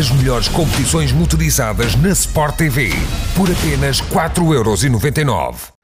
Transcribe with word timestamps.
As 0.00 0.10
melhores 0.10 0.48
competições 0.48 1.12
motorizadas 1.12 1.94
na 1.94 2.08
Sport 2.08 2.56
TV 2.56 2.88
por 3.36 3.50
apenas 3.50 4.00
4,99€. 4.00 5.74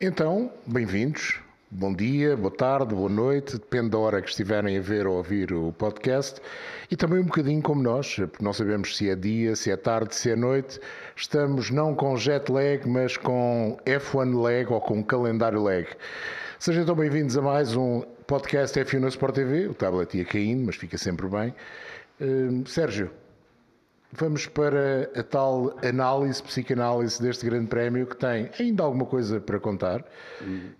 Então, 0.00 0.50
bem-vindos. 0.66 1.40
Bom 1.70 1.92
dia, 1.92 2.38
boa 2.38 2.50
tarde, 2.50 2.94
boa 2.94 3.10
noite, 3.10 3.58
depende 3.58 3.90
da 3.90 3.98
hora 3.98 4.22
que 4.22 4.30
estiverem 4.30 4.78
a 4.78 4.80
ver 4.80 5.06
ou 5.06 5.18
ouvir 5.18 5.52
o 5.52 5.74
podcast. 5.74 6.40
E 6.90 6.96
também 6.96 7.18
um 7.18 7.24
bocadinho 7.24 7.60
como 7.60 7.82
nós, 7.82 8.14
porque 8.16 8.42
não 8.42 8.54
sabemos 8.54 8.96
se 8.96 9.10
é 9.10 9.14
dia, 9.14 9.54
se 9.54 9.70
é 9.70 9.76
tarde, 9.76 10.14
se 10.14 10.30
é 10.30 10.36
noite. 10.36 10.80
Estamos 11.14 11.68
não 11.70 11.94
com 11.94 12.16
jet 12.16 12.50
lag, 12.50 12.88
mas 12.88 13.18
com 13.18 13.76
F1 13.84 14.40
lag 14.40 14.72
ou 14.72 14.80
com 14.80 15.04
calendário 15.04 15.62
lag. 15.62 15.86
Sejam 16.58 16.82
então 16.82 16.94
bem-vindos 16.94 17.36
a 17.36 17.42
mais 17.42 17.76
um 17.76 18.00
podcast 18.26 18.80
F1 18.80 19.00
na 19.00 19.08
Sport 19.08 19.34
TV. 19.34 19.66
O 19.66 19.74
tablet 19.74 20.16
ia 20.16 20.24
caindo, 20.24 20.64
mas 20.64 20.76
fica 20.76 20.96
sempre 20.96 21.28
bem. 21.28 21.54
Uh, 22.18 22.66
Sérgio, 22.66 23.10
Vamos 24.16 24.46
para 24.46 25.10
a 25.18 25.22
tal 25.24 25.76
análise, 25.84 26.40
psicanálise 26.40 27.20
deste 27.20 27.44
grande 27.46 27.66
prémio 27.66 28.06
que 28.06 28.16
tem 28.16 28.48
ainda 28.60 28.84
alguma 28.84 29.04
coisa 29.04 29.40
para 29.40 29.58
contar 29.58 30.04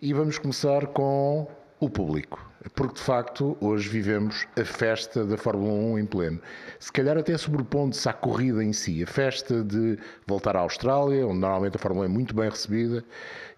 e 0.00 0.12
vamos 0.12 0.38
começar 0.38 0.86
com 0.86 1.48
o 1.80 1.90
público. 1.90 2.48
Porque 2.76 2.94
de 2.94 3.00
facto 3.00 3.56
hoje 3.60 3.88
vivemos 3.88 4.46
a 4.56 4.64
festa 4.64 5.24
da 5.24 5.36
Fórmula 5.36 5.72
1 5.72 5.98
em 5.98 6.06
pleno. 6.06 6.40
Se 6.78 6.92
calhar 6.92 7.18
até 7.18 7.36
sobrepondo-se 7.36 8.08
à 8.08 8.12
corrida 8.12 8.62
em 8.62 8.72
si, 8.72 9.02
a 9.02 9.06
festa 9.06 9.64
de 9.64 9.98
voltar 10.28 10.56
à 10.56 10.60
Austrália, 10.60 11.26
onde 11.26 11.40
normalmente 11.40 11.74
a 11.74 11.80
Fórmula 11.80 12.06
1 12.06 12.10
é 12.10 12.12
muito 12.12 12.36
bem 12.36 12.48
recebida, 12.48 13.04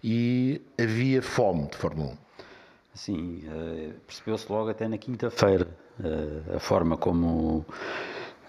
e 0.03 0.59
havia 0.81 1.21
fome 1.21 1.67
de 1.67 1.77
Fórmula 1.77 2.13
1. 2.13 2.17
Sim, 2.95 3.43
uh, 3.45 3.93
percebeu-se 4.07 4.51
logo 4.51 4.71
até 4.71 4.87
na 4.87 4.97
quinta-feira 4.97 5.67
uh, 5.99 6.55
a 6.55 6.59
forma 6.59 6.97
como. 6.97 7.63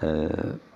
Uh, 0.03 0.68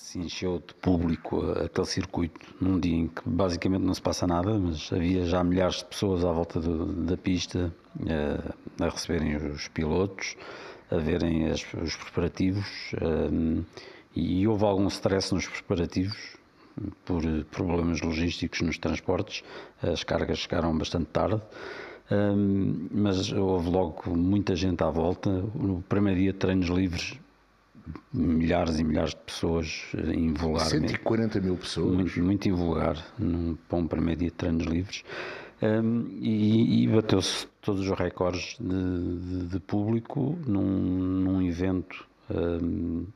se 0.00 0.18
encheu 0.18 0.58
de 0.66 0.74
público 0.74 1.42
aquele 1.52 1.86
circuito 1.86 2.40
num 2.60 2.80
dia 2.80 2.96
em 2.96 3.06
que 3.06 3.22
basicamente 3.26 3.82
não 3.82 3.94
se 3.94 4.00
passa 4.00 4.26
nada, 4.26 4.58
mas 4.58 4.90
havia 4.92 5.24
já 5.24 5.44
milhares 5.44 5.76
de 5.76 5.84
pessoas 5.84 6.24
à 6.24 6.32
volta 6.32 6.58
do, 6.58 6.86
da 7.04 7.16
pista 7.16 7.72
a, 8.08 8.84
a 8.84 8.88
receberem 8.88 9.36
os 9.36 9.68
pilotos, 9.68 10.36
a 10.90 10.96
verem 10.96 11.46
as, 11.50 11.64
os 11.74 11.94
preparativos 11.96 12.66
um, 13.00 13.62
e 14.16 14.48
houve 14.48 14.64
algum 14.64 14.88
stress 14.88 15.32
nos 15.32 15.46
preparativos 15.46 16.36
por 17.04 17.22
problemas 17.50 18.00
logísticos 18.00 18.62
nos 18.62 18.78
transportes, 18.78 19.44
as 19.82 20.02
cargas 20.02 20.38
chegaram 20.38 20.76
bastante 20.76 21.06
tarde. 21.06 21.42
Mas 22.90 23.30
houve 23.30 23.70
logo 23.70 24.16
muita 24.16 24.56
gente 24.56 24.82
à 24.82 24.90
volta. 24.90 25.30
No 25.30 25.80
primeiro 25.88 26.18
dia 26.18 26.32
de 26.32 26.38
treinos 26.38 26.68
livres 26.68 27.16
milhares 28.12 28.78
e 28.78 28.84
milhares 28.84 29.10
de 29.10 29.20
pessoas 29.20 29.86
invulgar. 30.14 30.66
140 30.66 31.40
mil 31.40 31.56
pessoas. 31.56 31.94
Muito, 31.94 32.22
muito 32.22 32.48
invulgar, 32.48 32.96
num, 33.18 33.56
para 33.68 33.78
um 33.78 33.86
primeiro 33.86 34.20
dia 34.20 34.30
de 34.30 34.36
treinos 34.36 34.66
livres. 34.66 35.04
Um, 35.62 36.06
e, 36.20 36.84
e 36.84 36.88
bateu-se 36.88 37.46
todos 37.60 37.86
os 37.86 37.98
recordes 37.98 38.56
de, 38.58 39.18
de, 39.18 39.46
de 39.48 39.60
público 39.60 40.38
num, 40.46 40.62
num 40.62 41.42
evento. 41.42 42.06
Um, 42.30 43.06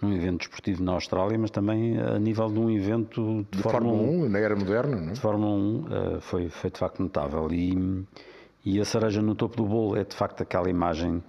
num 0.00 0.12
evento 0.12 0.38
desportivo 0.38 0.82
na 0.82 0.92
Austrália, 0.92 1.36
mas 1.36 1.50
também 1.50 1.98
a 1.98 2.18
nível 2.18 2.48
de 2.48 2.58
um 2.58 2.70
evento 2.70 3.44
de, 3.50 3.58
de 3.58 3.62
Fórmula, 3.64 3.98
Fórmula 3.98 4.26
1, 4.26 4.28
na 4.28 4.38
era 4.38 4.54
moderna, 4.54 4.96
não 4.96 5.08
é? 5.08 5.12
De 5.12 5.20
Fórmula 5.20 5.52
1 5.52 5.56
uh, 5.56 6.20
foi, 6.20 6.48
foi 6.48 6.70
de 6.70 6.78
facto 6.78 7.02
notável. 7.02 7.48
E, 7.50 8.06
e 8.64 8.80
a 8.80 8.84
cereja 8.84 9.20
no 9.20 9.34
topo 9.34 9.56
do 9.56 9.64
bolo 9.64 9.96
é 9.96 10.04
de 10.04 10.14
facto 10.14 10.40
aquela 10.40 10.70
imagem 10.70 11.22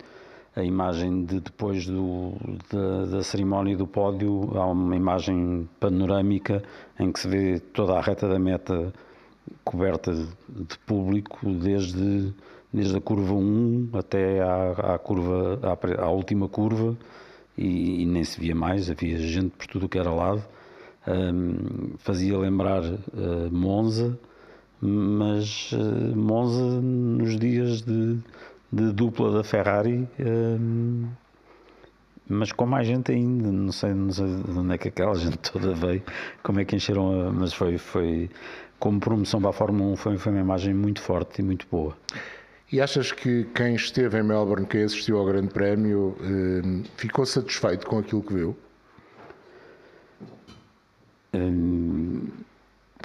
a 0.56 0.64
imagem 0.64 1.24
de 1.26 1.40
depois 1.40 1.86
do, 1.86 2.34
da, 2.72 3.06
da, 3.06 3.24
cerimónia 3.24 3.78
do 3.78 3.88
pódio, 3.88 4.52
há 4.56 4.66
uma 4.66 4.96
imagem 4.96 5.70
panorâmica 5.80 6.64
em 7.00 7.12
que 7.12 7.20
se 7.20 7.28
vê 7.28 7.60
toda 7.60 7.94
a 7.94 8.02
reta 8.02 8.28
da 8.28 8.40
meta 8.40 8.94
coberta 9.64 10.14
de, 10.14 10.78
público, 10.86 11.50
desde, 11.54 12.34
desde 12.74 12.98
a 12.98 13.02
curva 13.02 13.34
1 13.34 13.90
até 13.94 14.42
à, 14.42 14.96
à 14.96 15.00
curva, 15.00 15.60
à, 15.64 16.04
à, 16.04 16.10
última 16.10 16.48
curva, 16.48 16.98
e, 17.58 18.04
e, 18.04 18.06
nem 18.06 18.24
se 18.24 18.40
via 18.40 18.56
mais, 18.56 18.90
havia 18.90 19.18
gente 19.18 19.52
por 19.52 19.68
tudo 19.68 19.86
o 19.86 19.90
que 19.90 20.00
era 20.00 20.12
lado. 20.12 20.44
Um, 21.08 21.98
fazia 21.98 22.38
lembrar 22.38 22.84
uh, 22.84 23.52
Monza, 23.52 24.18
mas 24.82 25.72
uh, 25.74 26.16
Monza 26.16 26.82
nos 26.82 27.38
dias 27.38 27.82
de 27.82 28.20
de 28.72 28.92
dupla 28.92 29.32
da 29.32 29.44
Ferrari, 29.44 30.08
um, 30.20 31.08
mas 32.28 32.52
com 32.52 32.66
mais 32.66 32.86
gente 32.86 33.12
ainda, 33.12 33.52
não 33.52 33.72
sei, 33.72 33.94
não 33.94 34.12
sei 34.12 34.28
de 34.28 34.52
onde 34.52 34.74
é 34.74 34.78
que 34.78 34.88
aquela 34.90 35.16
gente 35.16 35.38
toda 35.38 35.74
veio, 35.74 36.04
como 36.44 36.60
é 36.60 36.66
que 36.66 36.76
encheram, 36.76 37.28
a, 37.28 37.32
mas 37.32 37.54
foi, 37.54 37.78
foi 37.78 38.30
como 38.80 39.00
promoção 39.00 39.42
para 39.42 39.50
a 39.50 39.54
Fórmula 39.54 39.94
1 39.94 39.96
foi, 39.96 40.18
foi 40.18 40.32
uma 40.32 40.42
imagem 40.42 40.74
muito 40.74 41.02
forte 41.02 41.40
e 41.40 41.44
muito 41.44 41.66
boa. 41.70 41.98
E 42.72 42.80
achas 42.80 43.12
que 43.12 43.46
quem 43.56 43.74
esteve 43.74 44.20
em 44.20 44.24
Melbourne, 44.24 44.68
quem 44.68 44.84
assistiu 44.84 45.18
ao 45.18 45.26
Grande 45.26 45.48
Prémio, 45.48 46.16
hum, 46.22 46.84
ficou 46.98 47.26
satisfeito 47.26 47.88
com 47.88 47.98
aquilo 47.98 48.22
que 48.22 48.34
viu? 48.34 48.56
Hum, 51.34 52.28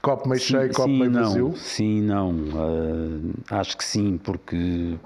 copo 0.03 0.29
meio 0.29 0.41
cheio, 0.41 0.71
copo 0.71 0.89
meio 0.89 1.11
não, 1.11 1.23
vazio? 1.23 1.57
Sim, 1.57 2.03
não. 2.03 2.31
Uh, 2.31 3.35
acho 3.51 3.79
que 3.79 3.85
sim, 3.85 4.19
porque 4.23 4.99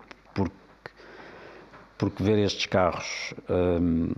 porque 1.99 2.23
ver 2.23 2.39
estes 2.39 2.67
carros 2.67 3.35
hum, 3.51 4.13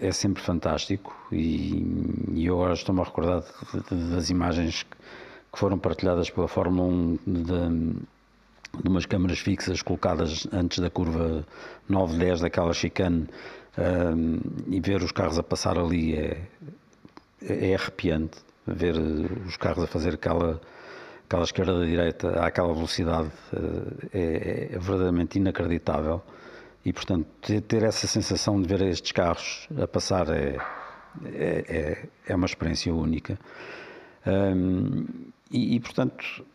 é 0.00 0.12
sempre 0.12 0.40
fantástico 0.42 1.14
e, 1.32 1.84
e 2.32 2.46
eu 2.46 2.54
agora 2.54 2.74
estou-me 2.74 3.00
a 3.00 3.04
recordar 3.04 3.42
de, 3.42 3.96
de, 3.96 4.10
das 4.12 4.30
imagens 4.30 4.84
que, 4.84 4.96
foram 5.58 5.78
partilhadas 5.78 6.28
pela 6.28 6.46
Fórmula 6.46 6.86
1 6.86 7.18
de, 7.26 7.42
de, 7.42 8.88
umas 8.88 9.06
câmaras 9.06 9.38
fixas 9.38 9.80
colocadas 9.80 10.46
antes 10.52 10.80
da 10.80 10.90
curva 10.90 11.46
9-10 11.90 12.42
daquela 12.42 12.74
chicane 12.74 13.26
hum, 13.78 14.38
e 14.68 14.78
ver 14.80 15.02
os 15.02 15.12
carros 15.12 15.38
a 15.38 15.42
passar 15.42 15.78
ali 15.78 16.14
é, 16.14 16.46
é 17.40 17.74
arrepiante. 17.74 18.38
Ver 18.66 18.96
os 19.46 19.56
carros 19.56 19.84
a 19.84 19.86
fazer 19.86 20.14
aquela 20.14 20.60
aquela 21.24 21.44
esquerda-direita 21.44 22.40
àquela 22.44 22.72
velocidade 22.72 23.30
eh, 23.52 24.68
é, 24.70 24.74
é 24.74 24.78
verdadeiramente 24.78 25.38
inacreditável 25.38 26.22
e, 26.86 26.92
portanto, 26.92 27.26
ter 27.62 27.82
essa 27.82 28.06
sensação 28.06 28.62
de 28.62 28.68
ver 28.68 28.80
estes 28.82 29.10
carros 29.10 29.68
a 29.76 29.88
passar 29.88 30.28
é, 30.30 30.56
é, 31.24 31.64
é, 31.68 32.08
é 32.28 32.36
uma 32.36 32.46
experiência 32.46 32.94
única. 32.94 33.36
E, 35.50 35.74
e, 35.74 35.80
portanto, 35.80 36.46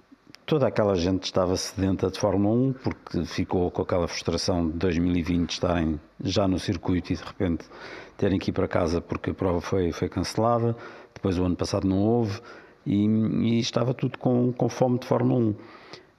toda 0.45 0.67
aquela 0.67 0.95
gente 0.95 1.25
estava 1.25 1.57
sedenta 1.57 2.09
de 2.09 2.17
Fórmula 2.17 2.55
1 2.55 2.73
porque 2.81 3.25
ficou 3.25 3.69
com 3.71 3.81
aquela 3.81 4.07
frustração 4.07 4.69
de 4.69 4.77
2020 4.77 5.51
estarem 5.51 5.99
já 6.23 6.47
no 6.47 6.57
circuito 6.57 7.11
e 7.11 7.17
de 7.17 7.23
repente 7.23 7.65
terem 8.15 8.39
que 8.39 8.51
ir 8.51 8.53
para 8.53 8.69
casa 8.69 9.01
porque 9.01 9.31
a 9.31 9.33
prova 9.33 9.59
foi, 9.59 9.91
foi 9.91 10.07
cancelada. 10.07 10.77
Depois, 11.13 11.37
o 11.37 11.43
ano 11.43 11.57
passado, 11.57 11.85
não 11.85 11.99
houve. 11.99 12.39
E, 12.85 13.05
e 13.05 13.59
estava 13.59 13.93
tudo 13.93 14.17
com, 14.17 14.53
com 14.53 14.69
fome 14.69 14.97
de 14.97 15.07
Fórmula 15.07 15.41
1. 15.41 15.49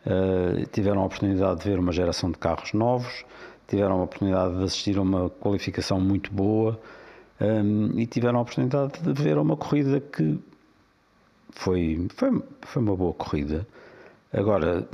Uh, 0.05 0.67
tiveram 0.73 1.01
a 1.01 1.07
oportunidade 1.07 1.61
de 1.61 1.71
ver 1.71 1.79
uma 1.79 1.93
geração 1.93 2.31
de 2.31 2.37
carros 2.37 2.73
novos, 2.73 3.25
tiveram 3.73 4.01
a 4.01 4.05
oportunidade 4.05 4.59
de 4.59 4.65
assistir 4.65 4.99
a 4.99 5.01
uma 5.01 5.31
qualificação 5.31 5.99
muito 5.99 6.31
boa 6.31 6.79
um, 7.41 7.99
e 7.99 8.07
tiveram 8.07 8.39
a 8.39 8.43
oportunidade 8.43 9.01
de 9.01 9.13
ver 9.15 9.39
uma 9.39 9.57
corrida 9.57 9.99
que 9.99 10.39
foi, 11.49 12.07
foi, 12.15 12.43
foi 12.61 12.83
uma 12.83 12.95
boa 12.95 13.15
corrida. 13.15 13.67
Agora, 14.31 14.87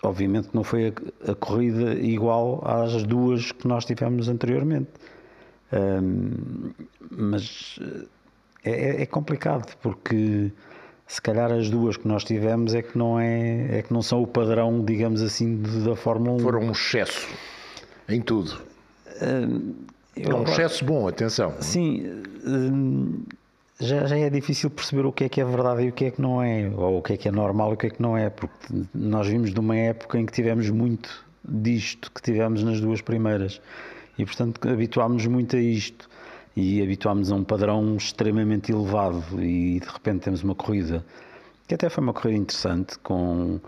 obviamente 0.00 0.50
não 0.52 0.62
foi 0.62 0.94
a, 1.26 1.32
a 1.32 1.34
corrida 1.34 1.94
igual 1.94 2.62
às 2.64 3.02
duas 3.02 3.50
que 3.50 3.66
nós 3.66 3.84
tivemos 3.84 4.28
anteriormente. 4.28 4.90
Um, 5.72 6.70
mas 7.10 7.80
é, 8.64 8.70
é, 8.70 9.02
é, 9.02 9.06
complicado 9.06 9.76
porque 9.82 10.52
se 11.04 11.20
calhar 11.20 11.50
as 11.50 11.68
duas 11.68 11.96
que 11.96 12.06
nós 12.06 12.22
tivemos 12.22 12.74
é 12.74 12.80
que 12.80 12.96
não 12.96 13.18
é, 13.18 13.78
é 13.78 13.82
que 13.82 13.92
não 13.92 14.02
são 14.02 14.22
o 14.22 14.26
padrão, 14.26 14.84
digamos 14.84 15.20
assim, 15.20 15.60
da 15.84 15.96
Fórmula 15.96 16.36
1. 16.36 16.38
Foram 16.38 16.60
um 16.60 16.70
excesso. 16.70 17.26
Em 18.08 18.20
tudo. 18.20 18.58
É 20.16 20.34
um 20.34 20.42
excesso 20.44 20.84
bom, 20.84 21.06
atenção. 21.06 21.54
Sim, 21.60 22.22
uh, 22.44 23.26
já, 23.80 24.06
já 24.06 24.16
é 24.16 24.30
difícil 24.30 24.70
perceber 24.70 25.06
o 25.06 25.12
que 25.12 25.24
é 25.24 25.28
que 25.28 25.40
é 25.40 25.44
verdade 25.44 25.84
e 25.84 25.88
o 25.88 25.92
que 25.92 26.06
é 26.06 26.10
que 26.10 26.20
não 26.20 26.42
é, 26.42 26.68
ou 26.74 26.98
o 26.98 27.02
que 27.02 27.12
é 27.12 27.16
que 27.16 27.28
é 27.28 27.30
normal 27.30 27.70
e 27.70 27.74
o 27.74 27.76
que 27.76 27.86
é 27.86 27.90
que 27.90 28.02
não 28.02 28.16
é, 28.16 28.28
porque 28.30 28.56
nós 28.92 29.28
vimos 29.28 29.52
de 29.52 29.60
uma 29.60 29.76
época 29.76 30.18
em 30.18 30.26
que 30.26 30.32
tivemos 30.32 30.68
muito 30.70 31.24
disto 31.44 32.10
que 32.12 32.20
tivemos 32.20 32.62
nas 32.62 32.80
duas 32.80 33.00
primeiras 33.00 33.60
e, 34.18 34.24
portanto, 34.24 34.68
habituámos 34.68 35.24
muito 35.26 35.56
a 35.56 35.60
isto 35.60 36.08
e 36.56 36.82
habituámos 36.82 37.30
a 37.30 37.36
um 37.36 37.44
padrão 37.44 37.96
extremamente 37.96 38.72
elevado 38.72 39.22
e 39.40 39.78
de 39.78 39.86
repente 39.86 40.22
temos 40.22 40.42
uma 40.42 40.54
corrida 40.54 41.04
que 41.68 41.74
até 41.74 41.88
foi 41.88 42.02
uma 42.02 42.12
corrida 42.12 42.38
interessante 42.38 42.98
com, 42.98 43.60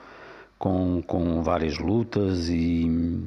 com, 0.58 1.02
com 1.06 1.42
várias 1.42 1.78
lutas 1.78 2.48
e 2.48 3.22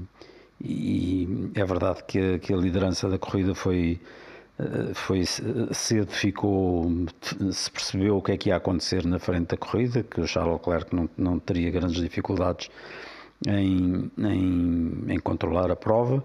e 0.64 1.52
é 1.56 1.66
verdade 1.66 2.04
que 2.06 2.18
a, 2.18 2.40
que 2.40 2.54
a 2.54 2.58
liderança 2.58 3.10
da 3.10 3.18
corrida 3.18 3.54
foi, 3.54 4.00
foi 4.94 5.24
cedo 5.26 6.12
ficou 6.12 6.90
se 7.52 7.70
percebeu 7.70 8.18
o 8.18 8.22
que 8.22 8.32
é 8.32 8.38
que 8.38 8.50
ia 8.50 8.56
acontecer 8.56 9.06
na 9.06 9.20
frente 9.20 9.50
da 9.50 9.58
corrida 9.58 10.04
que 10.04 10.22
o 10.22 10.28
Charles 10.28 10.54
Leclerc 10.54 10.96
não, 10.96 11.10
não 11.18 11.40
teria 11.40 11.70
grandes 11.70 12.02
dificuldades 12.02 12.70
em, 13.46 14.10
em, 14.18 15.04
em 15.10 15.20
controlar 15.20 15.70
a 15.70 15.76
prova 15.76 16.24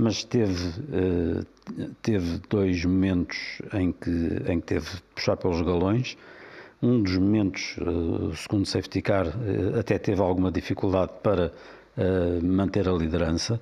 mas 0.00 0.24
teve 0.24 0.56
teve 2.02 2.40
dois 2.48 2.84
momentos 2.84 3.60
em 3.74 3.92
que 3.92 4.10
em 4.50 4.60
que 4.60 4.66
teve 4.66 4.88
de 4.88 5.02
puxar 5.14 5.36
pelos 5.36 5.60
galões. 5.62 6.16
Um 6.82 7.02
dos 7.02 7.18
momentos 7.18 7.76
o 7.78 8.34
segundo 8.34 8.66
safety 8.66 9.02
car 9.02 9.26
até 9.78 9.98
teve 9.98 10.20
alguma 10.22 10.50
dificuldade 10.50 11.12
para 11.22 11.52
manter 12.42 12.88
a 12.88 12.92
liderança 12.92 13.60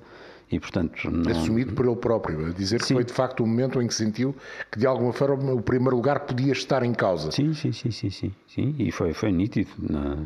e, 0.51 0.59
portanto, 0.59 1.09
não... 1.09 1.31
Assumido 1.31 1.73
por 1.73 1.85
ele 1.85 1.95
próprio, 1.95 2.51
dizer 2.53 2.81
sim. 2.81 2.87
que 2.87 2.93
foi 2.93 3.03
de 3.03 3.13
facto 3.13 3.43
o 3.43 3.47
momento 3.47 3.79
em 3.81 3.87
que 3.87 3.93
sentiu 3.93 4.35
que 4.71 4.79
de 4.79 4.87
alguma 4.87 5.13
forma 5.13 5.53
o 5.53 5.61
primeiro 5.61 5.95
lugar 5.95 6.21
podia 6.21 6.51
estar 6.51 6.81
em 6.83 6.93
causa. 6.93 7.31
Sim, 7.31 7.53
sim, 7.53 7.71
sim, 7.71 7.91
sim, 7.91 8.09
sim, 8.09 8.33
sim. 8.47 8.75
e 8.79 8.91
foi, 8.91 9.13
foi 9.13 9.31
nítido. 9.31 9.69
Na, 9.77 10.25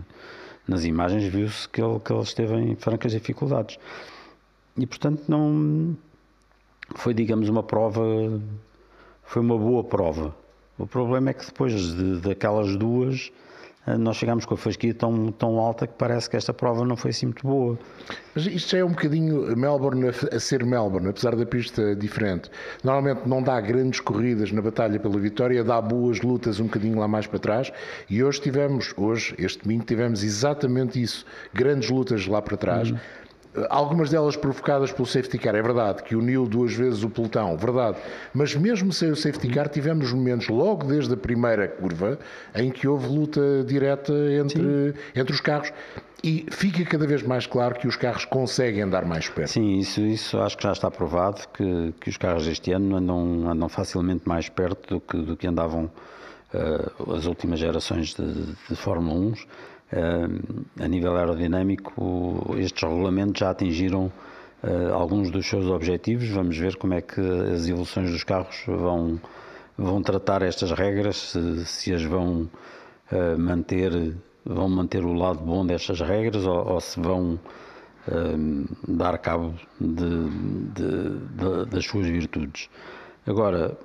nas 0.65 0.85
imagens 0.85 1.25
viu-se 1.25 1.67
que 1.67 1.81
ele, 1.81 1.99
que 1.99 2.13
ele 2.13 2.21
esteve 2.21 2.55
em 2.55 2.75
francas 2.75 3.11
dificuldades. 3.11 3.77
E, 4.77 4.85
portanto, 4.87 5.23
não... 5.27 5.95
Foi, 6.95 7.13
digamos, 7.13 7.49
uma 7.49 7.63
prova... 7.63 8.01
Foi 9.25 9.41
uma 9.41 9.57
boa 9.57 9.83
prova. 9.83 10.33
O 10.77 10.87
problema 10.87 11.31
é 11.31 11.33
que 11.33 11.45
depois 11.45 11.73
de, 11.73 12.19
daquelas 12.21 12.75
duas 12.77 13.31
nós 13.85 14.15
chegámos 14.15 14.45
com 14.45 14.53
a 14.53 14.57
fasquia 14.57 14.93
tão, 14.93 15.31
tão 15.31 15.59
alta 15.59 15.85
que 15.85 15.93
parece 15.97 16.29
que 16.29 16.37
esta 16.37 16.53
prova 16.53 16.85
não 16.85 16.95
foi 16.95 17.11
assim 17.11 17.25
muito 17.27 17.45
boa. 17.45 17.77
Mas 18.33 18.45
isto 18.45 18.71
já 18.71 18.77
é 18.77 18.83
um 18.83 18.89
bocadinho 18.89 19.55
Melbourne 19.57 20.09
a, 20.31 20.39
ser 20.39 20.65
Melbourne, 20.65 21.09
apesar 21.09 21.35
da 21.35 21.45
pista 21.45 21.95
diferente. 21.95 22.49
Normalmente 22.83 23.27
não 23.27 23.43
dá 23.43 23.59
grandes 23.59 23.99
corridas 23.99 24.51
na 24.51 24.61
batalha 24.61 24.99
pela 24.99 25.19
vitória, 25.19 25.63
dá 25.63 25.81
boas 25.81 26.21
lutas 26.21 26.59
um 26.59 26.65
bocadinho 26.65 26.97
lá 26.97 27.07
mais 27.07 27.27
para 27.27 27.39
trás. 27.39 27.71
E 28.09 28.23
hoje 28.23 28.39
tivemos, 28.41 28.93
hoje, 28.95 29.35
este 29.37 29.63
domingo, 29.63 29.83
tivemos 29.83 30.23
exatamente 30.23 31.01
isso: 31.01 31.25
grandes 31.53 31.89
lutas 31.89 32.25
lá 32.25 32.41
para 32.41 32.55
trás. 32.55 32.91
Uhum 32.91 32.97
algumas 33.69 34.09
delas 34.09 34.35
provocadas 34.35 34.91
pelo 34.91 35.05
safety 35.05 35.37
car, 35.37 35.55
é 35.55 35.61
verdade, 35.61 36.03
que 36.03 36.15
uniu 36.15 36.45
duas 36.45 36.73
vezes 36.73 37.03
o 37.03 37.09
pelotão, 37.09 37.55
verdade, 37.57 37.97
mas 38.33 38.55
mesmo 38.55 38.91
sem 38.91 39.11
o 39.11 39.15
safety 39.15 39.49
car 39.49 39.69
tivemos 39.69 40.11
momentos 40.11 40.47
logo 40.47 40.85
desde 40.85 41.13
a 41.13 41.17
primeira 41.17 41.67
curva 41.67 42.17
em 42.55 42.71
que 42.71 42.87
houve 42.87 43.07
luta 43.07 43.63
direta 43.65 44.13
entre, 44.13 44.93
entre 45.15 45.33
os 45.33 45.41
carros. 45.41 45.71
E 46.23 46.45
fica 46.51 46.85
cada 46.85 47.05
vez 47.05 47.21
mais 47.21 47.45
claro 47.45 47.75
que 47.75 47.85
os 47.85 47.97
carros 47.97 48.23
conseguem 48.23 48.83
andar 48.83 49.03
mais 49.03 49.27
perto. 49.27 49.51
Sim, 49.51 49.79
isso, 49.79 49.99
isso 49.99 50.39
acho 50.39 50.55
que 50.55 50.63
já 50.63 50.71
está 50.71 50.89
provado 50.89 51.41
que, 51.53 51.93
que 51.99 52.09
os 52.09 52.15
carros 52.15 52.47
este 52.47 52.71
ano 52.71 52.95
andam, 52.95 53.51
andam 53.51 53.67
facilmente 53.67 54.21
mais 54.25 54.47
perto 54.47 54.95
do 54.95 55.01
que, 55.01 55.17
do 55.17 55.35
que 55.35 55.45
andavam 55.45 55.91
uh, 56.53 57.13
as 57.13 57.25
últimas 57.25 57.59
gerações 57.59 58.13
de, 58.13 58.53
de 58.69 58.75
Fórmula 58.75 59.19
1 59.19 59.33
a 60.79 60.87
nível 60.87 61.15
aerodinâmico, 61.15 62.55
estes 62.57 62.81
regulamentos 62.81 63.39
já 63.39 63.51
atingiram 63.51 64.11
ah, 64.63 64.93
alguns 64.93 65.29
dos 65.29 65.47
seus 65.47 65.65
objetivos. 65.67 66.29
Vamos 66.29 66.57
ver 66.57 66.75
como 66.77 66.93
é 66.93 67.01
que 67.01 67.21
as 67.21 67.67
evoluções 67.67 68.11
dos 68.11 68.23
carros 68.23 68.63
vão, 68.65 69.19
vão 69.77 70.01
tratar 70.01 70.41
estas 70.41 70.71
regras, 70.71 71.17
se, 71.17 71.65
se 71.65 71.93
as 71.93 72.03
vão 72.03 72.49
ah, 73.11 73.37
manter, 73.37 74.15
vão 74.45 74.69
manter 74.69 75.03
o 75.03 75.13
lado 75.13 75.39
bom 75.39 75.65
destas 75.65 75.99
regras 76.01 76.45
ou, 76.45 76.73
ou 76.73 76.81
se 76.81 76.99
vão 76.99 77.39
dar 78.85 79.17
cabo 79.17 79.53
de, 79.79 80.27
de, 80.73 81.09
de, 81.19 81.65
das 81.71 81.85
suas 81.85 82.05
virtudes. 82.05 82.69
Agora, 83.25 83.77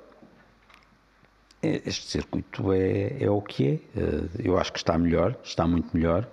este 1.61 2.05
circuito 2.05 2.71
é, 2.71 3.21
é 3.21 3.29
o 3.29 3.41
que 3.41 3.67
é. 3.67 3.99
Eh, 3.99 4.29
eu 4.45 4.57
acho 4.57 4.71
que 4.71 4.79
está 4.79 4.97
melhor, 4.97 5.35
está 5.43 5.67
muito 5.67 5.95
melhor 5.95 6.27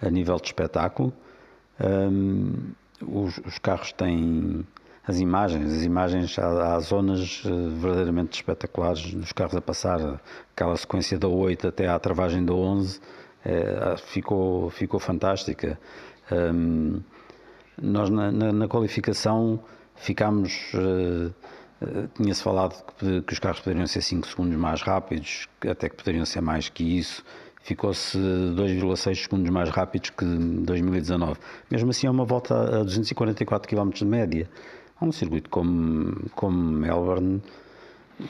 a 0.00 0.10
nível 0.10 0.36
de 0.36 0.46
espetáculo. 0.46 1.12
Um, 1.78 2.72
os, 3.02 3.38
os, 3.38 3.58
carros 3.58 3.92
têm 3.92 4.66
as 5.06 5.18
imagens, 5.18 5.72
as 5.72 5.82
imagens, 5.82 6.38
há, 6.38 6.74
há, 6.74 6.80
zonas 6.80 7.42
eh, 7.44 7.50
verdadeiramente 7.78 8.34
espetaculares 8.36 9.14
dos 9.14 9.32
carros 9.32 9.56
a 9.56 9.60
passar, 9.60 10.20
aquela 10.54 10.76
sequência 10.76 11.18
da 11.18 11.28
8 11.28 11.68
até 11.68 11.88
à 11.88 11.98
travagem 11.98 12.44
da 12.44 12.52
11 12.52 13.00
é, 13.44 13.96
ficou, 13.96 14.70
ficou 14.70 15.00
fantástica. 15.00 15.78
Um, 16.30 17.00
nós 17.80 18.10
na, 18.10 18.30
na, 18.30 18.52
na, 18.52 18.68
qualificação 18.68 19.60
ficámos. 19.96 20.52
Uh, 20.74 21.28
eh, 21.28 21.50
tinha-se 22.14 22.42
falado 22.42 22.82
que, 22.98 23.22
que, 23.22 23.32
os 23.32 23.38
carros 23.38 23.60
poderiam 23.60 23.86
ser 23.86 24.02
5 24.02 24.26
segundos 24.26 24.56
mais 24.56 24.82
rápidos, 24.82 25.48
até 25.68 25.88
que 25.88 25.96
poderiam 25.96 26.24
ser 26.24 26.40
mais 26.40 26.68
que 26.68 26.98
isso. 26.98 27.24
Ficou-se 27.62 28.16
2,6 28.18 29.22
segundos 29.22 29.50
mais 29.50 29.68
rápidos 29.70 30.10
que 30.10 30.24
2019. 30.24 31.38
Mesmo 31.70 31.90
assim, 31.90 32.06
é 32.06 32.10
uma 32.10 32.24
volta 32.24 32.80
a 32.80 32.82
244 32.82 33.68
km 33.68 33.90
de 33.90 34.04
média. 34.04 34.48
É 35.00 35.04
um 35.04 35.12
circuito 35.12 35.48
como, 35.50 36.28
como 36.34 36.58
Melbourne. 36.58 37.42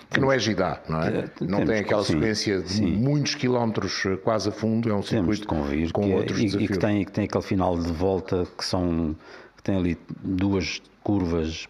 Que 0.09 0.21
não 0.21 0.31
é 0.31 0.39
Gidá, 0.39 0.81
não 0.89 1.03
é? 1.03 1.29
Não 1.41 1.65
tem 1.65 1.81
aquela 1.81 2.05
sim, 2.05 2.15
sequência 2.15 2.63
de 2.63 2.69
sim. 2.69 2.97
muitos 2.97 3.35
quilómetros 3.35 4.05
eh, 4.07 4.17
quase 4.17 4.49
a 4.49 4.53
fundo, 4.53 4.89
é 4.89 4.95
um 4.95 5.03
circuito 5.03 5.49
com 5.49 5.57
é, 5.57 6.15
outros 6.15 6.39
e, 6.39 6.45
desafios. 6.45 6.71
E 6.71 6.73
que 6.73 6.79
tem, 6.79 7.05
que 7.05 7.11
tem 7.11 7.25
aquele 7.25 7.43
final 7.43 7.77
de 7.77 7.91
volta 7.91 8.47
que 8.57 8.65
são 8.65 9.17
que 9.57 9.65
tem 9.65 9.77
ali 9.77 9.99
duas 10.23 10.81
curvas 11.03 11.69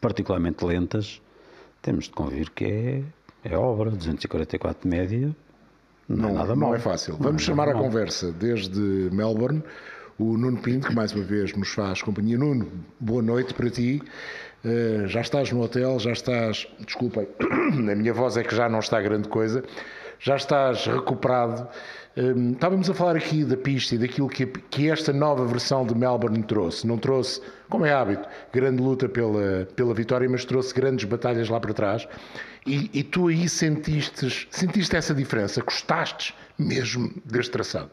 particularmente 0.00 0.64
lentas, 0.64 1.20
temos 1.82 2.04
de 2.04 2.10
convir 2.10 2.50
que 2.50 2.64
é, 2.64 3.02
é 3.44 3.56
obra, 3.56 3.90
244 3.90 4.82
de 4.82 4.96
média, 4.96 5.36
não, 6.08 6.16
não 6.16 6.28
é 6.30 6.32
nada 6.32 6.56
mal. 6.56 6.70
Não 6.70 6.76
é 6.76 6.80
fácil. 6.80 7.16
Vamos 7.18 7.42
é 7.42 7.46
chamar 7.46 7.68
a 7.68 7.74
conversa 7.74 8.32
desde 8.32 8.80
Melbourne 9.12 9.62
o 10.20 10.36
Nuno 10.36 10.58
Pinto, 10.58 10.88
que 10.88 10.94
mais 10.94 11.12
uma 11.14 11.24
vez 11.24 11.54
nos 11.56 11.70
faz 11.70 12.02
companhia. 12.02 12.36
Nuno, 12.36 12.70
boa 13.00 13.22
noite 13.22 13.54
para 13.54 13.70
ti. 13.70 14.02
Uh, 14.62 15.06
já 15.06 15.22
estás 15.22 15.50
no 15.50 15.62
hotel, 15.62 15.98
já 15.98 16.12
estás. 16.12 16.68
Desculpem, 16.84 17.26
a 17.90 17.94
minha 17.96 18.12
voz 18.12 18.36
é 18.36 18.44
que 18.44 18.54
já 18.54 18.68
não 18.68 18.80
está 18.80 19.00
grande 19.00 19.28
coisa. 19.28 19.64
Já 20.20 20.36
estás 20.36 20.84
recuperado. 20.84 21.66
Um, 22.14 22.52
estávamos 22.52 22.90
a 22.90 22.94
falar 22.94 23.16
aqui 23.16 23.42
da 23.42 23.56
pista 23.56 23.94
e 23.94 23.98
daquilo 23.98 24.28
que, 24.28 24.44
que 24.46 24.90
esta 24.90 25.14
nova 25.14 25.46
versão 25.46 25.86
de 25.86 25.94
Melbourne 25.94 26.42
trouxe. 26.42 26.86
Não 26.86 26.98
trouxe, 26.98 27.40
como 27.70 27.86
é 27.86 27.92
hábito, 27.92 28.28
grande 28.52 28.82
luta 28.82 29.08
pela, 29.08 29.66
pela 29.74 29.94
vitória, 29.94 30.28
mas 30.28 30.44
trouxe 30.44 30.74
grandes 30.74 31.06
batalhas 31.06 31.48
lá 31.48 31.58
para 31.58 31.72
trás. 31.72 32.06
E, 32.66 32.90
e 32.92 33.02
tu 33.02 33.28
aí 33.28 33.48
sentiste, 33.48 34.48
sentiste 34.50 34.94
essa 34.94 35.14
diferença? 35.14 35.62
Gostaste 35.62 36.34
mesmo 36.58 37.10
deste 37.24 37.52
traçado? 37.52 37.90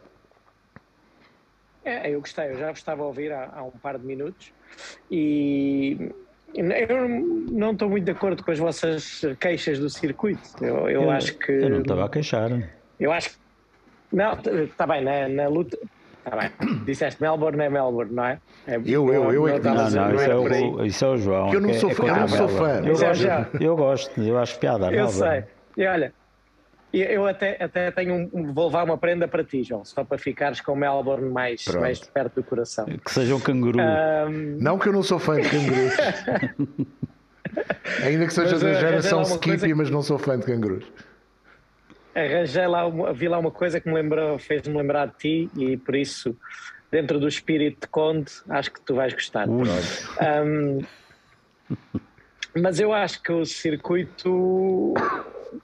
É, 1.85 2.13
eu 2.13 2.19
gostei, 2.19 2.51
eu 2.51 2.57
já 2.57 2.71
estava 2.71 3.03
a 3.03 3.05
ouvir 3.05 3.31
há, 3.31 3.49
há 3.55 3.63
um 3.63 3.71
par 3.71 3.97
de 3.97 4.05
minutos 4.05 4.51
e 5.09 6.11
eu 6.53 7.09
não 7.51 7.71
estou 7.71 7.89
muito 7.89 8.05
de 8.05 8.11
acordo 8.11 8.43
com 8.43 8.51
as 8.51 8.59
vossas 8.59 9.21
queixas 9.39 9.79
do 9.79 9.89
circuito. 9.89 10.41
Eu, 10.61 10.89
eu, 10.89 11.01
eu 11.03 11.11
acho 11.11 11.37
que. 11.37 11.51
Eu 11.51 11.69
não 11.69 11.81
estava 11.81 12.05
a 12.05 12.09
queixar. 12.09 12.51
Eu 12.99 13.11
acho 13.11 13.31
que 13.31 13.37
não, 14.11 14.33
está 14.33 14.87
bem, 14.87 15.03
na, 15.03 15.27
na 15.27 15.47
luta. 15.47 15.77
Está 16.25 16.37
bem. 16.37 16.51
Disseste 16.85 17.21
Melbourne 17.21 17.61
é 17.63 17.69
Melbourne, 17.69 18.13
não 18.13 18.25
é? 18.25 18.39
é 18.65 18.75
eu, 18.75 19.13
eu, 19.13 19.31
eu 19.31 19.47
é 19.47 19.59
que 19.59 19.67
a 19.67 19.73
dizer. 19.73 19.99
Não, 19.99 20.15
isso, 20.15 20.31
é 20.31 20.35
o, 20.35 20.85
isso 20.85 21.05
é 21.05 21.07
o 21.09 21.17
João. 21.17 21.53
Eu 21.53 21.61
não 21.61 21.73
sou, 21.73 21.89
é, 21.89 21.93
fã, 21.93 22.05
eu 22.05 22.15
não 22.15 22.27
sou 22.27 22.47
fã. 22.49 22.81
Eu 22.83 22.97
gosto, 22.97 23.63
eu 23.63 23.75
gosto, 23.75 24.21
eu 24.21 24.37
acho 24.37 24.59
piada. 24.59 24.91
Eu 24.91 25.07
sei. 25.07 25.43
E 25.77 25.85
olha, 25.85 26.13
eu 26.93 27.25
até, 27.25 27.61
até 27.61 27.91
tenho 27.91 28.29
um, 28.33 28.53
vou 28.53 28.67
levar 28.67 28.83
uma 28.83 28.97
prenda 28.97 29.27
para 29.27 29.43
ti, 29.43 29.63
João, 29.63 29.83
só 29.83 30.03
para 30.03 30.17
ficares 30.17 30.61
com 30.61 30.75
Melbourne 30.75 31.29
mais, 31.29 31.65
mais 31.67 31.99
perto 31.99 32.35
do 32.35 32.43
coração. 32.43 32.85
Que 32.85 33.11
seja 33.11 33.35
um 33.35 33.39
canguru. 33.39 33.79
Um... 33.79 34.57
Não 34.59 34.79
que 34.79 34.87
eu 34.87 34.93
não 34.93 35.03
sou 35.03 35.19
fã 35.19 35.39
de 35.39 35.49
cangurus. 35.49 35.93
Ainda 38.03 38.25
que 38.27 38.33
seja 38.33 38.59
da 38.59 38.73
geração 38.73 39.21
Skippy, 39.21 39.59
coisa... 39.59 39.75
mas 39.75 39.89
não 39.89 40.01
sou 40.01 40.17
fã 40.17 40.39
de 40.39 40.45
cangurus 40.45 40.85
arranjei 42.17 42.65
lá, 42.65 42.83
vi 43.13 43.27
lá 43.27 43.37
uma 43.37 43.51
coisa 43.51 43.79
que 43.79 43.87
me 43.87 43.93
lembrou, 43.93 44.39
fez-me 44.39 44.75
lembrar 44.75 45.07
de 45.07 45.13
ti 45.17 45.49
e 45.55 45.77
por 45.77 45.95
isso, 45.95 46.35
dentro 46.91 47.19
do 47.19 47.27
espírito 47.27 47.81
de 47.81 47.87
Conde, 47.87 48.31
acho 48.49 48.71
que 48.71 48.81
tu 48.81 48.95
vais 48.95 49.13
gostar. 49.13 49.47
Um, 49.47 50.79
mas 52.59 52.79
eu 52.79 52.91
acho 52.91 53.21
que 53.21 53.31
o 53.31 53.45
circuito 53.45 54.95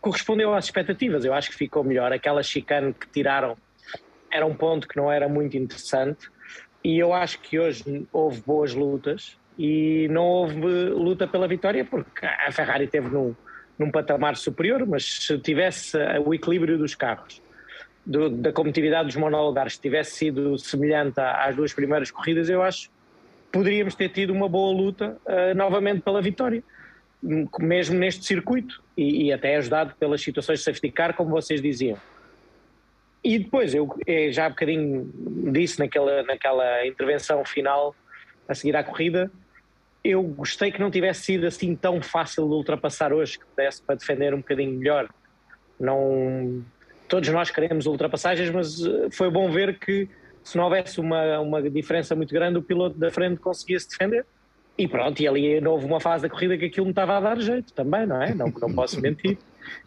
correspondeu 0.02 0.54
às 0.54 0.66
expectativas. 0.66 1.25
Eu 1.25 1.34
acho 1.34 1.50
que 1.52 1.56
ficou 1.56 1.84
melhor. 1.84 2.12
Aquela 2.12 2.44
chicane 2.44 2.94
que 2.94 3.08
tiraram 3.10 3.58
era 4.32 4.46
um 4.46 4.56
ponto 4.56 4.88
que 4.88 4.98
não 4.98 5.12
era 5.12 5.28
muito 5.28 5.58
interessante. 5.58 6.28
E 6.84 7.00
eu 7.00 7.13
acho 7.13 7.40
que 7.40 7.60
hoje 7.60 8.08
houve 8.12 8.42
boas 8.42 8.74
lutas 8.74 9.38
e 9.58 10.08
não 10.10 10.25
houve 10.25 10.56
luta 10.58 11.28
pela 11.28 11.48
vitória 11.48 11.86
porque 11.86 12.25
a 12.25 12.52
Ferrari 12.52 12.88
teve 12.88 13.10
num, 13.10 13.36
num 13.78 13.92
patamar 13.92 14.36
superior, 14.36 14.86
mas 14.86 15.06
se 15.06 15.38
tivesse 15.38 15.98
o 16.25 16.34
equilíbrio 16.34 16.78
dos 16.78 16.96
carros, 16.96 17.42
do, 18.06 18.30
da 18.30 18.52
competitividade 18.52 19.08
dos 19.08 19.16
monolugares, 19.16 19.78
tivesse 19.78 20.12
sido 20.12 20.58
semelhante 20.58 21.20
às 21.20 21.56
duas 21.56 21.74
primeiras 21.74 22.12
corridas, 22.12 22.50
eu 22.50 22.62
acho 22.62 22.90
poderíamos 23.54 23.94
ter 23.94 24.10
tido 24.10 24.34
uma 24.34 24.50
boa 24.50 24.75
luta 24.75 25.16
uh, 25.28 25.56
novamente 25.56 26.02
pela 26.02 26.22
vitória. 26.22 26.63
Mesmo 27.60 27.98
neste 27.98 28.25
circuito 28.25 28.84
e, 28.98 29.25
e 29.25 29.34
até 29.34 29.56
ajudado 29.56 29.96
pelas 29.96 30.22
situações 30.22 30.60
de 30.60 30.65
safety 30.65 30.92
car, 30.92 31.15
como 31.15 31.30
vocês 31.30 31.62
diziam. 31.62 31.98
E 33.24 33.39
depois, 33.39 33.74
eu 33.74 33.96
eh, 34.06 34.32
já 34.32 34.46
há 34.46 34.50
bocadinho 34.50 35.10
disse 35.51 35.80
naquela, 35.80 36.24
naquela 36.24 36.86
intervenção 36.86 37.46
final 37.46 37.96
a 38.48 38.53
seguir 38.53 38.75
à 38.75 38.84
corrida, 38.84 39.32
eu 40.03 40.22
gostei 40.22 40.70
que 40.70 40.82
não 40.82 40.92
tivesse 40.92 41.22
sido 41.22 41.48
assim 41.48 41.74
tão 41.74 42.01
fácil 42.01 42.46
de 42.46 42.53
ultrapassar 42.53 43.13
hoje, 43.13 43.39
que 43.39 43.46
desse 43.56 43.82
para 43.82 43.96
defender 43.96 44.34
um 44.34 44.39
bocadinho 44.39 44.77
melhor. 44.77 45.10
Não, 45.80 46.62
todos 47.08 47.30
nós 47.30 47.50
queremos 47.50 47.86
ultrapassagens, 47.86 48.50
mas 48.50 48.86
eh, 48.86 49.08
foi 49.12 49.32
bom 49.32 49.50
ver 49.50 49.80
que 49.80 50.10
se 50.44 50.58
não 50.58 50.65
houvesse 50.65 51.00
uma, 51.00 51.39
uma 51.39 51.62
diferença 51.62 52.13
muito 52.15 52.34
grande, 52.34 52.60
o 52.60 52.62
piloto 52.62 53.00
da 53.00 53.10
frente 53.10 53.39
conseguia 53.39 53.80
se 53.80 53.89
defender. 53.89 54.25
E 54.77 54.88
pronto, 54.88 55.22
e 55.22 55.27
ali 55.27 55.65
houve 55.65 55.86
uma 55.86 56.00
fase 56.00 56.24
da 56.24 56.30
corrida 56.30 56.58
que 56.58 56.65
aquilo 56.65 56.86
me 56.86 56.92
estava 56.92 57.18
a 57.18 57.20
dar 57.20 57.39
jeito 57.39 57.74
também, 57.74 58.08
não 58.08 58.22
é? 58.22 58.34
Não, 58.34 58.48
não 58.48 58.74
posso 58.74 59.00
mentir. 59.00 59.38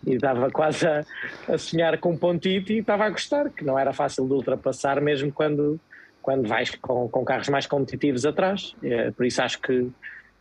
E 0.06 0.14
estava 0.14 0.50
quase 0.50 0.86
a, 0.86 1.04
a 1.48 1.58
sonhar 1.58 1.98
com 1.98 2.12
um 2.12 2.16
pontito 2.16 2.72
e 2.72 2.78
estava 2.78 3.04
a 3.04 3.10
gostar, 3.10 3.50
que 3.50 3.64
não 3.64 3.78
era 3.78 3.92
fácil 3.92 4.26
de 4.26 4.32
ultrapassar, 4.32 5.00
mesmo 5.00 5.32
quando, 5.32 5.80
quando 6.22 6.48
vais 6.48 6.70
com, 6.76 7.08
com 7.08 7.24
carros 7.24 7.48
mais 7.48 7.66
competitivos 7.66 8.24
atrás. 8.24 8.76
É, 8.82 9.10
por 9.10 9.26
isso 9.26 9.42
acho 9.42 9.60
que, 9.60 9.90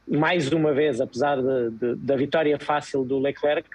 mais 0.07 0.51
uma 0.51 0.73
vez, 0.73 1.01
apesar 1.01 1.37
de, 1.37 1.71
de, 1.71 1.95
da 1.95 2.15
vitória 2.15 2.57
fácil 2.59 3.03
do 3.03 3.17
Leclerc, 3.17 3.67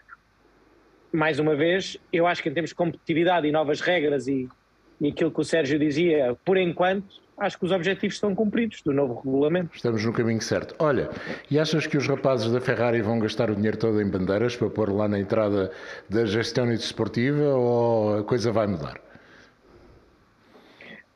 mais 1.12 1.40
uma 1.40 1.56
vez, 1.56 1.96
eu 2.12 2.26
acho 2.26 2.42
que 2.42 2.48
em 2.48 2.54
termos 2.54 2.70
de 2.70 2.76
competitividade 2.76 3.46
e 3.46 3.50
novas 3.50 3.80
regras 3.80 4.28
e, 4.28 4.48
e 5.00 5.08
aquilo 5.08 5.32
que 5.32 5.40
o 5.40 5.44
Sérgio 5.44 5.78
dizia, 5.78 6.36
por 6.44 6.56
enquanto, 6.56 7.20
acho 7.40 7.58
que 7.58 7.64
os 7.64 7.72
objetivos 7.72 8.16
estão 8.16 8.34
cumpridos 8.34 8.82
do 8.82 8.92
novo 8.92 9.14
regulamento. 9.14 9.74
Estamos 9.74 10.04
no 10.04 10.12
caminho 10.12 10.42
certo. 10.42 10.74
Olha, 10.78 11.08
e 11.50 11.58
achas 11.58 11.86
que 11.86 11.96
os 11.96 12.06
rapazes 12.06 12.52
da 12.52 12.60
Ferrari 12.60 13.00
vão 13.00 13.18
gastar 13.18 13.50
o 13.50 13.54
dinheiro 13.54 13.78
todo 13.78 14.00
em 14.00 14.08
bandeiras 14.08 14.54
para 14.54 14.68
pôr 14.68 14.92
lá 14.92 15.08
na 15.08 15.18
entrada 15.18 15.72
da 16.08 16.26
gestão 16.26 16.66
desportiva 16.66 17.42
ou 17.42 18.18
a 18.18 18.24
coisa 18.24 18.52
vai 18.52 18.66
mudar? 18.66 19.00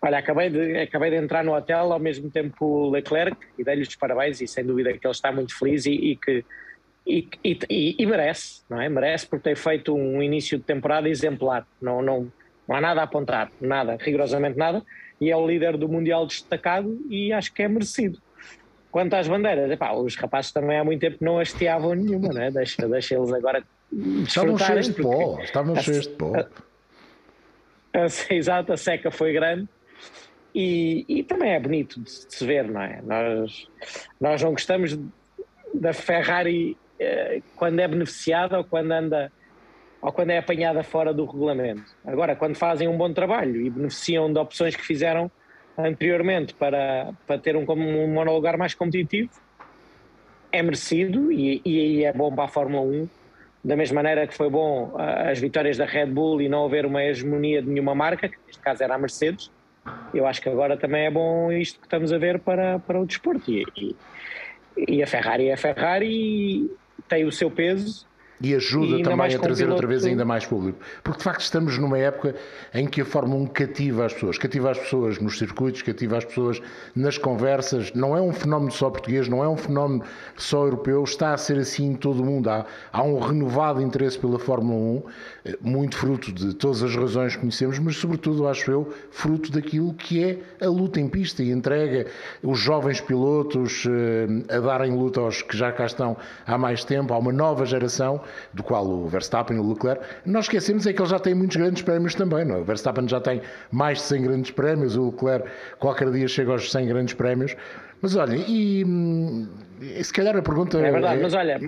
Olha, 0.00 0.18
acabei 0.18 0.48
de, 0.48 0.78
acabei 0.78 1.10
de 1.10 1.16
entrar 1.16 1.44
no 1.44 1.54
hotel 1.54 1.92
ao 1.92 1.98
mesmo 1.98 2.30
tempo 2.30 2.90
Leclerc 2.90 3.36
e 3.58 3.64
dei-lhe 3.64 3.82
os 3.82 3.94
parabéns 3.94 4.40
e 4.40 4.46
sem 4.46 4.64
dúvida 4.64 4.92
que 4.92 5.06
ele 5.06 5.12
está 5.12 5.30
muito 5.30 5.56
feliz 5.56 5.84
e, 5.84 5.92
e 5.92 6.16
que 6.16 6.44
e, 7.06 7.28
e, 7.44 7.96
e, 7.98 8.06
merece, 8.06 8.62
não 8.68 8.80
é? 8.80 8.88
Merece 8.88 9.26
por 9.26 9.38
ter 9.38 9.56
feito 9.56 9.94
um 9.94 10.22
início 10.22 10.56
de 10.56 10.64
temporada 10.64 11.06
exemplar. 11.06 11.66
Não, 11.80 12.00
não, 12.00 12.32
não 12.66 12.76
há 12.76 12.80
nada 12.80 13.02
a 13.02 13.04
apontar, 13.04 13.52
nada, 13.60 13.98
rigorosamente 14.00 14.56
nada 14.56 14.82
e 15.20 15.30
é 15.30 15.36
o 15.36 15.46
líder 15.46 15.76
do 15.76 15.88
Mundial 15.88 16.26
destacado 16.26 16.98
e 17.08 17.32
acho 17.32 17.52
que 17.52 17.62
é 17.62 17.68
merecido. 17.68 18.20
Quanto 18.90 19.14
às 19.14 19.26
bandeiras, 19.26 19.70
epá, 19.70 19.92
os 19.92 20.14
rapazes 20.16 20.52
também 20.52 20.78
há 20.78 20.84
muito 20.84 21.00
tempo 21.00 21.18
não 21.20 21.38
hasteavam 21.38 21.94
nenhuma, 21.94 22.32
né? 22.32 22.50
deixa, 22.50 22.88
deixa 22.88 23.16
eles 23.16 23.32
agora 23.32 23.64
Estavam 23.92 24.58
cheios 24.58 24.88
de 24.88 25.02
pó, 25.02 25.40
estavam 25.40 25.76
cheios 25.76 26.06
de 26.06 26.14
pó. 26.14 26.32
exato, 28.30 28.72
a 28.72 28.76
seca 28.76 29.10
foi 29.10 29.32
grande 29.32 29.68
e, 30.54 31.04
e 31.08 31.22
também 31.22 31.52
é 31.52 31.60
bonito 31.60 32.00
de, 32.00 32.10
se 32.10 32.44
ver, 32.46 32.64
não 32.68 32.80
é? 32.80 33.00
Nós, 33.02 33.68
nós 34.20 34.42
não 34.42 34.52
gostamos 34.52 34.98
da 35.72 35.92
Ferrari 35.92 36.76
eh, 36.98 37.42
quando 37.56 37.80
é 37.80 37.88
beneficiada 37.88 38.58
ou 38.58 38.64
quando 38.64 38.92
anda 38.92 39.32
ou 40.04 40.12
quando 40.12 40.28
é 40.28 40.36
apanhada 40.36 40.82
fora 40.82 41.14
do 41.14 41.24
regulamento. 41.24 41.82
Agora, 42.04 42.36
quando 42.36 42.56
fazem 42.56 42.86
um 42.86 42.94
bom 42.94 43.10
trabalho 43.10 43.62
e 43.62 43.70
beneficiam 43.70 44.30
de 44.30 44.38
opções 44.38 44.76
que 44.76 44.84
fizeram 44.84 45.30
anteriormente 45.78 46.52
para, 46.52 47.14
para 47.26 47.38
ter 47.38 47.56
um, 47.56 47.64
um 47.66 48.06
monolugar 48.12 48.58
mais 48.58 48.74
competitivo, 48.74 49.30
é 50.52 50.62
merecido 50.62 51.32
e, 51.32 51.62
e 51.64 52.04
é 52.04 52.12
bom 52.12 52.30
para 52.34 52.44
a 52.44 52.48
Fórmula 52.48 52.84
1. 52.84 53.08
Da 53.64 53.76
mesma 53.76 54.02
maneira 54.02 54.26
que 54.26 54.34
foi 54.34 54.50
bom 54.50 54.92
as 54.98 55.38
vitórias 55.38 55.78
da 55.78 55.86
Red 55.86 56.08
Bull 56.08 56.42
e 56.42 56.50
não 56.50 56.66
haver 56.66 56.84
uma 56.84 57.02
hegemonia 57.02 57.62
de 57.62 57.70
nenhuma 57.70 57.94
marca, 57.94 58.28
que 58.28 58.36
neste 58.46 58.60
caso 58.60 58.84
era 58.84 58.96
a 58.96 58.98
Mercedes, 58.98 59.50
eu 60.12 60.26
acho 60.26 60.42
que 60.42 60.50
agora 60.50 60.76
também 60.76 61.06
é 61.06 61.10
bom 61.10 61.50
isto 61.50 61.80
que 61.80 61.86
estamos 61.86 62.12
a 62.12 62.18
ver 62.18 62.40
para, 62.40 62.78
para 62.78 63.00
o 63.00 63.06
desporto. 63.06 63.50
E, 63.50 63.64
e, 63.74 63.96
e 64.76 65.02
a 65.02 65.06
Ferrari 65.06 65.48
é 65.48 65.54
a 65.54 65.56
Ferrari 65.56 66.08
e 66.10 66.70
tem 67.08 67.24
o 67.24 67.32
seu 67.32 67.50
peso 67.50 68.06
e 68.40 68.54
ajuda 68.54 68.98
e 68.98 69.02
também 69.02 69.34
a 69.34 69.38
trazer 69.38 69.68
outra 69.68 69.86
vez 69.86 70.04
ainda 70.04 70.24
mais 70.24 70.44
público. 70.44 70.78
Porque 71.02 71.18
de 71.18 71.24
facto 71.24 71.40
estamos 71.40 71.78
numa 71.78 71.98
época 71.98 72.34
em 72.72 72.86
que 72.86 73.00
a 73.00 73.04
Fórmula 73.04 73.42
1 73.42 73.46
cativa 73.46 74.06
as 74.06 74.12
pessoas, 74.12 74.38
cativa 74.38 74.70
as 74.70 74.78
pessoas 74.78 75.18
nos 75.18 75.38
circuitos, 75.38 75.82
cativa 75.82 76.18
as 76.18 76.24
pessoas 76.24 76.60
nas 76.94 77.16
conversas. 77.16 77.92
Não 77.94 78.16
é 78.16 78.20
um 78.20 78.32
fenómeno 78.32 78.72
só 78.72 78.90
português, 78.90 79.28
não 79.28 79.42
é 79.42 79.48
um 79.48 79.56
fenómeno 79.56 80.04
só 80.36 80.64
europeu, 80.64 81.04
está 81.04 81.32
a 81.32 81.36
ser 81.36 81.58
assim 81.58 81.90
em 81.90 81.94
todo 81.94 82.22
o 82.22 82.24
mundo. 82.24 82.48
Há, 82.48 82.66
há 82.92 83.02
um 83.02 83.18
renovado 83.18 83.80
interesse 83.80 84.18
pela 84.18 84.38
Fórmula 84.38 84.74
1, 84.74 85.02
eh, 85.44 85.58
muito 85.60 85.96
fruto 85.96 86.32
de 86.32 86.54
todas 86.54 86.82
as 86.82 86.94
razões 86.94 87.34
que 87.34 87.40
conhecemos, 87.40 87.78
mas 87.78 87.96
sobretudo, 87.96 88.48
acho 88.48 88.70
eu, 88.70 88.92
fruto 89.10 89.52
daquilo 89.52 89.94
que 89.94 90.22
é 90.22 90.38
a 90.64 90.68
luta 90.68 91.00
em 91.00 91.08
pista 91.08 91.42
e 91.42 91.50
entrega 91.50 92.06
os 92.42 92.58
jovens 92.58 93.00
pilotos 93.00 93.84
eh, 93.86 94.54
a 94.56 94.60
darem 94.60 94.92
luta 94.92 95.20
aos 95.20 95.42
que 95.42 95.56
já 95.56 95.70
cá 95.72 95.86
estão 95.86 96.16
há 96.46 96.58
mais 96.58 96.84
tempo, 96.84 97.14
há 97.14 97.18
uma 97.18 97.32
nova 97.32 97.64
geração 97.64 98.20
do 98.52 98.62
qual 98.62 98.86
o 98.86 99.08
Verstappen 99.08 99.56
e 99.56 99.60
o 99.60 99.68
Leclerc, 99.68 100.04
nós 100.24 100.44
esquecemos 100.44 100.86
é 100.86 100.92
que 100.92 101.00
ele 101.00 101.08
já 101.08 101.18
tem 101.18 101.34
muitos 101.34 101.56
grandes 101.56 101.82
prémios 101.82 102.14
também, 102.14 102.44
não 102.44 102.56
é? 102.56 102.58
O 102.58 102.64
Verstappen 102.64 103.08
já 103.08 103.20
tem 103.20 103.40
mais 103.70 103.98
de 103.98 104.04
100 104.04 104.22
grandes 104.22 104.50
prémios, 104.50 104.96
o 104.96 105.06
Leclerc 105.10 105.48
qualquer 105.78 106.10
dia 106.10 106.28
chega 106.28 106.52
aos 106.52 106.70
100 106.70 106.86
grandes 106.86 107.14
prémios. 107.14 107.56
Mas 108.00 108.16
olha, 108.16 108.36
e, 108.36 108.84
e 109.80 110.04
se 110.04 110.12
calhar 110.12 110.36
a 110.36 110.42
pergunta 110.42 110.78
é... 110.78 110.90
verdade, 110.90 111.18
é... 111.18 111.22
mas 111.22 111.34
olha, 111.34 111.60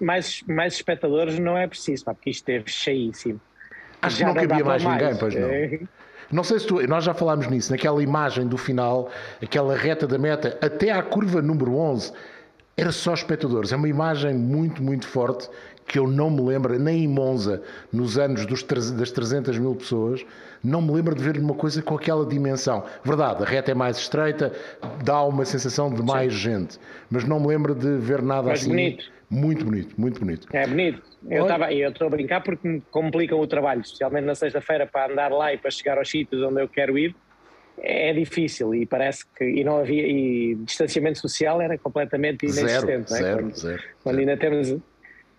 mais, 0.00 0.42
mais 0.46 0.74
espectadores 0.74 1.38
não 1.38 1.56
é 1.56 1.66
preciso, 1.66 2.04
porque 2.04 2.30
isto 2.30 2.40
esteve 2.40 2.70
cheíssimo. 2.70 3.40
Acho 4.02 4.18
já 4.18 4.26
que 4.26 4.34
não 4.34 4.48
cabia 4.48 4.64
mais, 4.64 4.84
mais 4.84 5.02
ninguém, 5.02 5.18
pois 5.18 5.34
não. 5.34 5.48
É. 5.48 5.80
Não 6.32 6.42
sei 6.42 6.58
se 6.58 6.66
tu, 6.66 6.84
nós 6.88 7.04
já 7.04 7.12
falámos 7.12 7.46
nisso, 7.48 7.70
naquela 7.70 8.02
imagem 8.02 8.46
do 8.48 8.56
final, 8.56 9.10
aquela 9.42 9.76
reta 9.76 10.06
da 10.06 10.18
meta, 10.18 10.58
até 10.60 10.90
à 10.90 11.02
curva 11.02 11.42
número 11.42 11.76
11, 11.76 12.12
era 12.76 12.90
só 12.90 13.14
espectadores. 13.14 13.72
É 13.72 13.76
uma 13.76 13.88
imagem 13.88 14.34
muito, 14.34 14.82
muito 14.82 15.06
forte 15.06 15.48
que 15.86 15.98
eu 15.98 16.06
não 16.06 16.30
me 16.30 16.40
lembro, 16.40 16.78
nem 16.78 17.04
em 17.04 17.08
Monza, 17.08 17.62
nos 17.92 18.18
anos 18.18 18.46
dos, 18.46 18.62
das 18.62 19.10
300 19.10 19.58
mil 19.58 19.74
pessoas, 19.74 20.24
não 20.62 20.80
me 20.80 20.92
lembro 20.92 21.14
de 21.14 21.22
ver 21.22 21.36
uma 21.38 21.54
coisa 21.54 21.82
com 21.82 21.94
aquela 21.94 22.24
dimensão. 22.24 22.84
Verdade, 23.04 23.42
a 23.42 23.46
reta 23.46 23.70
é 23.70 23.74
mais 23.74 23.98
estreita, 23.98 24.52
dá 25.04 25.22
uma 25.22 25.44
sensação 25.44 25.92
de 25.92 26.02
mais 26.02 26.32
Sim. 26.32 26.38
gente, 26.38 26.78
mas 27.10 27.24
não 27.24 27.38
me 27.38 27.48
lembro 27.48 27.74
de 27.74 27.98
ver 27.98 28.22
nada 28.22 28.48
mas 28.48 28.60
assim. 28.60 28.70
Bonito. 28.70 29.14
Muito 29.30 29.64
bonito, 29.64 29.94
muito 29.98 30.20
bonito. 30.20 30.48
É 30.52 30.66
bonito. 30.66 31.02
Eu 31.28 31.46
estou 31.88 32.06
a 32.06 32.10
brincar 32.10 32.42
porque 32.42 32.68
me 32.68 32.82
complicam 32.90 33.40
o 33.40 33.46
trabalho, 33.46 33.80
especialmente 33.80 34.24
na 34.24 34.34
sexta-feira, 34.34 34.86
para 34.86 35.12
andar 35.12 35.32
lá 35.32 35.52
e 35.52 35.58
para 35.58 35.70
chegar 35.70 35.98
aos 35.98 36.08
sítios 36.08 36.42
onde 36.42 36.60
eu 36.60 36.68
quero 36.68 36.96
ir. 36.96 37.14
É 37.78 38.12
difícil 38.12 38.72
e 38.74 38.86
parece 38.86 39.24
que 39.36 39.44
e 39.44 39.64
não 39.64 39.78
havia 39.78 40.06
e 40.06 40.54
distanciamento 40.54 41.18
social 41.18 41.60
era 41.60 41.76
completamente 41.76 42.44
inexistente. 42.44 42.80
Zero, 42.80 42.90
é? 42.90 43.02
zero, 43.02 43.42
quando, 43.42 43.56
zero, 43.56 43.82
quando 44.04 44.16
zero. 44.16 44.30
ainda 44.30 44.40
temos 44.40 44.80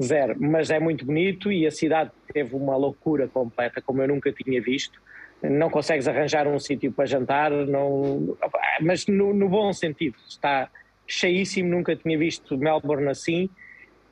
Zero, 0.02 0.36
mas 0.40 0.70
é 0.70 0.80
muito 0.80 1.06
bonito 1.06 1.52
e 1.52 1.66
a 1.66 1.72
cidade 1.72 2.12
teve 2.34 2.54
uma 2.56 2.75
loucura 2.75 3.28
completa, 3.28 3.82
como 3.82 4.02
eu 4.02 4.08
nunca 4.08 4.32
tinha 4.32 4.62
visto. 4.62 5.02
Não 5.42 5.70
consegues 5.70 6.08
arranjar 6.08 6.48
um 6.48 6.60
sítio 6.60 6.92
para 6.92 7.06
jantar, 7.06 7.52
não, 7.52 8.38
mas 8.82 9.08
no, 9.08 9.34
no, 9.34 9.48
bom 9.48 9.72
sentido. 9.72 10.18
Está 10.28 10.70
cheíssimo, 11.08 11.70
nunca 11.70 11.96
tinha 11.96 12.18
visto 12.18 12.58
Melbourne 12.58 13.08
assim 13.08 13.50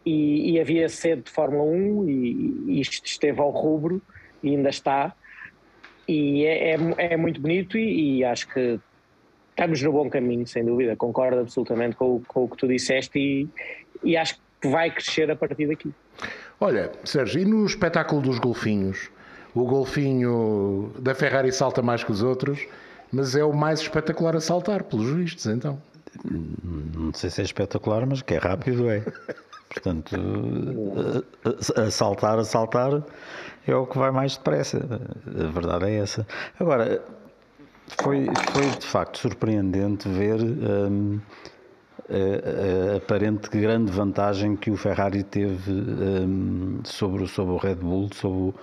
e, 0.06 0.52
e 0.52 0.60
havia 0.60 0.88
sede 0.88 1.24
de 1.24 1.32
Fórmula 1.32 1.64
1 1.64 2.10
e, 2.10 2.64
e 2.68 2.82
isto 2.82 3.06
esteve 3.06 3.42
ao 3.42 3.50
rubro 3.50 4.02
e 4.42 4.50
ainda 4.50 4.70
está. 4.70 5.14
E 6.08 6.46
é, 6.46 6.76
é, 6.76 6.78
é 6.98 7.18
muito 7.18 7.42
bonito 7.42 7.78
e, 7.78 8.20
e, 8.20 8.26
acho 8.26 8.48
que 8.48 8.80
estamos 9.50 9.82
no 9.82 9.92
bom 9.92 10.10
caminho, 10.10 10.46
sem 10.48 10.64
dúvida. 10.64 10.96
Concordo 10.96 11.40
absolutamente 11.42 11.96
com, 11.96 12.22
com 12.26 12.44
o 12.44 12.50
que 12.50 12.58
tu 12.58 12.68
disseste 12.68 13.20
e, 13.20 13.48
e 14.04 14.16
acho 14.16 14.36
que 14.36 14.42
vai 14.64 14.92
crescer 14.92 15.30
a 15.30 15.36
partir 15.36 15.68
daqui. 15.68 15.94
Olha, 16.60 16.92
Sérgio, 17.04 17.42
e 17.42 17.46
no 17.46 17.66
espetáculo 17.66 18.22
dos 18.22 18.40
golfinhos? 18.40 19.10
O 19.54 19.66
golfinho 19.66 20.92
da 21.00 21.14
Ferrari 21.14 21.52
salta 21.52 21.82
mais 21.82 22.04
que 22.04 22.12
os 22.12 22.24
outros, 22.24 22.66
mas 23.12 23.36
é 23.36 23.44
o 23.44 23.54
mais 23.54 23.80
espetacular 23.82 24.36
a 24.36 24.42
saltar, 24.42 24.84
pelos 24.84 25.10
vistos, 25.12 25.46
então. 25.46 25.80
Não 26.24 27.14
sei 27.14 27.30
se 27.30 27.42
é 27.42 27.44
espetacular, 27.44 28.06
mas 28.06 28.22
que 28.22 28.34
é 28.34 28.38
rápido, 28.38 28.90
é. 28.90 29.04
Portanto, 29.70 30.16
a 31.76 31.90
saltar, 31.90 32.38
a 32.38 32.44
saltar 32.44 33.04
é 33.68 33.76
o 33.76 33.88
que 33.88 33.98
vai 33.98 34.12
mais 34.12 34.38
depressa. 34.38 34.78
A 35.28 35.48
verdade 35.52 35.86
é 35.86 35.96
essa. 35.96 36.28
Agora, 36.60 37.02
foi, 38.02 38.28
foi 38.52 38.70
de 38.80 38.86
facto 38.86 39.18
surpreendente 39.18 40.08
ver. 40.10 40.40
Hum, 40.42 41.20
a, 42.14 42.94
a 42.94 42.98
aparente 42.98 43.50
grande 43.50 43.92
vantagem 43.92 44.56
que 44.56 44.70
o 44.70 44.78
Ferrari 44.78 45.24
teve 45.24 45.72
um, 45.72 46.80
sobre, 46.84 47.28
sobre 47.28 47.54
o 47.54 47.58
Red 47.58 47.76
Bull 47.76 48.10
sobre 48.14 48.38
o, 48.38 48.54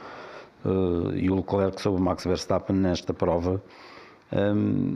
uh, 0.64 1.16
e 1.16 1.30
o 1.30 1.34
Leclerc 1.36 1.80
sobre 1.80 2.00
o 2.00 2.04
Max 2.04 2.24
Verstappen 2.24 2.76
nesta 2.76 3.12
prova. 3.12 3.62
Um, 4.32 4.94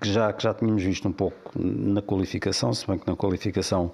que 0.00 0.08
já, 0.12 0.32
que 0.32 0.42
já 0.42 0.52
tínhamos 0.52 0.82
visto 0.82 1.08
um 1.08 1.12
pouco 1.12 1.52
na 1.58 2.02
qualificação, 2.02 2.72
se 2.72 2.86
bem 2.86 2.98
que 2.98 3.06
na 3.06 3.16
qualificação 3.16 3.92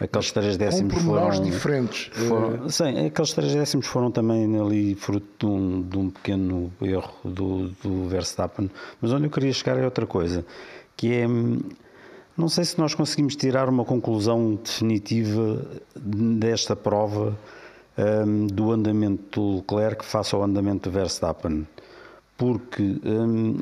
aqueles 0.00 0.32
três 0.32 0.56
décimos 0.56 1.02
foram 1.02 1.30
diferentes. 1.42 2.10
Foram, 2.26 2.68
sim, 2.70 3.06
aqueles 3.06 3.32
três 3.34 3.54
décimos 3.54 3.86
foram 3.86 4.10
também 4.10 4.58
ali 4.58 4.94
fruto 4.94 5.26
de 5.38 5.46
um, 5.46 5.82
de 5.82 5.98
um 5.98 6.10
pequeno 6.10 6.72
erro 6.80 7.12
do, 7.22 7.68
do 7.82 8.08
Verstappen. 8.08 8.70
Mas 9.00 9.12
onde 9.12 9.26
eu 9.26 9.30
queria 9.30 9.52
chegar 9.52 9.78
é 9.78 9.84
outra 9.84 10.06
coisa, 10.06 10.44
que 10.96 11.12
é 11.12 11.26
não 12.42 12.48
sei 12.48 12.64
se 12.64 12.76
nós 12.76 12.92
conseguimos 12.92 13.36
tirar 13.36 13.68
uma 13.68 13.84
conclusão 13.84 14.56
definitiva 14.56 15.64
desta 15.94 16.74
prova 16.74 17.38
um, 17.96 18.48
do 18.48 18.72
andamento 18.72 19.40
do 19.40 19.56
Leclerc 19.58 20.04
face 20.04 20.34
ao 20.34 20.42
andamento 20.42 20.90
do 20.90 20.92
Verstappen, 20.92 21.64
porque 22.36 23.00
um, 23.04 23.60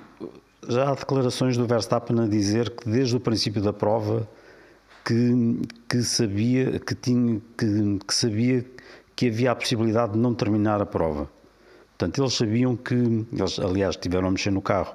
já 0.67 0.91
há 0.91 0.95
declarações 0.95 1.59
do 1.59 1.67
Verstappen 1.67 2.21
a 2.21 2.27
dizer 2.27 2.71
que 2.71 2.89
desde 2.89 3.15
o 3.15 3.21
princípio 3.21 3.61
da 3.61 3.73
prova 3.73 4.27
que, 5.05 5.61
que 5.87 6.03
sabia 6.03 6.81
que 6.81 6.95
tinha 6.95 7.39
que, 7.59 7.99
que 8.07 8.15
sabia 8.15 8.65
que 9.15 9.29
havia 9.29 9.53
a 9.53 9.55
possibilidade 9.55 10.15
de 10.15 10.19
não 10.19 10.35
terminar 10.35 10.81
a 10.81 10.87
prova. 10.87 11.29
Portanto, 11.99 12.23
eles 12.23 12.33
sabiam 12.33 12.75
que 12.75 12.95
eles, 12.95 13.59
aliás, 13.59 13.95
tiveram 13.97 14.29
a 14.29 14.31
mexer 14.31 14.51
no 14.51 14.63
carro 14.63 14.95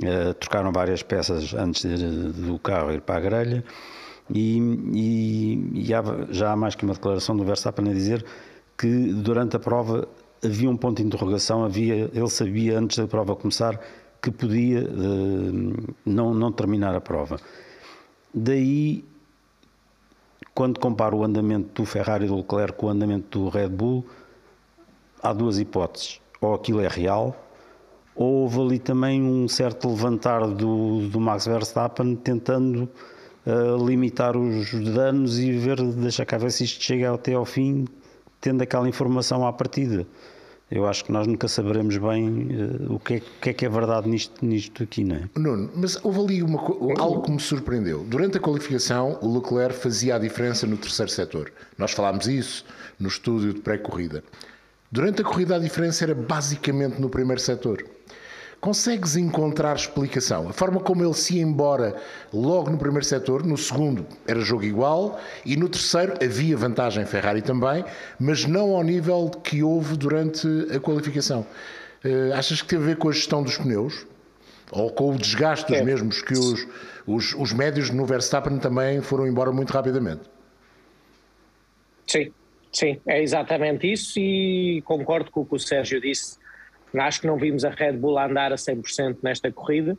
Uh, 0.00 0.32
trocaram 0.34 0.70
várias 0.70 1.02
peças 1.02 1.52
antes 1.54 1.82
de, 1.82 2.30
do 2.30 2.56
carro 2.60 2.92
ir 2.92 3.00
para 3.00 3.16
a 3.16 3.20
grelha 3.20 3.64
e, 4.32 4.58
e, 4.92 5.86
e 5.88 5.94
há, 5.94 6.02
já 6.30 6.52
há 6.52 6.56
mais 6.56 6.76
que 6.76 6.84
uma 6.84 6.94
declaração 6.94 7.36
do 7.36 7.44
Verstappen 7.44 7.90
a 7.90 7.92
dizer 7.92 8.24
que 8.76 9.12
durante 9.12 9.56
a 9.56 9.58
prova 9.58 10.06
havia 10.44 10.70
um 10.70 10.76
ponto 10.76 10.98
de 10.98 11.02
interrogação, 11.06 11.64
havia, 11.64 12.10
ele 12.12 12.28
sabia 12.28 12.78
antes 12.78 12.98
da 12.98 13.06
prova 13.06 13.34
começar 13.34 13.80
que 14.22 14.30
podia 14.30 14.82
uh, 14.82 15.94
não, 16.04 16.34
não 16.34 16.52
terminar 16.52 16.94
a 16.94 17.00
prova. 17.00 17.38
Daí, 18.32 19.04
quando 20.54 20.78
comparo 20.78 21.18
o 21.18 21.24
andamento 21.24 21.82
do 21.82 21.86
Ferrari 21.86 22.26
e 22.26 22.28
do 22.28 22.36
Leclerc 22.36 22.76
com 22.76 22.86
o 22.86 22.90
andamento 22.90 23.38
do 23.38 23.48
Red 23.48 23.68
Bull, 23.68 24.04
há 25.22 25.32
duas 25.32 25.58
hipóteses. 25.58 26.20
Ou 26.40 26.54
aquilo 26.54 26.80
é 26.80 26.88
real, 26.88 27.36
houve 28.18 28.60
ali 28.60 28.78
também 28.80 29.22
um 29.22 29.46
certo 29.46 29.88
levantar 29.88 30.44
do, 30.48 31.06
do 31.08 31.20
Max 31.20 31.46
Verstappen 31.46 32.16
tentando 32.16 32.88
uh, 33.46 33.86
limitar 33.86 34.36
os 34.36 34.72
danos 34.92 35.38
e 35.38 35.52
ver, 35.52 35.80
deixa 35.80 36.26
cá 36.26 36.36
ver 36.36 36.50
se 36.50 36.64
isto 36.64 36.82
chega 36.82 37.14
até 37.14 37.34
ao 37.34 37.44
fim, 37.44 37.86
tendo 38.40 38.60
aquela 38.62 38.88
informação 38.88 39.46
à 39.46 39.52
partida. 39.52 40.04
Eu 40.68 40.86
acho 40.86 41.02
que 41.04 41.12
nós 41.12 41.26
nunca 41.26 41.46
saberemos 41.48 41.96
bem 41.96 42.28
uh, 42.28 42.94
o, 42.94 42.98
que 42.98 43.14
é, 43.14 43.22
que 43.40 43.50
é, 43.50 43.52
que 43.52 43.64
é 43.64 43.68
verdade 43.68 44.08
nisto, 44.08 44.44
nisto 44.44 44.82
aqui, 44.82 45.04
não 45.04 45.16
é? 45.16 45.28
Nuno, 45.36 45.70
mas 45.76 46.04
houve 46.04 46.18
ali 46.18 46.42
uma, 46.42 46.60
algo 46.98 47.22
que 47.22 47.30
me 47.30 47.40
surpreendeu. 47.40 48.04
Durante 48.04 48.36
a 48.36 48.40
qualificação, 48.40 49.16
o 49.22 49.32
Leclerc 49.32 49.78
fazia 49.78 50.16
a 50.16 50.18
diferença 50.18 50.66
no 50.66 50.76
terceiro 50.76 51.10
setor. 51.10 51.52
Nós 51.78 51.92
falámos 51.92 52.26
isso 52.26 52.64
no 52.98 53.06
estúdio 53.06 53.54
de 53.54 53.60
pré-corrida. 53.60 54.24
Durante 54.90 55.22
a 55.22 55.24
corrida, 55.24 55.54
a 55.54 55.58
diferença 55.58 56.04
era 56.04 56.14
basicamente 56.14 57.00
no 57.00 57.08
primeiro 57.08 57.40
setor. 57.40 57.84
Consegues 58.60 59.14
encontrar 59.16 59.76
explicação? 59.76 60.48
A 60.48 60.52
forma 60.52 60.80
como 60.80 61.04
ele 61.04 61.14
se 61.14 61.36
ia 61.36 61.42
embora 61.42 61.94
logo 62.32 62.68
no 62.70 62.76
primeiro 62.76 63.04
setor, 63.04 63.46
no 63.46 63.56
segundo 63.56 64.04
era 64.26 64.40
jogo 64.40 64.64
igual 64.64 65.20
e 65.46 65.56
no 65.56 65.68
terceiro 65.68 66.14
havia 66.20 66.56
vantagem 66.56 67.06
Ferrari 67.06 67.40
também, 67.40 67.84
mas 68.18 68.44
não 68.44 68.74
ao 68.74 68.82
nível 68.82 69.30
que 69.44 69.62
houve 69.62 69.96
durante 69.96 70.48
a 70.74 70.80
qualificação. 70.80 71.46
Uh, 72.04 72.34
achas 72.34 72.60
que 72.60 72.68
teve 72.68 72.82
a 72.82 72.86
ver 72.88 72.96
com 72.96 73.08
a 73.08 73.12
gestão 73.12 73.44
dos 73.44 73.56
pneus? 73.56 74.06
Ou 74.72 74.90
com 74.90 75.14
o 75.14 75.18
desgaste 75.18 75.66
dos 75.68 75.80
é. 75.80 75.84
mesmos, 75.84 76.20
que 76.20 76.34
os, 76.34 76.66
os, 77.06 77.34
os 77.34 77.52
médios 77.52 77.90
no 77.90 78.04
Verstappen 78.04 78.58
também 78.58 79.00
foram 79.00 79.26
embora 79.26 79.52
muito 79.52 79.72
rapidamente? 79.72 80.22
Sim, 82.06 82.32
sim, 82.72 83.00
é 83.06 83.22
exatamente 83.22 83.90
isso 83.90 84.18
e 84.18 84.82
concordo 84.84 85.30
com 85.30 85.42
o 85.42 85.46
que 85.46 85.54
o 85.54 85.58
Sérgio 85.58 86.00
disse 86.00 86.38
Acho 86.96 87.20
que 87.20 87.26
não 87.26 87.36
vimos 87.36 87.64
a 87.64 87.70
Red 87.70 87.92
Bull 87.92 88.18
andar 88.18 88.52
a 88.52 88.56
100% 88.56 89.18
nesta 89.22 89.50
corrida. 89.52 89.96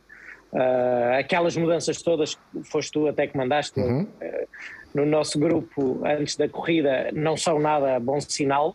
Uh, 0.52 1.18
aquelas 1.18 1.56
mudanças 1.56 2.02
todas, 2.02 2.36
foste 2.64 2.90
tu 2.90 3.06
até 3.06 3.26
que 3.26 3.36
mandaste 3.36 3.78
uhum. 3.78 4.02
uh, 4.02 4.48
no 4.92 5.06
nosso 5.06 5.38
grupo 5.38 6.02
antes 6.04 6.36
da 6.36 6.48
corrida, 6.48 7.10
não 7.12 7.36
são 7.36 7.60
nada 7.60 8.00
bom 8.00 8.20
sinal 8.20 8.74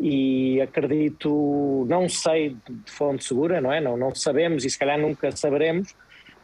e 0.00 0.58
acredito, 0.62 1.86
não 1.86 2.08
sei 2.08 2.56
de 2.68 2.90
fonte 2.90 3.24
segura, 3.24 3.60
não 3.60 3.70
é? 3.70 3.80
Não, 3.80 3.96
não 3.96 4.14
sabemos 4.14 4.64
e 4.64 4.70
se 4.70 4.78
calhar 4.78 4.98
nunca 4.98 5.30
saberemos, 5.32 5.94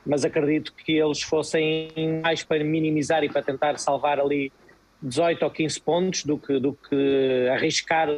mas 0.05 0.25
acredito 0.25 0.75
que 0.75 0.93
eles 0.93 1.23
fossem 1.23 1.91
mais 2.23 2.45
para 2.45 2.63
minimizar 2.63 3.25
e 3.25 3.29
para 3.29 3.43
tentar 3.43 3.79
salvar 3.79 4.21
ali 4.21 4.53
18 5.03 5.45
ou 5.45 5.51
15 5.51 5.81
pontos 5.81 6.25
do 6.25 6.39
que, 6.39 6.61
do 6.61 6.75
que 6.75 7.49
arriscar 7.51 8.09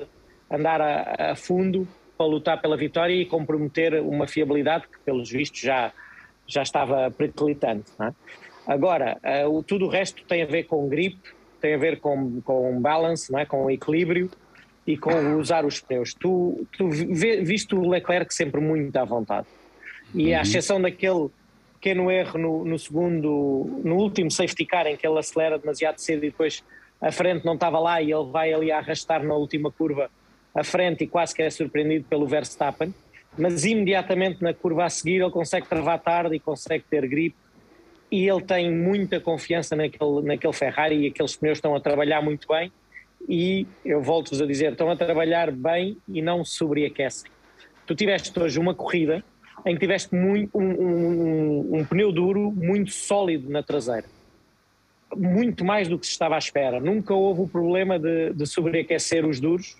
andar 0.50 0.80
a, 0.80 1.30
a 1.32 1.36
fundo 1.36 1.86
para 2.20 2.26
lutar 2.26 2.60
pela 2.60 2.76
vitória 2.76 3.14
e 3.14 3.24
comprometer 3.24 3.94
uma 4.02 4.26
fiabilidade 4.26 4.84
que, 4.86 4.98
pelos 5.06 5.30
vistos, 5.30 5.58
já, 5.58 5.90
já 6.46 6.60
estava 6.60 7.10
periclitante. 7.10 7.90
É? 7.98 8.12
Agora, 8.66 9.16
uh, 9.48 9.62
tudo 9.62 9.86
o 9.86 9.88
resto 9.88 10.22
tem 10.26 10.42
a 10.42 10.46
ver 10.46 10.64
com 10.64 10.86
grip, 10.86 11.16
tem 11.62 11.72
a 11.72 11.78
ver 11.78 11.98
com, 11.98 12.42
com 12.42 12.78
balance, 12.78 13.32
não 13.32 13.38
é? 13.38 13.46
com 13.46 13.70
equilíbrio 13.70 14.30
e 14.86 14.98
com 14.98 15.38
usar 15.38 15.64
os 15.64 15.80
pneus. 15.80 16.12
Tu, 16.12 16.66
tu 16.76 16.90
viste 16.90 17.74
o 17.74 17.88
Leclerc 17.88 18.34
sempre 18.34 18.60
muito 18.60 18.94
à 18.98 19.04
vontade. 19.06 19.46
E 20.14 20.34
à 20.34 20.36
uhum. 20.36 20.42
exceção 20.42 20.78
daquele 20.78 21.30
pequeno 21.72 22.10
erro 22.10 22.38
no, 22.38 22.64
no, 22.66 22.78
segundo, 22.78 23.80
no 23.82 23.96
último 23.96 24.30
safety 24.30 24.66
car 24.66 24.86
em 24.86 24.94
que 24.94 25.06
ele 25.06 25.18
acelera 25.18 25.58
demasiado 25.58 25.96
cedo 25.96 26.22
e 26.26 26.28
depois 26.28 26.62
a 27.00 27.10
frente 27.10 27.46
não 27.46 27.54
estava 27.54 27.78
lá 27.78 28.02
e 28.02 28.12
ele 28.12 28.30
vai 28.30 28.52
ali 28.52 28.70
a 28.70 28.76
arrastar 28.76 29.24
na 29.24 29.32
última 29.34 29.72
curva 29.72 30.10
à 30.54 30.64
frente 30.64 31.04
e 31.04 31.06
quase 31.06 31.34
que 31.34 31.42
é 31.42 31.50
surpreendido 31.50 32.04
pelo 32.08 32.26
Verstappen, 32.26 32.94
mas 33.38 33.64
imediatamente 33.64 34.42
na 34.42 34.52
curva 34.52 34.84
a 34.84 34.90
seguir 34.90 35.20
ele 35.20 35.30
consegue 35.30 35.68
travar 35.68 35.98
tarde 36.00 36.36
e 36.36 36.40
consegue 36.40 36.84
ter 36.90 37.06
gripe 37.06 37.36
e 38.10 38.28
ele 38.28 38.42
tem 38.42 38.70
muita 38.70 39.20
confiança 39.20 39.76
naquele, 39.76 40.22
naquele 40.22 40.52
Ferrari 40.52 40.96
e 40.96 41.06
aqueles 41.06 41.36
pneus 41.36 41.58
estão 41.58 41.74
a 41.74 41.80
trabalhar 41.80 42.20
muito 42.20 42.48
bem 42.48 42.72
e 43.28 43.66
eu 43.84 44.02
volto-vos 44.02 44.40
a 44.42 44.46
dizer, 44.46 44.72
estão 44.72 44.90
a 44.90 44.96
trabalhar 44.96 45.52
bem 45.52 45.96
e 46.08 46.20
não 46.20 46.44
sobreaquecem. 46.44 47.30
Tu 47.86 47.94
tiveste 47.94 48.36
hoje 48.38 48.58
uma 48.58 48.74
corrida 48.74 49.22
em 49.64 49.74
que 49.74 49.80
tiveste 49.80 50.14
muito, 50.14 50.56
um, 50.58 50.70
um, 50.70 51.76
um, 51.76 51.84
pneu 51.84 52.10
duro 52.10 52.50
muito 52.50 52.90
sólido 52.90 53.50
na 53.50 53.62
traseira. 53.62 54.06
Muito 55.14 55.64
mais 55.64 55.86
do 55.86 55.98
que 55.98 56.06
se 56.06 56.12
estava 56.12 56.36
à 56.36 56.38
espera. 56.38 56.80
Nunca 56.80 57.12
houve 57.12 57.42
o 57.42 57.48
problema 57.48 57.98
de, 57.98 58.32
de 58.32 58.46
sobreaquecer 58.46 59.26
os 59.26 59.38
duros 59.38 59.76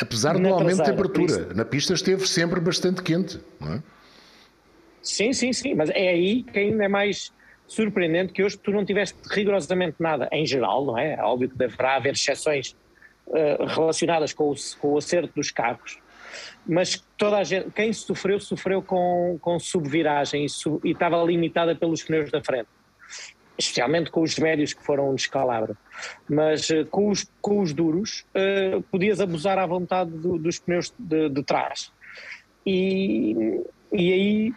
Apesar 0.00 0.38
do 0.38 0.48
aumento 0.48 0.78
de 0.78 0.84
temperatura, 0.84 1.54
na 1.54 1.64
pista 1.64 1.94
esteve 1.94 2.26
sempre 2.26 2.60
bastante 2.60 3.02
quente, 3.02 3.40
não 3.60 3.74
é? 3.74 3.82
Sim, 5.02 5.32
sim, 5.32 5.52
sim, 5.52 5.74
mas 5.74 5.90
é 5.90 6.08
aí 6.08 6.44
que 6.44 6.58
ainda 6.58 6.84
é 6.84 6.88
mais 6.88 7.32
surpreendente 7.66 8.32
que 8.32 8.42
hoje 8.42 8.56
tu 8.58 8.70
não 8.70 8.84
tiveste 8.84 9.18
rigorosamente 9.30 9.96
nada, 9.98 10.28
em 10.30 10.46
geral, 10.46 10.84
não 10.84 10.96
é? 10.96 11.14
é 11.14 11.22
óbvio 11.22 11.48
que 11.48 11.56
deverá 11.56 11.96
haver 11.96 12.12
exceções 12.12 12.76
uh, 13.26 13.64
relacionadas 13.66 14.32
com 14.32 14.50
o, 14.50 14.54
com 14.78 14.92
o 14.92 14.98
acerto 14.98 15.32
dos 15.34 15.50
carros, 15.50 15.98
mas 16.66 17.02
toda 17.16 17.38
a 17.38 17.44
gente, 17.44 17.70
quem 17.70 17.92
sofreu, 17.92 18.38
sofreu 18.38 18.82
com, 18.82 19.38
com 19.40 19.58
subviragem 19.58 20.44
e, 20.44 20.48
sub, 20.48 20.80
e 20.84 20.92
estava 20.92 21.22
limitada 21.24 21.74
pelos 21.74 22.02
pneus 22.02 22.30
da 22.30 22.42
frente 22.42 22.68
especialmente 23.58 24.10
com 24.10 24.22
os 24.22 24.38
médios 24.38 24.72
que 24.72 24.82
foram 24.82 25.10
um 25.10 25.14
descalabro. 25.14 25.76
Mas 26.28 26.68
uh, 26.70 26.84
com, 26.86 27.08
os, 27.10 27.26
com 27.40 27.60
os 27.60 27.72
duros, 27.72 28.24
uh, 28.34 28.82
podias 28.84 29.20
abusar 29.20 29.58
à 29.58 29.66
vontade 29.66 30.10
do, 30.10 30.38
dos 30.38 30.58
pneus 30.58 30.92
de, 30.98 31.28
de 31.28 31.42
trás. 31.42 31.92
E, 32.66 33.60
e 33.92 34.12
aí, 34.12 34.54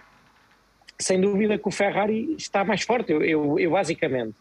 sem 1.00 1.20
dúvida, 1.20 1.58
que 1.58 1.68
o 1.68 1.72
Ferrari 1.72 2.36
está 2.38 2.64
mais 2.64 2.84
forte. 2.84 3.12
Eu, 3.12 3.24
eu, 3.24 3.60
eu 3.60 3.72
basicamente, 3.72 4.36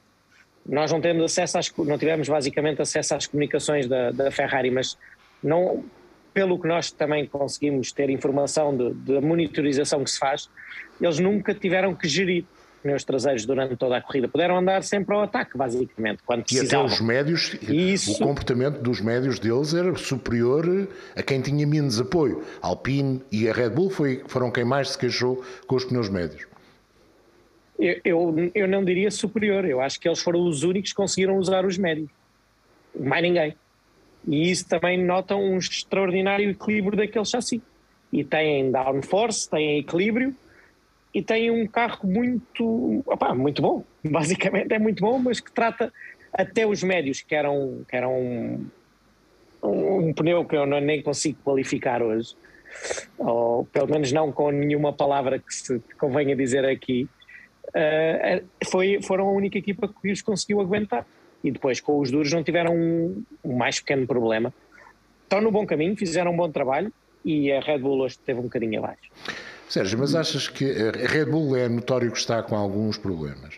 nós 0.67 0.91
não 0.93 1.01
temos 1.01 1.25
acesso 1.25 1.59
às, 1.59 1.77
não 1.77 1.99
tivemos 1.99 2.29
basicamente 2.29 2.81
acesso 2.81 3.15
às 3.15 3.27
comunicações 3.27 3.87
da, 3.87 4.11
da 4.11 4.31
Ferrari, 4.31 4.71
mas 4.71 4.97
não, 5.43 5.85
pelo 6.33 6.59
que 6.59 6.67
nós 6.67 6.91
também 6.91 7.27
conseguimos 7.27 7.93
ter 7.93 8.11
informação 8.11 8.77
da 8.77 9.21
monitorização 9.21 10.03
que 10.03 10.11
se 10.11 10.19
faz, 10.19 10.51
eles 11.01 11.19
nunca 11.19 11.55
tiveram 11.55 11.95
que 11.95 12.09
gerir 12.09 12.45
pneus 12.85 13.03
traseiros 13.03 13.47
durante 13.47 13.75
toda 13.77 13.97
a 13.97 14.03
corrida. 14.03 14.29
Puderam 14.29 14.59
andar 14.59 14.85
sempre 14.85 15.15
ao 15.15 15.23
ataque, 15.23 15.57
basicamente, 15.57 16.23
quando 16.25 16.45
precisavam. 16.45 16.83
E 16.83 16.87
até 16.87 16.95
os 16.95 17.01
médios, 17.01 17.57
Isso... 17.63 18.23
o 18.23 18.27
comportamento 18.27 18.83
dos 18.83 19.01
médios 19.01 19.39
deles 19.39 19.73
era 19.73 19.97
superior 19.97 20.87
a 21.17 21.23
quem 21.23 21.41
tinha 21.41 21.67
menos 21.67 21.99
apoio. 21.99 22.45
Alpine 22.61 23.23
e 23.33 23.49
a 23.49 23.53
Red 23.53 23.71
Bull 23.71 23.89
foi, 23.89 24.23
foram 24.29 24.51
quem 24.51 24.65
mais 24.65 24.91
se 24.91 24.99
queixou 24.99 25.43
com 25.67 25.77
os 25.77 25.85
pneus 25.87 26.11
médios. 26.11 26.47
Eu, 27.79 28.01
eu, 28.05 28.51
eu 28.55 28.69
não 28.69 28.85
diria 28.85 29.11
superior, 29.11 29.65
eu 29.65 29.81
acho 29.81 29.99
que 29.99 30.07
eles 30.07 30.21
foram 30.21 30.47
os 30.47 30.63
únicos 30.63 30.91
que 30.91 30.97
conseguiram 30.97 31.39
usar 31.39 31.65
os 31.65 31.79
médios. 31.79 32.09
Mais 32.99 33.23
ninguém. 33.23 33.57
E 34.29 34.51
isso 34.51 34.69
também 34.69 35.03
nota 35.03 35.35
um 35.35 35.57
extraordinário 35.59 36.51
equilíbrio 36.51 36.97
daquele 36.99 37.25
chassi. 37.25 37.63
E 38.13 38.23
têm 38.23 38.71
downforce, 38.71 39.51
têm 39.51 39.79
equilíbrio, 39.79 40.37
e 41.15 41.23
tem 41.23 41.51
um 41.51 41.67
carro 41.67 42.01
muito, 42.09 43.03
opa, 43.07 43.33
muito 43.35 43.63
bom, 43.63 43.85
basicamente 44.05 44.73
é 44.73 44.79
muito 44.79 45.01
bom, 45.01 45.19
mas 45.19 45.39
que 45.39 45.53
trata 45.53 45.93
até 46.33 46.67
os 46.67 46.83
médios, 46.83 47.23
que 47.23 47.35
eram, 47.35 47.85
que 47.89 47.97
eram 47.97 48.13
um, 48.13 48.67
um, 49.63 50.13
pneu 50.13 50.45
que 50.45 50.57
eu 50.57 50.67
não, 50.67 50.81
nem 50.81 51.01
consigo 51.01 51.39
qualificar 51.45 52.03
hoje, 52.03 52.35
ou 53.17 53.65
pelo 53.67 53.89
menos 53.89 54.11
não 54.11 54.33
com 54.33 54.51
nenhuma 54.51 54.93
palavra 54.93 55.39
que 55.39 55.55
se 55.55 55.81
convenha 55.97 56.35
dizer 56.35 56.65
aqui, 56.65 57.09
uh, 57.69 58.45
foi, 58.69 59.01
foram 59.01 59.29
a 59.29 59.33
única 59.33 59.57
equipa 59.57 59.89
que 59.89 60.11
os 60.11 60.21
conseguiu 60.21 60.61
aguentar. 60.61 61.07
E 61.45 61.51
depois 61.51 61.79
com 61.79 62.01
os 62.01 62.11
duros 62.11 62.33
não 62.33 62.43
tiveram 62.43 62.75
um, 62.75 63.23
um 63.45 63.55
mais 63.55 63.79
pequeno 63.79 64.07
problema. 64.07 64.53
Estão 65.25 65.43
no 65.43 65.51
bom 65.51 65.67
caminho, 65.67 65.95
fizeram 65.95 66.33
um 66.33 66.37
bom 66.37 66.51
trabalho 66.51 66.91
e 67.23 67.53
a 67.53 67.61
Red 67.61 67.79
Bull 67.79 68.01
hoje 68.01 68.19
teve 68.19 68.41
um 68.41 68.45
bocadinho 68.45 68.79
abaixo. 68.79 69.11
Sérgio, 69.75 69.99
mas 69.99 70.15
achas 70.15 70.47
que 70.47 70.71
a 70.71 70.93
Red 70.93 71.25
Bull 71.25 71.57
é 71.57 71.69
notório 71.69 72.13
que 72.13 72.17
está 72.17 72.41
com 72.45 72.55
alguns 72.55 72.97
problemas? 72.97 73.55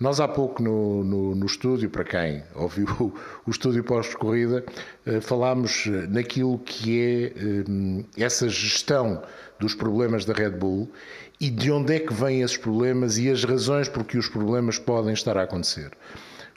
Nós 0.00 0.18
há 0.18 0.26
pouco 0.26 0.62
no, 0.62 1.04
no, 1.04 1.34
no 1.34 1.44
estúdio, 1.44 1.90
para 1.90 2.04
quem 2.04 2.42
ouviu 2.54 2.86
o, 2.98 3.12
o 3.46 3.50
estúdio 3.50 3.84
pós-corrida, 3.84 4.64
eh, 5.04 5.20
falámos 5.20 5.84
naquilo 6.08 6.58
que 6.60 6.98
é 6.98 7.24
eh, 7.26 8.24
essa 8.24 8.48
gestão 8.48 9.22
dos 9.60 9.74
problemas 9.74 10.24
da 10.24 10.32
Red 10.32 10.52
Bull 10.52 10.90
e 11.38 11.50
de 11.50 11.70
onde 11.70 11.96
é 11.96 12.00
que 12.00 12.14
vêm 12.14 12.40
esses 12.40 12.56
problemas 12.56 13.18
e 13.18 13.30
as 13.30 13.44
razões 13.44 13.90
por 13.90 14.04
que 14.04 14.16
os 14.16 14.26
problemas 14.26 14.78
podem 14.78 15.12
estar 15.12 15.36
a 15.36 15.42
acontecer. 15.42 15.90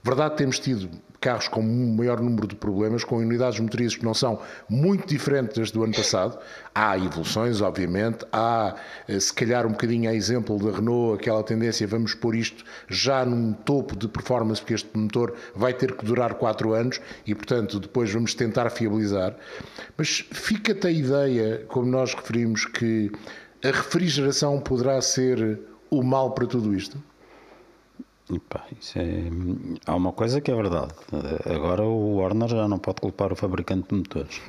Verdade, 0.04 0.36
temos 0.36 0.58
tido 0.58 0.90
carros 1.22 1.48
com 1.48 1.62
um 1.62 1.96
maior 1.96 2.20
número 2.20 2.48
de 2.48 2.56
problemas, 2.56 3.04
com 3.04 3.18
unidades 3.18 3.60
motrizes 3.60 3.96
que 3.96 4.04
não 4.04 4.14
são 4.16 4.40
muito 4.68 5.08
diferentes 5.08 5.56
das 5.56 5.70
do 5.70 5.84
ano 5.84 5.94
passado. 5.94 6.40
Há 6.74 6.98
evoluções, 6.98 7.62
obviamente, 7.62 8.26
há 8.34 8.76
eh, 9.08 9.20
se 9.20 9.32
calhar 9.32 9.68
um 9.68 9.70
bocadinho 9.72 10.10
a 10.10 10.16
exemplo 10.16 10.58
da 10.58 10.76
Renault, 10.76 11.22
aquela 11.22 11.44
tendência, 11.44 11.86
vamos 11.86 12.16
pôr 12.16 12.36
isto 12.36 12.66
já 12.90 13.24
num 13.24 13.54
topo 13.54 13.96
de 13.96 14.08
performance, 14.08 14.60
porque 14.60 14.74
este 14.74 14.98
motor 14.98 15.36
vai 15.56 15.74
ter 15.76 15.96
que 15.96 16.04
durar 16.04 16.34
4 16.34 16.74
anos 16.74 17.00
e, 17.28 17.36
portanto, 17.36 17.80
depois 17.80 18.12
vamos 18.12 18.34
tentar 18.34 18.68
fiabilizar. 18.72 19.36
Mas 19.96 20.26
fica-te 20.32 20.88
a 20.88 20.92
ideia, 20.92 21.64
como 21.68 21.86
nós 21.86 22.16
referimos, 22.16 22.66
que 22.66 23.12
a 23.64 23.68
refrigeração 23.68 24.60
poderá 24.60 25.00
ser 25.00 25.60
o 25.92 26.02
mal 26.02 26.32
para 26.32 26.48
tudo 26.48 26.74
isto? 26.74 27.11
Epá, 28.30 28.66
é... 28.96 29.24
Há 29.86 29.96
uma 29.96 30.12
coisa 30.14 30.40
que 30.42 30.52
é 30.52 30.56
verdade. 30.56 30.94
Agora 31.46 31.84
o 31.84 32.18
Warner 32.18 32.50
já 32.50 32.68
não 32.68 32.80
pode 32.80 33.02
culpar 33.02 33.32
o 33.34 33.36
fabricante 33.36 33.90
de 33.90 33.96
motores. 33.96 34.42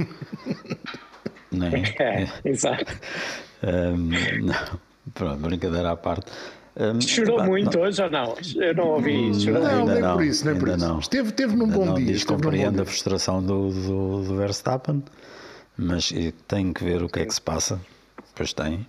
não 1.51 1.67
é? 1.67 1.83
é 1.99 2.29
exato. 2.45 2.93
Um, 3.63 4.45
não, 4.45 4.81
pronto, 5.15 5.41
brincadeira 5.41 5.93
à 5.93 5.97
parte. 5.97 6.31
Um, 6.77 7.01
Chorou 7.01 7.45
muito 7.45 7.77
não, 7.77 7.85
hoje 7.85 8.03
ou 8.03 8.11
não? 8.11 8.37
Eu 8.57 8.75
não 8.75 8.89
ouvi 8.89 9.31
isso. 9.31 9.51
Não, 9.51 9.61
não, 9.61 9.87
nem 9.87 10.01
não, 10.01 10.15
por 10.15 10.25
isso, 10.25 10.47
nem 10.47 10.59
por 10.59 10.69
isso. 10.69 10.79
Não. 10.79 10.99
Esteve, 10.99 11.29
esteve 11.29 11.57
num 11.57 11.69
bom 11.69 11.85
não, 11.85 11.95
dia. 11.95 12.07
Diz, 12.07 12.25
compreendo 12.25 12.81
a 12.81 12.85
frustração 12.85 13.43
do, 13.43 13.71
do, 13.71 14.23
do 14.25 14.37
Verstappen, 14.37 15.03
mas 15.77 16.13
tem 16.49 16.73
que 16.73 16.83
ver 16.83 17.03
o 17.03 17.09
que 17.09 17.21
é 17.21 17.27
que 17.27 17.35
se 17.35 17.43
passa. 17.43 17.81
Pois 18.35 18.53
tem. 18.53 18.87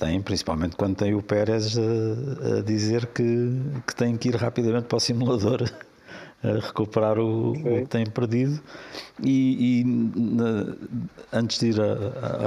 Tem, 0.00 0.18
principalmente 0.22 0.76
quando 0.76 0.96
tem 0.96 1.14
o 1.14 1.22
Pérez 1.22 1.76
a, 1.76 2.58
a 2.58 2.62
dizer 2.62 3.04
que, 3.08 3.22
que 3.86 3.94
tem 3.94 4.16
que 4.16 4.30
ir 4.30 4.34
rapidamente 4.34 4.86
para 4.86 4.96
o 4.96 5.00
simulador 5.00 5.62
a 6.42 6.52
recuperar 6.66 7.18
o, 7.18 7.50
o 7.50 7.62
que 7.62 7.86
tem 7.86 8.06
perdido. 8.06 8.58
E, 9.22 9.82
e 9.82 9.84
na, 9.84 10.74
antes 11.30 11.58
de 11.58 11.66
ir 11.66 11.76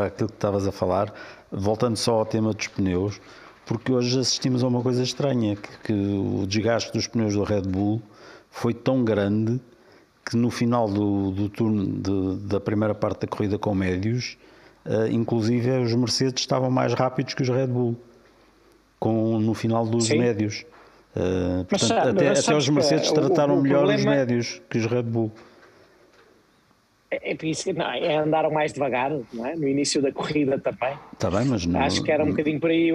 àquilo 0.03 0.29
que 0.29 0.35
estavas 0.35 0.65
a 0.65 0.71
falar, 0.71 1.13
voltando 1.51 1.95
só 1.95 2.15
ao 2.15 2.25
tema 2.25 2.53
dos 2.53 2.67
pneus, 2.69 3.21
porque 3.67 3.91
hoje 3.91 4.19
assistimos 4.19 4.63
a 4.63 4.67
uma 4.67 4.81
coisa 4.81 5.03
estranha, 5.03 5.55
que, 5.55 5.77
que 5.83 5.93
o 5.93 6.47
desgaste 6.47 6.91
dos 6.91 7.05
pneus 7.05 7.35
do 7.35 7.43
Red 7.43 7.61
Bull 7.61 8.01
foi 8.49 8.73
tão 8.73 9.03
grande 9.03 9.61
que 10.25 10.35
no 10.35 10.49
final 10.49 10.89
do, 10.89 11.29
do 11.29 11.49
turno 11.49 11.85
de, 11.85 12.47
da 12.47 12.59
primeira 12.59 12.95
parte 12.95 13.21
da 13.21 13.27
corrida 13.27 13.59
com 13.59 13.75
médios 13.75 14.39
inclusive 15.11 15.69
os 15.79 15.93
Mercedes 15.93 16.41
estavam 16.41 16.69
mais 16.69 16.93
rápidos 16.93 17.33
que 17.33 17.41
os 17.41 17.49
Red 17.49 17.67
Bull 17.67 17.95
com, 19.03 19.37
no 19.37 19.53
final 19.53 19.85
dos 19.85 20.05
Sim. 20.05 20.19
médios. 20.19 20.65
Uh, 21.13 21.65
portanto, 21.65 21.91
até, 21.91 22.29
até 22.29 22.55
os 22.55 22.69
Mercedes 22.69 23.11
trataram 23.11 23.55
o, 23.55 23.59
o 23.59 23.61
melhor 23.61 23.85
problema... 23.85 23.99
os 23.99 24.05
médios 24.05 24.61
que 24.69 24.77
os 24.77 24.85
Red 24.85 25.03
Bull. 25.03 25.29
É, 27.11 27.31
é, 27.31 27.73
não, 27.73 27.85
é 27.85 28.17
andaram 28.17 28.49
mais 28.49 28.71
devagar 28.71 29.11
não 29.33 29.45
é? 29.45 29.55
no 29.55 29.67
início 29.67 30.01
da 30.01 30.11
corrida 30.11 30.57
também. 30.57 30.97
Está 31.11 31.29
bem, 31.29 31.45
mas 31.45 31.65
não, 31.65 31.81
acho 31.81 32.01
que 32.01 32.11
era 32.11 32.23
um 32.23 32.29
bocadinho 32.29 32.59
por 32.59 32.69
aí. 32.69 32.91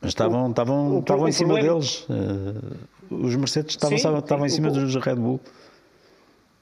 Mas 0.00 0.10
estavam, 0.10 0.50
estavam, 0.50 0.96
o, 0.96 0.98
estavam 0.98 1.28
em 1.28 1.32
cima 1.32 1.54
problema... 1.54 1.74
deles. 1.74 2.06
Uh, 2.08 3.24
os 3.24 3.36
Mercedes 3.36 3.76
estavam, 3.76 3.98
sim, 3.98 4.18
estavam 4.18 4.46
em 4.46 4.50
cima 4.50 4.70
dos 4.70 4.96
Red 4.96 5.14
Bull. 5.14 5.40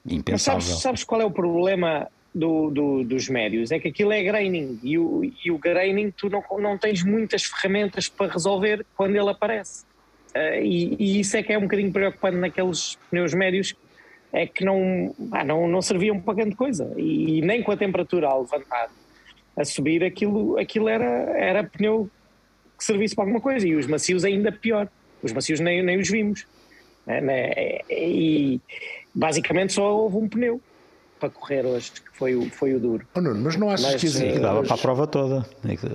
Impensável. 0.05 0.55
Mas 0.55 0.65
sabes, 0.65 0.81
sabes 0.81 1.03
qual 1.03 1.21
é 1.21 1.25
o 1.25 1.31
problema 1.31 2.07
do, 2.33 2.69
do, 2.69 3.03
dos 3.03 3.27
médios 3.27 3.71
é 3.71 3.79
que 3.79 3.87
aquilo 3.87 4.11
é 4.11 4.23
graining 4.23 4.79
e 4.83 4.97
o, 4.97 5.23
e 5.23 5.51
o 5.51 5.57
graining 5.57 6.11
tu 6.11 6.29
não, 6.29 6.43
não 6.59 6.77
tens 6.77 7.03
muitas 7.03 7.43
ferramentas 7.43 8.07
para 8.07 8.31
resolver 8.31 8.85
quando 8.95 9.15
ele 9.15 9.29
aparece. 9.29 9.83
Uh, 10.35 10.61
e, 10.61 10.95
e, 10.99 11.19
isso 11.19 11.35
é 11.35 11.43
que 11.43 11.51
é 11.51 11.57
um 11.57 11.61
bocadinho 11.61 11.91
preocupante 11.91 12.37
naqueles 12.37 12.97
pneus 13.09 13.33
médios, 13.33 13.75
é 14.31 14.45
que 14.45 14.63
não, 14.63 15.15
ah, 15.31 15.43
não, 15.43 15.67
não 15.67 15.81
serviam 15.81 16.19
para 16.19 16.35
grande 16.35 16.55
coisa. 16.55 16.93
E, 16.97 17.39
e, 17.39 17.41
nem 17.41 17.63
com 17.63 17.71
a 17.71 17.77
temperatura 17.77 18.27
a 18.27 18.37
levantar, 18.37 18.89
a 19.57 19.65
subir, 19.65 20.03
aquilo, 20.03 20.59
aquilo 20.59 20.87
era, 20.87 21.05
era 21.35 21.63
pneu 21.63 22.09
que 22.77 22.85
servisse 22.85 23.15
para 23.15 23.23
alguma 23.23 23.41
coisa. 23.41 23.67
E 23.67 23.75
os 23.75 23.87
macios 23.87 24.23
ainda 24.23 24.51
pior. 24.51 24.87
Os 25.23 25.33
macios 25.33 25.59
nem, 25.59 25.81
nem 25.81 25.99
os 25.99 26.07
vimos. 26.07 26.45
Né? 27.07 27.79
E 27.89 28.61
basicamente 29.13 29.73
só 29.73 29.97
houve 29.97 30.17
um 30.17 30.29
pneu 30.29 30.61
para 31.19 31.29
correr 31.29 31.65
hoje, 31.65 31.91
que 31.91 32.17
foi 32.17 32.35
o, 32.35 32.49
foi 32.49 32.73
o 32.73 32.79
duro. 32.79 33.05
Oh, 33.15 33.21
Nuno, 33.21 33.41
mas 33.43 33.55
não 33.57 33.69
achas 33.69 33.91
mas, 33.91 34.01
que 34.01 34.07
existe. 34.07 34.33
Que 34.33 34.39
dava 34.39 34.63
para 34.63 34.75
a 34.75 34.77
prova 34.77 35.07
toda. 35.07 35.45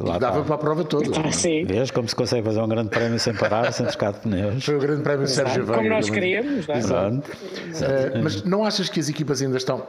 Lá 0.00 0.18
dava 0.18 0.44
para 0.44 0.54
a 0.54 0.58
prova 0.58 0.84
toda. 0.84 1.10
Ah, 1.18 1.30
sim. 1.32 1.64
Vês 1.64 1.90
como 1.90 2.08
se 2.08 2.14
consegue 2.14 2.44
fazer 2.44 2.60
um 2.60 2.68
grande 2.68 2.90
prémio 2.90 3.18
sem 3.18 3.34
parar, 3.34 3.72
sem 3.72 3.86
trocar 3.86 4.12
de 4.12 4.20
pneus. 4.20 4.64
Foi 4.64 4.76
o 4.76 4.80
grande 4.80 5.02
prémio 5.02 5.24
de 5.24 5.30
Sérgio 5.30 5.64
Veiga. 5.64 5.76
Como 5.78 5.88
nós 5.88 6.10
queríamos, 6.10 6.66
não 6.66 6.74
é? 6.74 6.78
Exato. 6.78 7.16
Uh, 7.16 8.22
mas 8.22 8.42
não 8.44 8.64
achas 8.64 8.88
que 8.88 9.00
as 9.00 9.08
equipas 9.08 9.40
ainda 9.40 9.56
estão 9.56 9.86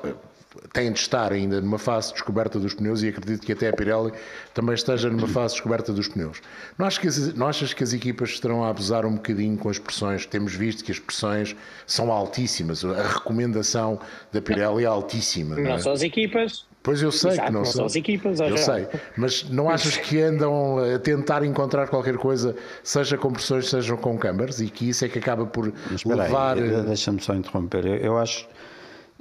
têm 0.73 0.91
de 0.91 0.99
estar 0.99 1.31
ainda 1.31 1.61
numa 1.61 1.77
fase 1.77 2.07
de 2.07 2.13
descoberta 2.13 2.59
dos 2.59 2.73
pneus 2.73 3.01
e 3.03 3.09
acredito 3.09 3.45
que 3.45 3.51
até 3.51 3.69
a 3.69 3.73
Pirelli 3.73 4.11
também 4.53 4.75
esteja 4.75 5.09
numa 5.09 5.27
fase 5.27 5.53
de 5.53 5.61
descoberta 5.61 5.93
dos 5.93 6.07
pneus. 6.07 6.41
Não 6.77 6.85
achas 6.85 6.99
que 6.99 7.07
as, 7.07 7.33
não 7.33 7.47
achas 7.47 7.73
que 7.73 7.83
as 7.83 7.93
equipas 7.93 8.29
estarão 8.29 8.63
a 8.63 8.69
abusar 8.69 9.05
um 9.05 9.15
bocadinho 9.15 9.57
com 9.57 9.69
as 9.69 9.79
pressões? 9.79 10.25
Temos 10.25 10.53
visto 10.53 10.83
que 10.83 10.91
as 10.91 10.99
pressões 10.99 11.55
são 11.85 12.11
altíssimas, 12.11 12.83
a 12.83 13.01
recomendação 13.01 13.99
da 14.31 14.41
Pirelli 14.41 14.83
é 14.83 14.87
altíssima. 14.87 15.55
Não, 15.55 15.63
não 15.63 15.73
é? 15.73 15.79
são 15.79 15.91
as 15.91 16.01
equipas. 16.01 16.65
Pois 16.85 17.01
eu 17.01 17.11
sei 17.11 17.31
Exato, 17.31 17.47
que 17.47 17.53
não, 17.53 17.59
não 17.61 17.65
são. 17.65 17.85
as 17.85 17.95
equipas. 17.95 18.39
Eu 18.39 18.57
sei, 18.57 18.87
mas 19.17 19.49
não 19.49 19.71
achas 19.71 19.97
que 19.97 20.21
andam 20.21 20.77
a 20.77 20.99
tentar 20.99 21.43
encontrar 21.43 21.87
qualquer 21.87 22.15
coisa, 22.15 22.55
seja 22.83 23.17
com 23.17 23.33
pressões, 23.33 23.67
seja 23.71 23.97
com 23.97 24.15
câmaras, 24.19 24.61
e 24.61 24.67
que 24.67 24.89
isso 24.89 25.03
é 25.03 25.09
que 25.09 25.17
acaba 25.17 25.47
por 25.47 25.73
levar. 26.05 26.59
Eh, 26.59 26.83
deixa-me 26.83 27.19
só 27.19 27.33
interromper. 27.33 27.87
Eu, 27.87 27.95
eu 27.95 28.17
acho 28.19 28.47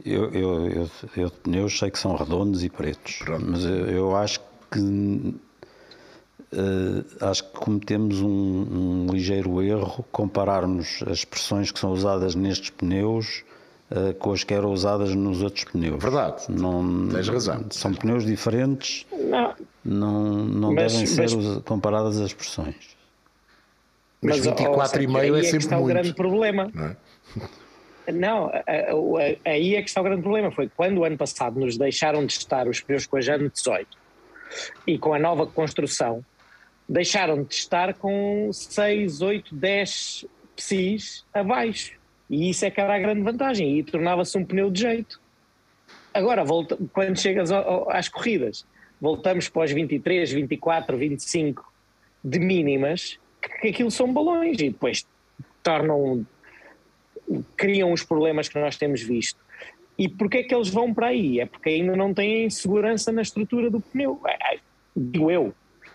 eu, 0.04 0.30
eu, 0.32 0.70
eu, 0.70 0.90
eu, 1.16 1.30
pneus 1.30 1.78
sei 1.78 1.90
que 1.90 1.98
são 1.98 2.16
redondos 2.16 2.64
e 2.64 2.68
pretos, 2.68 3.18
Pronto. 3.18 3.46
mas 3.46 3.64
eu, 3.64 3.86
eu, 3.86 4.16
acho 4.16 4.40
que 4.70 4.80
uh, 4.80 5.40
acho 7.20 7.44
que 7.44 7.58
cometemos 7.58 8.20
um, 8.20 8.28
um, 8.28 9.06
ligeiro 9.10 9.62
erro 9.62 10.04
compararmos 10.10 11.04
as 11.06 11.24
pressões 11.24 11.70
que 11.70 11.78
são 11.78 11.92
usadas 11.92 12.34
nestes 12.34 12.70
pneus 12.70 13.44
uh, 13.90 14.12
com 14.14 14.32
as 14.32 14.42
que 14.42 14.52
eram 14.52 14.72
usadas 14.72 15.14
nos 15.14 15.42
outros 15.42 15.64
pneus. 15.64 16.02
Verdade. 16.02 16.46
Não, 16.48 17.08
Tens 17.08 17.28
razão. 17.28 17.64
São 17.70 17.94
pneus 17.94 18.24
diferentes. 18.24 19.06
Não. 19.12 19.54
Não, 19.84 20.24
não 20.44 20.74
mas, 20.74 20.92
devem 20.92 21.06
ser 21.06 21.36
mas, 21.36 21.62
comparadas 21.64 22.20
as 22.20 22.32
pressões. 22.32 22.96
Mas, 24.20 24.44
mas 24.44 24.56
24,5 24.56 25.36
é, 25.36 25.40
é 25.40 25.42
sempre 25.42 25.58
está 25.58 25.76
muito. 25.76 25.84
o 25.84 25.94
grande 25.94 26.14
problema. 26.14 26.68
Não 26.74 26.86
é? 26.86 26.96
Não, 28.12 28.50
aí 29.44 29.76
é 29.76 29.82
que 29.82 29.88
está 29.88 30.00
o 30.00 30.04
grande 30.04 30.22
problema. 30.22 30.50
Foi 30.50 30.68
quando 30.68 30.98
o 30.98 31.04
ano 31.04 31.16
passado 31.16 31.58
nos 31.58 31.76
deixaram 31.78 32.24
de 32.26 32.32
estar 32.32 32.68
os 32.68 32.80
pneus 32.80 33.06
com 33.06 33.16
a 33.16 33.20
Jane 33.20 33.48
18 33.48 33.88
e 34.86 34.98
com 34.98 35.14
a 35.14 35.18
nova 35.18 35.46
construção, 35.46 36.24
deixaram 36.88 37.42
de 37.42 37.54
estar 37.54 37.94
com 37.94 38.50
6, 38.52 39.22
8, 39.22 39.54
10 39.54 40.26
PSIs 40.56 41.24
abaixo. 41.32 41.98
E 42.28 42.50
isso 42.50 42.64
é 42.64 42.70
que 42.70 42.80
era 42.80 42.94
a 42.94 42.98
grande 42.98 43.22
vantagem. 43.22 43.78
E 43.78 43.82
tornava-se 43.82 44.36
um 44.38 44.44
pneu 44.44 44.70
de 44.70 44.82
jeito. 44.82 45.20
Agora, 46.12 46.44
volta, 46.44 46.78
quando 46.92 47.18
chegas 47.18 47.50
às 47.52 48.08
corridas, 48.08 48.64
voltamos 49.00 49.48
para 49.48 49.64
os 49.64 49.72
23, 49.72 50.32
24, 50.32 50.96
25 50.96 51.72
de 52.22 52.38
mínimas, 52.38 53.18
que 53.60 53.68
aquilo 53.68 53.90
são 53.90 54.12
balões 54.12 54.58
e 54.60 54.70
depois 54.70 55.06
tornam 55.62 56.24
criam 57.56 57.92
os 57.92 58.02
problemas 58.02 58.48
que 58.48 58.58
nós 58.58 58.76
temos 58.76 59.02
visto. 59.02 59.38
E 59.96 60.08
porquê 60.08 60.38
é 60.38 60.42
que 60.42 60.54
eles 60.54 60.68
vão 60.68 60.92
para 60.92 61.08
aí? 61.08 61.40
É 61.40 61.46
porque 61.46 61.70
ainda 61.70 61.96
não 61.96 62.12
têm 62.12 62.50
segurança 62.50 63.12
na 63.12 63.22
estrutura 63.22 63.70
do 63.70 63.80
pneu. 63.80 64.20
É, 64.26 64.54
é, 64.54 64.58
digo 64.96 65.30
eu. 65.30 65.54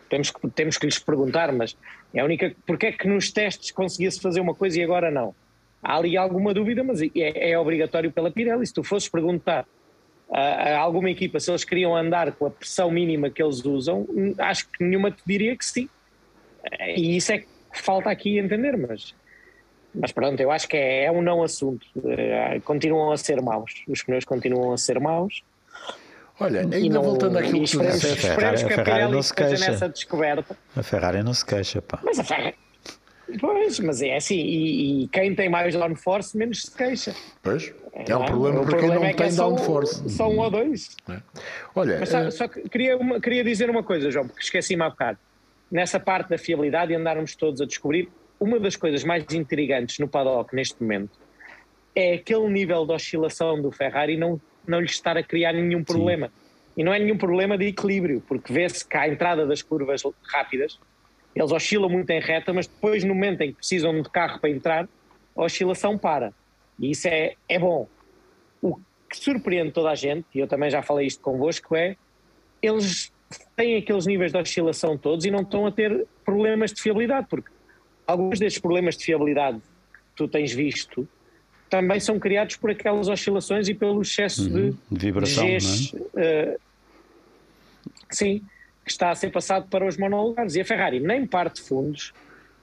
temos 0.09 0.31
que, 0.31 0.49
temos 0.49 0.77
que 0.77 0.85
lhes 0.85 0.99
perguntar, 0.99 1.51
mas 1.51 1.75
é 2.13 2.21
a 2.21 2.25
única. 2.25 2.55
Porque 2.65 2.87
é 2.87 2.91
que 2.91 3.07
nos 3.07 3.31
testes 3.31 3.71
conseguia-se 3.71 4.21
fazer 4.21 4.39
uma 4.39 4.55
coisa 4.55 4.79
e 4.79 4.83
agora 4.83 5.11
não? 5.11 5.35
Há 5.83 5.97
ali 5.97 6.17
alguma 6.17 6.53
dúvida, 6.53 6.83
mas 6.83 7.01
é, 7.01 7.09
é 7.51 7.59
obrigatório 7.59 8.11
pela 8.11 8.31
Pirelli. 8.31 8.65
Se 8.65 8.73
tu 8.73 8.83
fosses 8.83 9.09
perguntar 9.09 9.65
a, 10.31 10.39
a, 10.39 10.77
alguma 10.77 11.09
equipa 11.09 11.39
se 11.39 11.51
eles 11.51 11.63
queriam 11.63 11.95
andar 11.95 12.31
com 12.33 12.45
a 12.45 12.51
pressão 12.51 12.89
mínima 12.89 13.29
que 13.29 13.41
eles 13.41 13.63
usam, 13.65 14.07
acho 14.37 14.69
que 14.69 14.83
nenhuma 14.83 15.11
te 15.11 15.21
diria 15.25 15.55
que 15.55 15.65
sim. 15.65 15.89
E 16.95 17.17
isso 17.17 17.31
é 17.31 17.39
que 17.39 17.47
falta 17.73 18.09
aqui 18.09 18.37
entender, 18.37 18.77
mas 18.77 19.13
mas 19.99 20.11
pronto, 20.11 20.39
eu 20.39 20.49
acho 20.49 20.67
que 20.67 20.77
é, 20.77 21.05
é 21.05 21.11
um 21.11 21.21
não 21.21 21.43
assunto. 21.43 21.85
É, 22.05 22.59
continuam 22.61 23.11
a 23.11 23.17
ser 23.17 23.41
maus. 23.41 23.83
Os 23.87 24.01
pneus 24.01 24.23
continuam 24.23 24.73
a 24.73 24.77
ser 24.77 24.99
maus. 24.99 25.43
Olha, 26.39 26.61
ainda 26.61 26.95
não, 26.95 27.03
voltando 27.03 27.37
àquilo 27.37 27.65
que 27.65 27.71
tu 27.71 27.79
disseste. 27.81 28.27
A 28.27 28.35
Ferrari, 28.35 28.63
a 28.63 28.67
Ferrari 28.69 29.11
não 29.11 29.21
se 29.21 29.33
queixa. 29.33 29.71
nessa 29.71 29.89
descoberta. 29.89 30.57
A 30.75 30.81
Ferrari 30.81 31.21
não 31.21 31.33
se 31.33 31.45
queixa, 31.45 31.81
pá. 31.81 31.99
Mas 32.01 32.17
a 32.17 32.23
Ferrari... 32.23 32.55
Pois, 33.39 33.79
mas 33.79 34.01
é 34.01 34.15
assim, 34.15 34.39
e, 34.39 35.03
e, 35.03 35.07
quem 35.09 35.35
tem 35.35 35.49
mais 35.49 35.75
downforce 35.75 36.35
menos 36.35 36.63
se 36.63 36.75
queixa. 36.75 37.13
Pois, 37.43 37.71
é, 37.93 38.15
um 38.15 38.25
problema 38.25 38.65
para 38.65 38.79
quem 38.79 38.87
não 38.87 39.03
é 39.03 39.13
tem 39.13 39.27
é 39.27 39.31
downforce. 39.31 40.09
Só 40.09 40.27
um 40.27 40.39
ou 40.39 40.49
dois. 40.49 40.95
É. 41.07 41.21
Olha, 41.75 41.99
mas 41.99 42.09
só, 42.09 42.21
uh... 42.21 42.31
só 42.31 42.47
queria, 42.47 42.97
uma, 42.97 43.19
queria 43.19 43.43
dizer 43.43 43.69
uma 43.69 43.83
coisa, 43.83 44.09
João, 44.09 44.25
porque 44.25 44.41
esqueci-me 44.41 44.81
há 44.81 44.89
bocado. 44.89 45.19
Nessa 45.71 45.99
parte 45.99 46.29
da 46.29 46.37
fiabilidade 46.39 46.91
e 46.91 46.95
andarmos 46.95 47.35
todos 47.35 47.61
a 47.61 47.65
descobrir, 47.65 48.09
uma 48.39 48.59
das 48.59 48.75
coisas 48.75 49.03
mais 49.03 49.25
intrigantes 49.33 49.99
no 49.99 50.07
paddock 50.07 50.55
neste 50.55 50.81
momento 50.81 51.19
é 51.95 52.13
aquele 52.13 52.47
nível 52.47 52.85
de 52.85 52.93
oscilação 52.93 53.61
do 53.61 53.71
Ferrari 53.71 54.15
não, 54.15 54.39
não 54.67 54.79
lhe 54.79 54.85
estar 54.85 55.17
a 55.17 55.23
criar 55.23 55.53
nenhum 55.53 55.83
problema. 55.83 56.27
Sim. 56.27 56.33
E 56.77 56.83
não 56.83 56.93
é 56.93 56.99
nenhum 56.99 57.17
problema 57.17 57.57
de 57.57 57.65
equilíbrio, 57.65 58.23
porque 58.25 58.53
vê-se 58.53 58.87
que 58.87 58.95
à 58.95 59.07
entrada 59.07 59.45
das 59.45 59.61
curvas 59.61 60.01
rápidas, 60.23 60.79
eles 61.35 61.51
oscilam 61.51 61.89
muito 61.89 62.09
em 62.11 62.21
reta, 62.21 62.53
mas 62.53 62.67
depois, 62.67 63.03
no 63.03 63.13
momento 63.13 63.41
em 63.41 63.49
que 63.49 63.57
precisam 63.57 64.01
de 64.01 64.09
carro 64.09 64.39
para 64.39 64.49
entrar, 64.49 64.87
a 65.35 65.43
oscilação 65.43 65.97
para. 65.97 66.31
E 66.79 66.91
isso 66.91 67.07
é, 67.07 67.33
é 67.49 67.59
bom. 67.59 67.87
O 68.61 68.77
que 69.09 69.17
surpreende 69.17 69.71
toda 69.71 69.89
a 69.89 69.95
gente, 69.95 70.25
e 70.33 70.39
eu 70.39 70.47
também 70.47 70.69
já 70.69 70.81
falei 70.81 71.07
isto 71.07 71.21
convosco, 71.21 71.75
é 71.75 71.97
eles 72.61 73.11
têm 73.55 73.77
aqueles 73.77 74.05
níveis 74.05 74.31
de 74.31 74.37
oscilação 74.37 74.97
todos 74.97 75.25
e 75.25 75.31
não 75.31 75.41
estão 75.41 75.65
a 75.65 75.71
ter 75.71 76.07
problemas 76.23 76.71
de 76.71 76.81
fiabilidade, 76.81 77.27
porque 77.29 77.49
alguns 78.09 78.39
destes 78.39 78.59
problemas 78.59 78.97
de 78.97 79.05
fiabilidade 79.05 79.59
que 79.59 80.15
tu 80.15 80.27
tens 80.27 80.51
visto 80.51 81.07
também 81.69 81.99
são 81.99 82.17
criados 82.19 82.55
por 82.55 82.71
aquelas 82.71 83.07
oscilações 83.07 83.69
e 83.69 83.75
pelo 83.75 84.01
excesso 84.01 84.49
uhum, 84.51 84.75
de, 84.91 85.05
vibração. 85.05 85.45
Gs, 85.45 85.95
é? 86.15 86.55
uh, 86.55 86.59
sim, 88.09 88.41
que 88.83 88.91
está 88.91 89.11
a 89.11 89.15
ser 89.15 89.29
passado 89.29 89.67
para 89.69 89.85
os 89.85 89.95
monolugares. 89.95 90.55
E 90.55 90.61
a 90.61 90.65
Ferrari 90.65 90.99
nem 90.99 91.27
parte 91.27 91.61
fundos, 91.61 92.11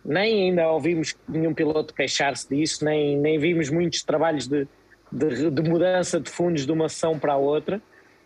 nem 0.05 0.49
ainda 0.49 0.69
ouvimos 0.69 1.15
nenhum 1.29 1.55
piloto 1.55 1.95
queixar-se 1.95 2.49
disso, 2.49 2.85
nem, 2.85 3.17
nem 3.17 3.39
vimos 3.39 3.71
muitos 3.71 4.03
trabalhos 4.03 4.49
de, 4.49 4.67
de, 5.13 5.51
de, 5.51 5.63
mudança 5.63 6.19
de 6.19 6.29
fundos 6.29 6.67
de 6.67 6.73
uma 6.73 6.87
ação 6.87 7.17
para 7.17 7.35
a 7.35 7.37
outra, 7.37 7.81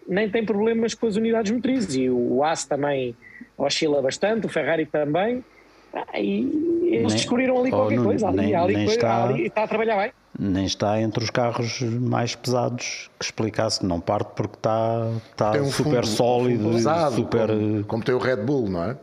nem 0.09 0.31
tem 0.31 0.47
problemas 0.47 0.95
com 0.95 1.07
as 1.07 1.17
unidades 1.17 1.53
motrizes. 1.53 1.95
E 1.95 2.09
o 2.09 2.43
As 2.43 2.65
também 2.65 3.15
oscila 3.59 4.01
bastante, 4.01 4.47
o 4.47 4.49
Ferrari 4.49 4.87
também. 4.87 5.45
Ah, 5.93 6.21
e 6.21 6.43
eles 6.85 7.13
nem, 7.13 7.17
descobriram 7.17 7.59
ali 7.59 7.71
qualquer 7.71 7.97
não, 7.97 8.05
coisa, 8.05 8.29
ali, 8.29 8.37
nem, 8.37 8.55
ali, 8.55 8.75
nem 8.75 8.87
está, 8.87 9.25
ali, 9.25 9.47
está 9.47 9.65
a 9.65 9.69
trabalhar 9.69 9.97
bem. 9.97 10.13
Nem 10.39 10.65
está 10.65 11.01
entre 11.01 11.25
os 11.25 11.31
carros 11.31 11.81
mais 11.81 12.35
pesados 12.35 13.11
que 13.19 13.25
explicasse 13.25 13.81
que 13.81 13.87
não 13.87 14.01
parte 14.01 14.31
porque 14.35 14.57
está, 14.57 15.11
está 15.33 15.53
um 15.53 15.71
super 15.71 16.05
fundo, 16.05 16.07
sólido, 16.07 16.69
um 16.69 16.73
pesado, 16.73 17.17
super... 17.17 17.49
Como, 17.49 17.85
como, 17.85 18.05
tem 18.05 18.15
o 18.15 18.19
Red 18.19 18.37
Bull, 18.37 18.69
não 18.69 18.85
é? 18.85 18.97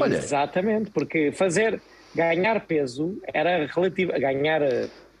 Olha. 0.00 0.16
Exatamente, 0.16 0.90
porque 0.90 1.32
fazer 1.32 1.80
ganhar 2.14 2.60
peso 2.60 3.20
era 3.32 3.66
relativo, 3.66 4.12
ganhar 4.12 4.62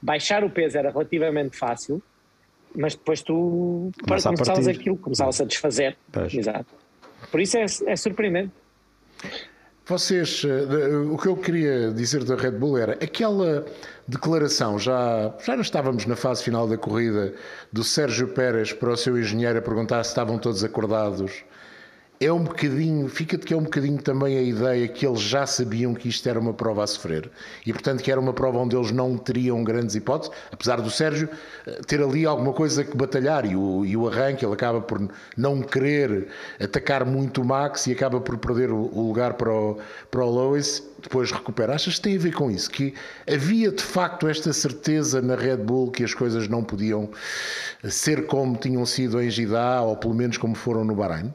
baixar 0.00 0.44
o 0.44 0.50
peso 0.50 0.78
era 0.78 0.90
relativamente 0.90 1.56
fácil, 1.56 2.02
mas 2.74 2.94
depois 2.94 3.22
tu 3.22 3.90
Começa 4.06 4.28
começavas 4.30 4.68
aquilo, 4.68 4.96
começavas 4.96 5.40
a 5.40 5.44
desfazer. 5.44 5.96
Pois. 6.12 6.34
Exato. 6.34 6.66
Por 7.30 7.40
isso 7.40 7.56
é, 7.56 7.64
é 7.86 7.96
surpreendente. 7.96 8.52
Vocês, 9.86 10.42
eh, 10.46 10.96
o 11.12 11.18
que 11.18 11.28
eu 11.28 11.36
queria 11.36 11.90
dizer 11.90 12.24
da 12.24 12.36
Red 12.36 12.52
Bull 12.52 12.78
era 12.78 12.92
aquela 12.94 13.66
declaração, 14.08 14.78
já, 14.78 15.34
já 15.44 15.56
estávamos 15.56 16.06
na 16.06 16.16
fase 16.16 16.42
final 16.42 16.66
da 16.66 16.78
corrida, 16.78 17.34
do 17.70 17.84
Sérgio 17.84 18.28
Pérez 18.28 18.72
para 18.72 18.90
o 18.90 18.96
seu 18.96 19.18
engenheiro 19.18 19.58
a 19.58 19.62
perguntar 19.62 20.02
se 20.04 20.08
estavam 20.08 20.38
todos 20.38 20.64
acordados 20.64 21.44
é 22.20 22.32
um 22.32 22.44
bocadinho, 22.44 23.08
fica-te 23.08 23.44
que 23.44 23.52
é 23.52 23.56
um 23.56 23.64
bocadinho 23.64 24.00
também 24.00 24.38
a 24.38 24.42
ideia 24.42 24.86
que 24.86 25.04
eles 25.04 25.20
já 25.20 25.46
sabiam 25.46 25.94
que 25.94 26.08
isto 26.08 26.28
era 26.28 26.38
uma 26.38 26.54
prova 26.54 26.84
a 26.84 26.86
sofrer 26.86 27.30
e, 27.66 27.72
portanto, 27.72 28.02
que 28.02 28.10
era 28.10 28.20
uma 28.20 28.32
prova 28.32 28.58
onde 28.58 28.76
eles 28.76 28.92
não 28.92 29.18
teriam 29.18 29.62
grandes 29.64 29.96
hipóteses, 29.96 30.32
apesar 30.50 30.80
do 30.80 30.90
Sérgio 30.90 31.28
eh, 31.66 31.80
ter 31.86 32.00
ali 32.00 32.24
alguma 32.24 32.52
coisa 32.52 32.84
que 32.84 32.96
batalhar 32.96 33.44
e 33.44 33.56
o, 33.56 33.84
e 33.84 33.96
o 33.96 34.08
arranque, 34.08 34.44
ele 34.44 34.54
acaba 34.54 34.80
por 34.80 35.10
não 35.36 35.60
querer 35.60 36.28
atacar 36.60 37.04
muito 37.04 37.42
o 37.42 37.44
Max 37.44 37.86
e 37.88 37.92
acaba 37.92 38.20
por 38.20 38.38
perder 38.38 38.70
o, 38.70 38.90
o 38.92 39.08
lugar 39.08 39.34
para 39.34 39.52
o, 39.52 39.78
para 40.10 40.24
o 40.24 40.50
Lewis, 40.50 40.82
depois 41.02 41.32
recupera. 41.32 41.74
Achas 41.74 41.96
que 41.96 42.02
tem 42.02 42.16
a 42.16 42.20
ver 42.20 42.32
com 42.32 42.50
isso? 42.50 42.70
Que 42.70 42.94
havia 43.28 43.72
de 43.72 43.82
facto 43.82 44.28
esta 44.28 44.52
certeza 44.52 45.20
na 45.20 45.34
Red 45.34 45.58
Bull 45.58 45.90
que 45.90 46.04
as 46.04 46.14
coisas 46.14 46.48
não 46.48 46.62
podiam 46.62 47.10
ser 47.82 48.26
como 48.26 48.56
tinham 48.56 48.86
sido 48.86 49.20
em 49.20 49.28
Jeddah 49.28 49.82
ou 49.82 49.96
pelo 49.96 50.14
menos 50.14 50.38
como 50.38 50.54
foram 50.54 50.84
no 50.84 50.94
Bahrein? 50.94 51.32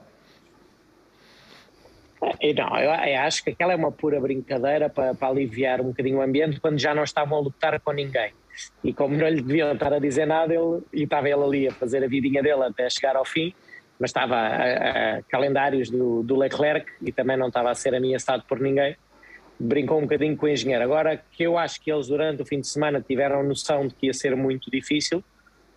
Não, 2.22 2.80
eu, 2.80 2.92
acho 3.22 3.44
que 3.44 3.52
aquela 3.52 3.72
é 3.72 3.76
uma 3.76 3.92
pura 3.92 4.20
brincadeira 4.20 4.90
para, 4.90 5.16
para, 5.16 5.30
aliviar 5.30 5.80
um 5.80 5.86
bocadinho 5.86 6.18
o 6.18 6.22
ambiente 6.22 6.60
quando 6.60 6.78
já 6.78 6.94
não 6.94 7.04
estavam 7.04 7.38
a 7.38 7.42
lutar 7.42 7.80
com 7.80 7.92
ninguém. 7.92 8.34
E 8.84 8.94
como 8.94 9.16
não 9.16 9.28
lhe 9.28 9.42
deviam 9.42 9.72
estar 9.72 9.94
a 9.94 10.00
dizer 10.00 10.26
nada, 10.26 10.54
ele, 10.54 10.82
e 10.92 11.04
estava 11.04 11.30
ele 11.30 11.44
ali 11.44 11.68
a 11.68 11.72
fazer 11.72 12.04
a 12.04 12.08
vidinha 12.08 12.44
dele 12.44 12.64
até 12.64 12.90
chegar 12.90 13.16
ao 13.16 13.24
fim, 13.24 13.54
mas 13.98 14.10
estava 14.10 14.36
a, 14.36 15.18
a 15.18 15.24
calendários 15.24 15.90
do, 15.90 16.22
do, 16.24 16.36
Leclerc 16.36 16.92
e 17.02 17.12
também 17.12 17.38
não 17.38 17.48
estava 17.48 17.72
a 17.72 17.76
ser 17.76 17.96
ameaçado 17.96 18.44
por 18.48 18.60
ninguém. 18.60 18.98
Brincou 19.58 19.98
um 19.98 20.02
bocadinho 20.02 20.36
com 20.36 20.46
o 20.46 20.50
engenheiro. 20.50 20.84
Agora 20.84 21.22
que 21.32 21.44
eu 21.44 21.58
acho 21.58 21.82
que 21.82 21.92
eles 21.92 22.08
durante 22.08 22.42
o 22.42 22.46
fim 22.46 22.60
de 22.60 22.68
semana 22.68 23.02
tiveram 23.02 23.44
noção 23.44 23.88
de 23.88 23.96
que 23.96 24.08
ia 24.08 24.14
ser 24.14 24.36
muito 24.36 24.70
difícil, 24.70 25.24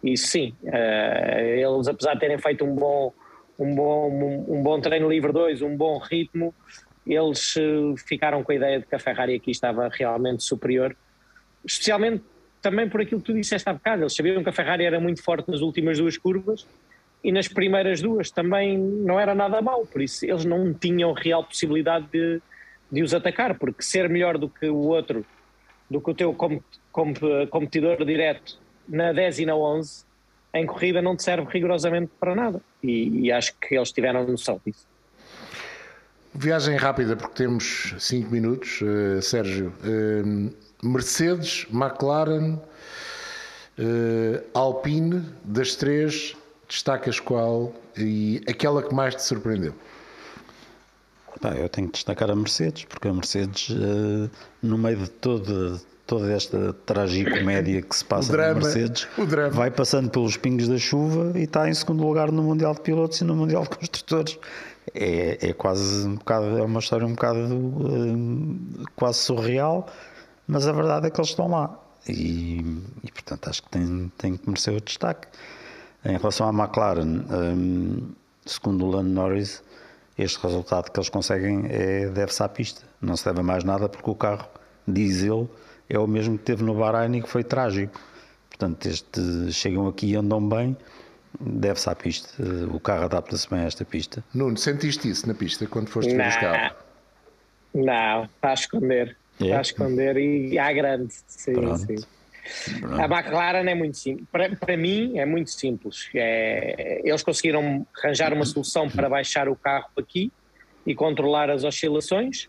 e 0.03 0.17
sim, 0.17 0.55
uh, 0.65 1.39
eles 1.39 1.87
apesar 1.87 2.15
de 2.15 2.21
terem 2.21 2.39
feito 2.39 2.65
um 2.65 2.75
bom 2.75 3.13
um 3.59 3.75
bom, 3.75 4.45
um, 4.49 4.63
bom 4.63 4.81
treino 4.81 5.09
livre 5.09 5.33
2, 5.33 5.63
um 5.63 5.77
bom 5.77 5.99
ritmo, 5.99 6.55
eles 7.07 7.57
uh, 7.57 7.97
ficaram 7.97 8.43
com 8.43 8.53
a 8.53 8.55
ideia 8.55 8.81
de 8.81 8.87
que 8.87 8.95
a 8.95 8.99
Ferrari 8.99 9.35
aqui 9.35 9.51
estava 9.51 9.89
realmente 9.89 10.43
superior, 10.43 10.97
especialmente 11.65 12.23
também 12.61 12.89
por 12.89 13.01
aquilo 13.01 13.21
que 13.21 13.27
tu 13.27 13.35
disseste 13.35 13.69
há 13.69 13.73
bocado, 13.73 14.03
eles 14.03 14.15
sabiam 14.15 14.43
que 14.43 14.49
a 14.49 14.53
Ferrari 14.53 14.85
era 14.85 15.01
muito 15.01 15.23
forte 15.23 15.51
nas 15.51 15.61
últimas 15.61 15.99
duas 15.99 16.17
curvas 16.17 16.67
e 17.23 17.33
nas 17.33 17.49
primeiras 17.49 18.01
duas 18.01 18.31
também 18.31 18.79
não 18.79 19.19
era 19.19 19.35
nada 19.35 19.61
mal, 19.61 19.85
por 19.85 20.01
isso 20.01 20.25
eles 20.25 20.45
não 20.45 20.73
tinham 20.73 21.13
real 21.13 21.45
possibilidade 21.45 22.07
de, 22.13 22.41
de 22.91 23.03
os 23.03 23.13
atacar, 23.13 23.59
porque 23.59 23.83
ser 23.83 24.09
melhor 24.09 24.39
do 24.39 24.49
que 24.49 24.67
o 24.69 24.77
outro, 24.77 25.27
do 25.91 26.01
que 26.01 26.11
o 26.11 26.15
teu 26.15 26.33
com, 26.33 26.61
com, 26.91 27.13
competidor 27.51 28.05
direto 28.05 28.59
na 28.89 29.13
10 29.13 29.41
e 29.41 29.47
na 29.47 29.57
11, 29.57 30.05
em 30.55 30.67
corrida 30.67 31.01
não 31.01 31.17
te 31.17 31.23
serve 31.23 31.47
rigorosamente 31.51 32.11
para 32.19 32.35
nada. 32.35 32.61
E, 32.83 33.27
e 33.27 33.33
acho 33.33 33.55
que 33.59 33.75
eles 33.75 33.91
tiveram 33.93 34.27
noção 34.27 34.61
disso. 34.65 34.87
Viagem 36.35 36.77
rápida, 36.77 37.15
porque 37.15 37.35
temos 37.35 37.95
5 37.99 38.31
minutos, 38.31 38.81
uh, 38.81 39.21
Sérgio. 39.21 39.73
Uh, 39.85 40.51
Mercedes, 40.83 41.67
McLaren, 41.71 42.55
uh, 43.79 44.43
Alpine, 44.55 45.23
das 45.45 45.77
três, 45.77 46.35
destacas 46.69 47.21
qual 47.21 47.73
e 47.97 48.43
aquela 48.49 48.83
que 48.83 48.95
mais 48.95 49.15
te 49.15 49.23
surpreendeu? 49.23 49.75
eu 51.59 51.69
tenho 51.69 51.89
que 51.89 51.95
destacar 51.95 52.31
a 52.31 52.37
Mercedes, 52.37 52.85
porque 52.85 53.09
a 53.09 53.13
Mercedes, 53.13 53.69
no 54.63 54.79
meio 54.79 54.99
de 54.99 55.11
toda, 55.11 55.81
toda 56.13 56.31
esta 56.31 56.75
tragicomédia 56.85 57.81
que 57.81 57.97
se 57.97 58.05
passa 58.05 58.31
drama, 58.31 58.61
na 58.61 58.61
Mercedes 58.61 59.09
vai 59.51 59.71
passando 59.71 60.11
pelos 60.11 60.37
pingos 60.37 60.69
da 60.69 60.77
chuva 60.77 61.33
e 61.39 61.45
está 61.45 61.67
em 61.71 61.73
segundo 61.73 62.07
lugar 62.07 62.31
no 62.31 62.43
Mundial 62.43 62.75
de 62.75 62.83
Pilotos 62.83 63.19
e 63.23 63.25
no 63.25 63.35
Mundial 63.35 63.63
de 63.63 63.71
Construtores. 63.71 64.39
É, 64.95 65.49
é 65.49 65.53
quase 65.55 66.07
um 66.07 66.17
bocado, 66.17 66.59
é 66.59 66.63
uma 66.63 66.81
história 66.81 67.07
um 67.07 67.13
bocado 67.13 67.39
uh, 67.39 68.85
quase 68.95 69.21
surreal, 69.21 69.87
mas 70.47 70.69
a 70.69 70.73
verdade 70.73 71.07
é 71.07 71.11
que 71.11 71.19
eles 71.19 71.31
estão 71.31 71.49
lá 71.49 71.81
e, 72.07 72.59
e 73.03 73.11
portanto 73.11 73.49
acho 73.49 73.63
que 73.63 73.71
tem, 73.71 74.13
tem 74.19 74.37
que 74.37 74.47
merecer 74.47 74.75
o 74.75 74.83
destaque. 74.83 75.29
Em 76.05 76.19
relação 76.19 76.47
à 76.47 76.53
McLaren, 76.53 77.25
um, 77.31 78.11
segundo 78.45 78.85
o 78.85 78.91
Lando 78.91 79.09
Norris, 79.09 79.63
este 80.19 80.39
resultado 80.43 80.91
que 80.91 81.01
eles 81.01 81.09
conseguem 81.09 81.65
é, 81.71 82.07
deve-se 82.09 82.43
à 82.43 82.49
pista, 82.51 82.83
não 83.01 83.17
se 83.17 83.25
deve 83.25 83.41
a 83.41 83.43
mais 83.43 83.65
nada 83.65 83.89
porque 83.89 84.11
o 84.11 84.15
carro, 84.15 84.47
diz 84.87 85.23
ele, 85.23 85.49
é 85.89 85.99
o 85.99 86.07
mesmo 86.07 86.39
que 86.39 86.45
teve 86.45 86.63
no 86.63 86.75
Bahrein 86.75 87.19
e 87.19 87.23
que 87.23 87.29
foi 87.29 87.45
trágico. 87.45 88.01
Portanto, 88.49 88.87
este, 88.87 89.53
chegam 89.53 89.89
aqui 89.89 90.13
e 90.13 90.17
andam 90.17 90.47
bem 90.47 90.77
deve-se 91.41 91.89
à 91.89 91.95
pista. 91.95 92.29
O 92.73 92.81
carro 92.81 93.05
adapta-se 93.05 93.49
bem 93.49 93.61
a 93.61 93.65
esta 93.65 93.85
pista. 93.85 94.23
Nuno, 94.35 94.57
sentiste 94.57 95.09
isso 95.09 95.27
na 95.27 95.35
pista 95.35 95.67
quando 95.67 95.89
foste 95.89 96.15
ver 96.15 96.29
os 96.29 96.37
carros? 96.37 96.77
Não, 97.75 98.25
está 98.25 98.51
a 98.51 98.55
esconder. 98.55 99.17
É? 99.41 99.45
Está 99.45 99.59
a 99.59 99.61
esconder 99.63 100.17
e 100.17 100.59
à 100.59 100.73
grande. 100.73 101.15
Sim, 101.27 101.53
Pronto. 101.55 101.79
sim. 101.79 101.97
Pronto. 102.81 103.01
A 103.01 103.05
McLaren 103.05 103.69
é 103.69 103.75
muito 103.75 103.97
simples. 103.97 104.27
Para, 104.31 104.55
para 104.55 104.77
mim 104.77 105.19
é 105.19 105.25
muito 105.25 105.51
simples. 105.51 106.09
É, 106.15 107.01
eles 107.05 107.23
conseguiram 107.23 107.87
arranjar 107.99 108.33
uma 108.33 108.45
solução 108.45 108.91
para 108.91 109.09
baixar 109.09 109.49
o 109.49 109.57
carro 109.57 109.89
aqui 109.97 110.31
e 110.85 110.95
controlar 110.95 111.51
as 111.51 111.65
oscilações. 111.65 112.49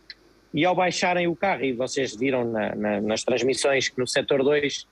E 0.54 0.66
ao 0.66 0.76
baixarem 0.76 1.28
o 1.28 1.36
carro, 1.36 1.63
e 1.63 1.74
vocês 1.74 2.16
viram 2.16 2.46
na, 2.46 2.76
na, 2.76 3.02
nas 3.02 3.24
transmissões 3.24 3.89
que 3.89 4.00
no 4.00 4.08
setor 4.08 4.44
2 4.44 4.88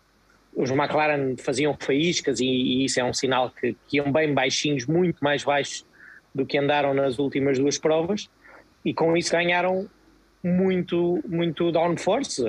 os 0.54 0.70
McLaren 0.70 1.36
faziam 1.38 1.78
faíscas 1.80 2.40
e, 2.40 2.46
e 2.46 2.86
isso 2.86 3.00
é 3.00 3.04
um 3.04 3.14
sinal 3.14 3.52
que, 3.52 3.76
que, 3.88 3.98
iam 3.98 4.12
bem 4.12 4.34
baixinhos, 4.34 4.86
muito 4.86 5.24
mais 5.24 5.44
baixos 5.44 5.86
do 6.34 6.46
que 6.46 6.58
andaram 6.58 6.94
nas 6.94 7.20
últimas 7.20 7.58
duas 7.58 7.78
provas 7.78 8.30
e 8.84 8.94
com 8.94 9.16
isso 9.16 9.32
ganharam 9.32 9.90
muito, 10.44 11.22
muito 11.28 11.72
downforce. 11.72 12.44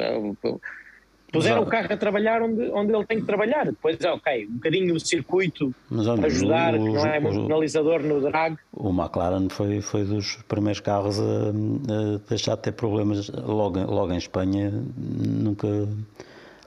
Puseram 1.32 1.62
Exato. 1.62 1.68
o 1.68 1.70
carro 1.70 1.94
a 1.94 1.96
trabalhar 1.96 2.42
onde, 2.42 2.70
onde 2.72 2.94
ele 2.94 3.06
tem 3.06 3.18
que 3.18 3.24
trabalhar. 3.24 3.64
Depois, 3.64 3.98
ok, 4.04 4.46
um 4.46 4.52
bocadinho 4.52 4.94
o 4.94 5.00
circuito 5.00 5.74
Mas, 5.88 6.06
ajudar, 6.06 6.74
o, 6.74 6.84
que 6.84 6.92
não 6.92 7.06
é 7.06 7.18
muito 7.18 7.46
penalizador 7.46 8.02
no 8.02 8.20
drag. 8.20 8.58
O 8.70 8.90
McLaren 8.90 9.48
foi, 9.48 9.80
foi 9.80 10.04
dos 10.04 10.36
primeiros 10.46 10.80
carros 10.80 11.18
a, 11.18 11.22
a 11.22 12.18
deixar 12.28 12.56
de 12.56 12.62
ter 12.62 12.72
problemas 12.72 13.30
logo, 13.30 13.80
logo 13.80 14.12
em 14.12 14.18
Espanha. 14.18 14.70
Nunca 14.94 15.88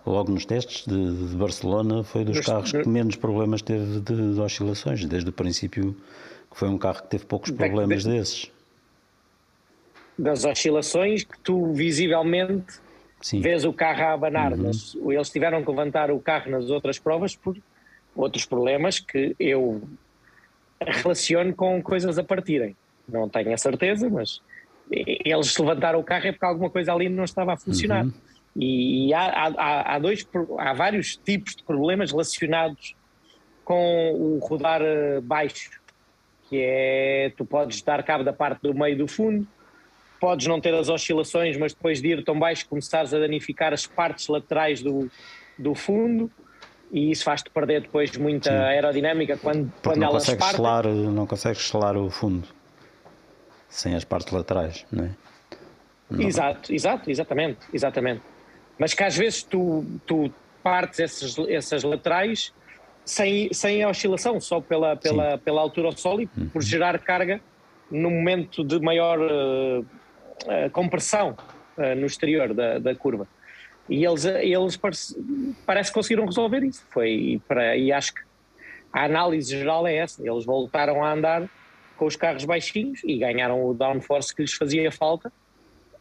logo 0.03 0.31
nos 0.31 0.45
testes 0.45 0.83
de, 0.85 1.27
de 1.27 1.35
Barcelona, 1.35 2.03
foi 2.03 2.25
dos 2.25 2.39
carros 2.39 2.71
que 2.71 2.87
menos 2.89 3.15
problemas 3.15 3.61
teve 3.61 3.99
de, 3.99 4.33
de, 4.33 4.39
oscilações, 4.39 5.05
desde 5.05 5.29
o 5.29 5.33
princípio 5.33 5.95
que 6.51 6.57
foi 6.57 6.69
um 6.69 6.77
carro 6.77 7.03
que 7.03 7.09
teve 7.09 7.25
poucos 7.25 7.51
problemas 7.51 8.03
de, 8.03 8.09
desses. 8.09 8.51
Das 10.17 10.43
oscilações 10.43 11.23
que 11.23 11.37
tu 11.39 11.71
visivelmente 11.73 12.84
Sim. 13.25 13.41
vês 13.41 13.65
o 13.65 13.73
carro 13.73 14.03
a 14.03 14.13
abanar, 14.13 14.53
uhum. 14.53 14.65
mas 14.67 14.95
eles 14.95 15.31
tiveram 15.31 15.63
que 15.63 15.69
levantar 15.71 16.11
o 16.11 16.19
carro 16.19 16.51
nas 16.51 16.69
outras 16.69 16.99
provas 16.99 17.35
por 17.35 17.57
outros 18.15 18.45
problemas 18.45 18.99
que 18.99 19.35
eu 19.39 19.81
relaciono 20.79 21.51
com 21.55 21.81
coisas 21.81 22.19
a 22.19 22.23
partirem. 22.23 22.75
Não 23.09 23.27
tenho 23.27 23.51
a 23.51 23.57
certeza, 23.57 24.07
mas 24.11 24.43
eles 24.91 25.57
levantaram 25.57 25.99
o 25.99 26.03
carro 26.03 26.27
é 26.27 26.31
porque 26.33 26.45
alguma 26.45 26.69
coisa 26.69 26.93
ali 26.93 27.09
não 27.09 27.23
estava 27.23 27.53
a 27.53 27.57
funcionar. 27.57 28.05
Uhum. 28.05 28.13
E, 28.55 29.11
há, 29.11 29.47
há, 29.57 29.95
há, 29.95 29.99
dois, 29.99 30.23
há 30.59 30.73
vários 30.73 31.17
tipos 31.17 31.55
de 31.55 31.63
problemas 31.63 32.11
relacionados 32.11 32.95
com 33.63 34.11
o 34.13 34.37
rodar 34.37 34.83
eh, 34.83 35.19
baixo, 35.19 35.71
que 36.47 36.61
é 36.61 37.33
tu 37.35 37.43
podes 37.43 37.81
dar 37.81 38.03
cabo 38.03 38.23
da 38.23 38.31
parte 38.31 38.61
do 38.61 38.71
meio 38.71 38.95
do 38.95 39.07
fundo, 39.07 39.47
podes 40.19 40.47
não 40.47 40.59
ter 40.59 40.73
as 40.73 40.89
oscilações, 40.89 41.57
mas 41.57 41.73
depois 41.73 42.01
de 42.01 42.09
ir 42.09 42.23
tão 42.23 42.37
baixo 42.37 42.67
começares 42.67 43.13
a 43.13 43.19
danificar 43.19 43.73
as 43.73 43.85
partes 43.85 44.27
laterais 44.27 44.81
do, 44.81 45.09
do 45.57 45.75
fundo 45.75 46.31
e 46.91 47.11
isso 47.11 47.23
faz-te 47.23 47.49
perder 47.49 47.81
depois 47.81 48.15
muita 48.15 48.51
Sim. 48.51 48.57
aerodinâmica 48.57 49.37
quando, 49.37 49.71
quando 49.83 49.97
não 49.97 50.09
elas 50.09 50.23
consegues 50.23 50.39
partem. 50.39 50.57
Selar, 50.57 50.85
não 50.87 51.25
consegues 51.27 51.67
selar 51.67 51.97
o 51.97 52.09
fundo 52.09 52.47
sem 53.67 53.95
as 53.95 54.03
partes 54.03 54.31
laterais, 54.31 54.85
não 54.91 55.05
é? 55.05 55.09
Não. 56.09 56.21
Exato, 56.21 56.73
exato, 56.73 57.09
exatamente, 57.09 57.59
exatamente 57.73 58.21
mas 58.77 58.93
que 58.93 59.03
às 59.03 59.15
vezes 59.15 59.43
tu, 59.43 59.85
tu 60.05 60.31
partes 60.63 60.99
essas, 60.99 61.37
essas 61.49 61.83
laterais 61.83 62.53
sem, 63.03 63.53
sem 63.53 63.83
a 63.83 63.89
oscilação, 63.89 64.39
só 64.39 64.59
pela, 64.59 64.95
pela, 64.95 65.37
pela 65.37 65.61
altura 65.61 65.87
ao 65.87 65.97
solo 65.97 66.21
e 66.21 66.29
uhum. 66.37 66.49
por 66.49 66.61
gerar 66.61 66.99
carga 66.99 67.39
no 67.89 68.09
momento 68.09 68.63
de 68.63 68.79
maior 68.79 69.19
uh, 69.19 69.85
uh, 70.43 70.69
compressão 70.71 71.37
uh, 71.77 71.95
no 71.95 72.05
exterior 72.05 72.53
da, 72.53 72.79
da 72.79 72.95
curva. 72.95 73.27
E 73.87 74.03
eles, 74.03 74.25
eles 74.25 74.77
parece, 74.77 75.15
parece 75.65 75.91
que 75.91 75.95
conseguiram 75.95 76.25
resolver 76.25 76.63
isso. 76.63 76.83
Foi 76.89 77.41
para, 77.47 77.77
e 77.77 77.91
acho 77.91 78.13
que 78.15 78.21
a 78.91 79.05
análise 79.05 79.55
geral 79.55 79.85
é 79.85 79.95
essa. 79.95 80.27
Eles 80.27 80.45
voltaram 80.45 81.03
a 81.03 81.11
andar 81.11 81.47
com 81.95 82.05
os 82.05 82.15
carros 82.15 82.45
baixinhos 82.45 83.01
e 83.03 83.17
ganharam 83.17 83.63
o 83.63 83.73
downforce 83.73 84.35
que 84.35 84.41
lhes 84.41 84.53
fazia 84.53 84.91
falta 84.91 85.31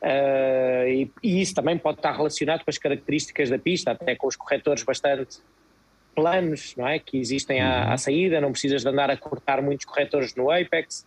Uh, 0.04 0.86
e, 0.86 1.10
e, 1.22 1.40
isso 1.40 1.54
também 1.54 1.78
pode 1.78 1.98
estar 1.98 2.12
relacionado 2.12 2.62
com 2.62 2.68
as 2.68 2.76
características 2.76 3.48
da 3.48 3.58
pista, 3.58 3.92
até 3.92 4.14
com 4.14 4.26
os 4.26 4.36
corretores 4.36 4.82
bastante 4.82 5.38
planos, 6.14 6.76
não 6.76 6.86
é? 6.86 6.98
Que 6.98 7.16
existem 7.16 7.62
à, 7.62 7.84
à, 7.84 7.90
uhum. 7.92 7.98
saída, 7.98 8.38
não 8.38 8.52
precisas 8.52 8.82
de 8.82 8.88
andar 8.88 9.10
a 9.10 9.16
cortar 9.16 9.62
muitos 9.62 9.86
corretores 9.86 10.34
no 10.34 10.50
Apex. 10.50 11.06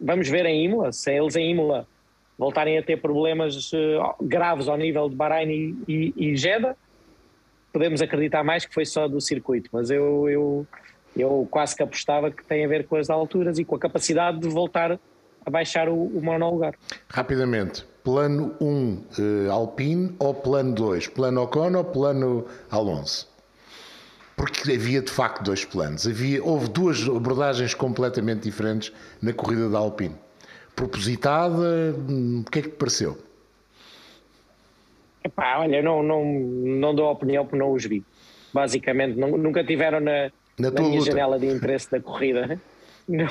Vamos 0.00 0.28
ver 0.28 0.46
em 0.46 0.64
Imola, 0.64 0.92
se 0.92 1.12
eles 1.12 1.34
em 1.34 1.50
Imola 1.50 1.84
voltarem 2.38 2.78
a 2.78 2.82
ter 2.82 3.00
problemas 3.00 3.72
uh, 3.72 4.14
graves 4.20 4.68
ao 4.68 4.76
nível 4.76 5.08
de 5.08 5.14
Bahrein 5.14 5.50
e, 5.50 5.74
e, 5.88 6.14
e 6.16 6.36
Jeddah, 6.36 6.76
podemos 7.72 8.02
acreditar 8.02 8.44
mais 8.44 8.64
que 8.64 8.74
foi 8.74 8.84
só 8.84 9.08
do 9.08 9.20
circuito, 9.20 9.70
mas 9.72 9.90
eu, 9.90 10.28
eu, 10.28 10.66
eu 11.16 11.48
quase 11.50 11.74
que 11.74 11.82
apostava 11.82 12.30
que 12.30 12.44
tem 12.44 12.64
a 12.64 12.68
ver 12.68 12.86
com 12.86 12.96
as 12.96 13.08
alturas 13.08 13.58
e 13.58 13.64
com 13.64 13.76
a 13.76 13.78
capacidade 13.78 14.38
de 14.38 14.48
voltar 14.48 14.98
a 15.44 15.50
baixar 15.50 15.88
o, 15.88 15.94
o 15.94 16.22
monolugar. 16.22 16.74
Rapidamente, 17.08 17.84
plano 18.04 18.54
1 18.60 18.66
um, 18.66 19.04
uh, 19.18 19.50
Alpine 19.50 20.14
ou 20.18 20.34
plano 20.34 20.74
2? 20.74 21.08
Plano 21.08 21.42
Ocon 21.42 21.74
ou 21.76 21.84
plano 21.84 22.46
Alonso? 22.70 23.30
Porque 24.36 24.72
havia 24.72 25.02
de 25.02 25.10
facto 25.10 25.44
dois 25.44 25.64
planos. 25.64 26.06
Havia, 26.06 26.42
houve 26.42 26.68
duas 26.68 27.06
abordagens 27.06 27.74
completamente 27.74 28.42
diferentes 28.42 28.92
na 29.20 29.32
corrida 29.32 29.68
da 29.68 29.78
Alpine. 29.78 30.16
Propositada, 30.74 31.94
hum, 32.08 32.42
o 32.46 32.50
que 32.50 32.58
é 32.58 32.62
que 32.62 32.68
te 32.70 32.76
pareceu? 32.76 33.18
Epá, 35.24 35.58
olha, 35.58 35.82
não, 35.82 36.02
não, 36.02 36.24
não 36.24 36.94
dou 36.94 37.10
opinião 37.10 37.44
porque 37.44 37.58
não 37.58 37.72
os 37.72 37.84
vi. 37.84 38.04
Basicamente, 38.52 39.18
não, 39.18 39.36
nunca 39.36 39.64
tiveram 39.64 40.00
na, 40.00 40.30
na, 40.58 40.70
na 40.70 40.80
minha 40.80 40.98
luta. 40.98 41.10
janela 41.10 41.38
de 41.38 41.46
interesse 41.46 41.90
da 41.90 42.00
corrida. 42.00 42.60
Não, 43.08 43.26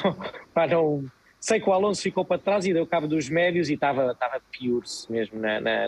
pá, 0.53 0.67
não, 0.67 1.05
Sei 1.41 1.59
que 1.59 1.67
o 1.67 1.73
Alonso 1.73 2.03
ficou 2.03 2.23
para 2.23 2.37
trás 2.37 2.67
e 2.67 2.73
deu 2.73 2.85
cabo 2.85 3.07
dos 3.07 3.27
médios 3.27 3.67
e 3.67 3.73
estava, 3.73 4.11
estava 4.11 4.39
pior-se 4.51 5.11
mesmo 5.11 5.39
na, 5.39 5.59
na, 5.59 5.87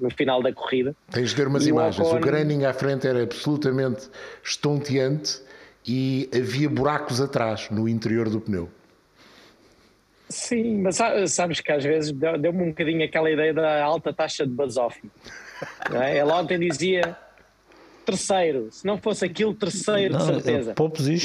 no 0.00 0.08
final 0.08 0.42
da 0.42 0.54
corrida. 0.54 0.96
Tens 1.10 1.30
de 1.30 1.36
ver 1.36 1.48
umas 1.48 1.66
e 1.66 1.68
imagens. 1.68 1.98
O, 1.98 2.08
Ocon... 2.08 2.16
o 2.16 2.20
Granning 2.20 2.64
à 2.64 2.72
frente 2.72 3.06
era 3.06 3.22
absolutamente 3.22 4.08
estonteante 4.42 5.42
e 5.86 6.30
havia 6.34 6.66
buracos 6.66 7.20
atrás, 7.20 7.68
no 7.70 7.86
interior 7.86 8.30
do 8.30 8.40
pneu. 8.40 8.70
Sim, 10.30 10.80
mas 10.80 10.98
sabes 11.26 11.60
que 11.60 11.72
às 11.72 11.82
vezes 11.82 12.12
deu-me 12.12 12.62
um 12.62 12.68
bocadinho 12.68 13.04
aquela 13.04 13.28
ideia 13.28 13.52
da 13.52 13.82
alta 13.82 14.12
taxa 14.12 14.46
de 14.46 14.52
basófio. 14.52 15.10
É? 16.00 16.18
Ele 16.18 16.30
ontem 16.30 16.58
dizia 16.58 17.16
terceiro, 18.06 18.68
se 18.70 18.86
não 18.86 18.96
fosse 18.96 19.24
aquilo, 19.24 19.52
terceiro, 19.54 20.14
não, 20.14 20.20
de 20.20 20.26
certeza. 20.26 20.70
É 20.70 20.74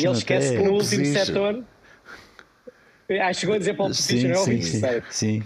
e 0.02 0.06
ele 0.06 0.18
esquece 0.18 0.58
que 0.58 0.64
no 0.64 0.74
último 0.74 1.06
setor 1.06 1.64
ah, 3.22 3.34
chegou 3.34 3.56
a 3.56 3.60
dizer 3.60 3.76
pole 3.76 3.90
position, 3.90 4.30
é 4.30 4.38
horrível, 4.40 4.64
sim, 4.64 4.80
sim, 4.80 5.04
sim. 5.12 5.44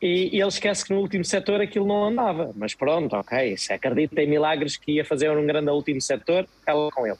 E, 0.00 0.36
e, 0.36 0.40
ele 0.40 0.48
esquece 0.48 0.84
que 0.84 0.94
no 0.94 1.00
último 1.00 1.24
setor 1.24 1.60
aquilo 1.60 1.86
não 1.86 2.04
andava, 2.04 2.52
mas 2.54 2.74
pronto, 2.74 3.14
ok, 3.16 3.56
se 3.56 3.72
acredita 3.72 4.22
em 4.22 4.28
milagres 4.28 4.76
que 4.76 4.92
ia 4.92 5.04
fazer 5.04 5.30
um 5.30 5.44
grande 5.44 5.70
último 5.70 6.00
setor, 6.00 6.48
ela 6.66 6.88
com 6.90 7.06
ele. 7.06 7.18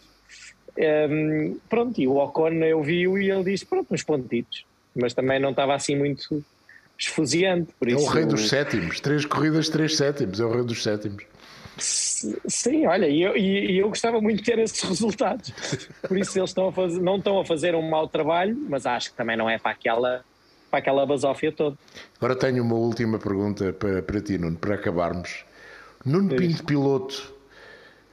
Um, 0.79 1.59
pronto, 1.69 2.01
e 2.01 2.07
o 2.07 2.17
Ocon 2.17 2.53
eu 2.65 2.83
vi-o 2.83 3.19
e 3.19 3.31
ele 3.31 3.45
disse, 3.45 3.67
pronto, 3.67 3.93
uns 3.93 4.03
pontitos, 4.03 4.65
mas 4.95 5.15
também 5.15 5.41
não 5.41 5.51
estava 5.51 5.75
assim 5.75 5.97
muito 5.97 6.45
esfuziante. 6.99 7.73
Por 7.79 7.89
é 7.89 7.93
isso, 7.93 8.05
o 8.05 8.09
rei 8.09 8.25
dos 8.25 8.49
sétimos, 8.49 9.01
três 9.01 9.25
corridas, 9.25 9.69
três 9.69 9.97
sétimos, 9.97 10.41
é 10.41 10.45
o 10.45 10.53
rei 10.53 10.65
dos 10.65 10.83
sétimos. 10.83 11.25
Sim, 11.79 12.87
olha, 12.87 13.09
e 13.09 13.23
eu, 13.23 13.37
e 13.37 13.79
eu 13.79 13.89
gostava 13.89 14.21
muito 14.21 14.39
de 14.39 14.45
ter 14.45 14.59
esses 14.59 14.83
resultados. 14.85 15.51
Por 16.07 16.19
isso 16.19 16.39
eles 16.39 16.51
estão 16.51 16.69
a 16.69 16.73
fazer, 16.73 17.01
não 17.01 17.17
estão 17.17 17.41
a 17.41 17.45
fazer 17.45 17.75
um 17.75 17.89
mau 17.89 18.07
trabalho, 18.07 18.57
mas 18.69 18.85
acho 18.85 19.11
que 19.11 19.17
também 19.17 19.37
não 19.37 19.49
é 19.49 19.59
para 19.59 19.71
aquela, 19.71 20.25
para 20.71 20.79
aquela 20.81 21.07
basófia 21.07 21.51
toda. 21.51 21.77
Agora 22.19 22.37
tenho 22.37 22.63
uma 22.63 22.75
última 22.75 23.19
pergunta 23.19 23.73
para, 23.73 24.03
para 24.03 24.21
ti, 24.21 24.37
Nuno, 24.37 24.59
para 24.59 24.75
acabarmos. 24.75 25.45
Nuno 26.05 26.35
Pinto, 26.35 26.65
piloto, 26.65 27.35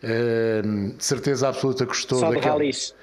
uh, 0.03 0.95
certeza 0.99 1.49
absoluta 1.49 1.85
gostou 1.85 2.19
Só 2.19 2.29
daquela... 2.31 2.53
ralis. 2.53 2.95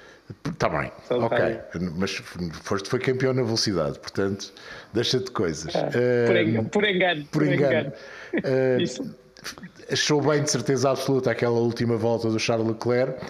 Está 0.51 0.69
bem, 0.69 0.91
ok. 1.11 1.59
Mas 1.95 2.15
foste, 2.63 2.89
foi 2.89 2.99
campeão 2.99 3.31
na 3.31 3.43
velocidade, 3.43 3.99
portanto, 3.99 4.51
deixa-te 4.91 5.29
coisas. 5.29 5.75
Ah, 5.75 5.89
por, 6.25 6.35
engano, 6.35 6.69
por 6.69 6.83
engano. 6.83 7.25
Por 7.31 7.45
engano. 7.45 7.93
Uh, 8.33 9.13
achou 9.91 10.21
bem 10.21 10.41
de 10.41 10.49
certeza 10.49 10.89
absoluta 10.89 11.29
aquela 11.29 11.59
última 11.59 11.95
volta 11.95 12.29
do 12.29 12.39
Charles 12.39 12.67
Leclerc. 12.67 13.23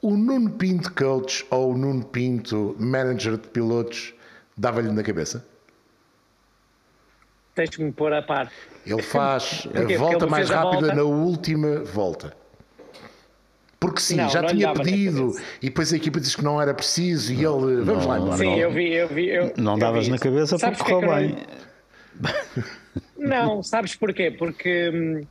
O 0.00 0.16
Nuno 0.16 0.50
Pinto 0.50 0.92
coach 0.94 1.44
ou 1.50 1.74
o 1.74 1.76
Nuno 1.76 2.04
Pinto 2.04 2.74
manager 2.78 3.36
de 3.36 3.48
pilotos 3.48 4.14
dava-lhe 4.56 4.90
na 4.90 5.02
cabeça? 5.02 5.44
Tens-me 7.54 7.90
pôr 7.92 8.12
a 8.12 8.22
par. 8.22 8.50
Ele 8.86 9.02
faz 9.02 9.66
a 9.74 9.98
volta 9.98 10.26
mais 10.26 10.48
rápida 10.48 10.80
volta? 10.80 10.94
na 10.94 11.02
última 11.02 11.80
volta. 11.84 12.36
Porque 13.80 14.00
sim, 14.00 14.16
não, 14.16 14.28
já 14.28 14.42
não 14.42 14.48
tinha 14.48 14.72
pedido 14.72 15.32
e 15.62 15.66
depois 15.66 15.92
a 15.92 15.96
equipa 15.96 16.18
disse 16.18 16.36
que 16.36 16.42
não 16.42 16.60
era 16.60 16.74
preciso 16.74 17.32
e 17.32 17.36
ele. 17.36 17.82
Vamos 17.84 18.04
não, 18.04 18.08
lá, 18.08 18.18
embora. 18.18 18.36
Sim, 18.36 18.58
eu 18.58 18.72
vi, 18.72 18.92
eu 18.92 19.08
vi. 19.08 19.28
Eu, 19.28 19.52
não 19.56 19.78
davas 19.78 20.08
na 20.08 20.18
cabeça 20.18 20.58
porque 20.58 20.82
correu 20.82 21.14
bem. 21.14 21.36
Não, 23.16 23.62
sabes 23.62 23.94
porquê? 23.94 24.30
Porque 24.30 24.90
hum, 24.90 25.26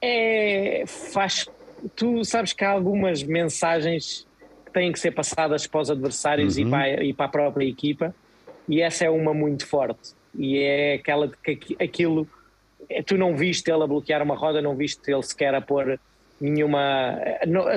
é, 0.00 0.84
faz. 0.86 1.48
Tu 1.94 2.24
sabes 2.24 2.52
que 2.52 2.64
há 2.64 2.70
algumas 2.70 3.22
mensagens 3.22 4.26
que 4.64 4.72
têm 4.72 4.92
que 4.92 4.98
ser 4.98 5.12
passadas 5.12 5.66
para 5.66 5.80
os 5.80 5.90
adversários 5.90 6.56
uhum. 6.56 6.66
e, 6.66 6.70
para, 6.70 7.04
e 7.04 7.12
para 7.12 7.26
a 7.26 7.28
própria 7.28 7.66
equipa, 7.66 8.14
e 8.68 8.80
essa 8.80 9.04
é 9.04 9.10
uma 9.10 9.34
muito 9.34 9.66
forte. 9.66 10.14
E 10.34 10.58
é 10.58 10.94
aquela 10.94 11.28
de 11.28 11.36
que 11.36 11.76
aquilo. 11.82 12.26
É, 12.88 13.02
tu 13.02 13.16
não 13.16 13.36
viste 13.36 13.70
ele 13.70 13.82
a 13.82 13.86
bloquear 13.86 14.22
uma 14.22 14.36
roda, 14.36 14.62
não 14.62 14.76
viste 14.76 15.10
ele 15.10 15.22
sequer 15.22 15.54
a 15.54 15.60
pôr 15.60 15.98
nenhuma. 16.40 17.18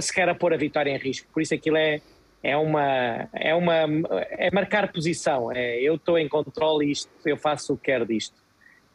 sequer 0.01 0.30
a 0.30 0.36
pôr 0.36 0.53
a 0.53 0.57
vitória 0.57 0.91
em 0.91 0.97
risco. 0.97 1.28
Por 1.34 1.41
isso 1.41 1.53
aquilo 1.53 1.78
é. 1.78 2.01
É 2.41 2.55
uma, 2.55 3.28
é 3.34 3.53
uma, 3.53 3.86
é 4.30 4.49
marcar 4.49 4.93
posição. 4.93 5.51
É, 5.51 5.78
eu 5.82 5.95
estou 5.95 6.18
em 6.18 6.30
controle 6.30 6.89
isto, 6.89 7.10
eu 7.26 7.36
faço 7.36 7.74
o 7.74 7.78
que 7.78 7.91
quero 7.91 8.05
disto. 8.05 8.34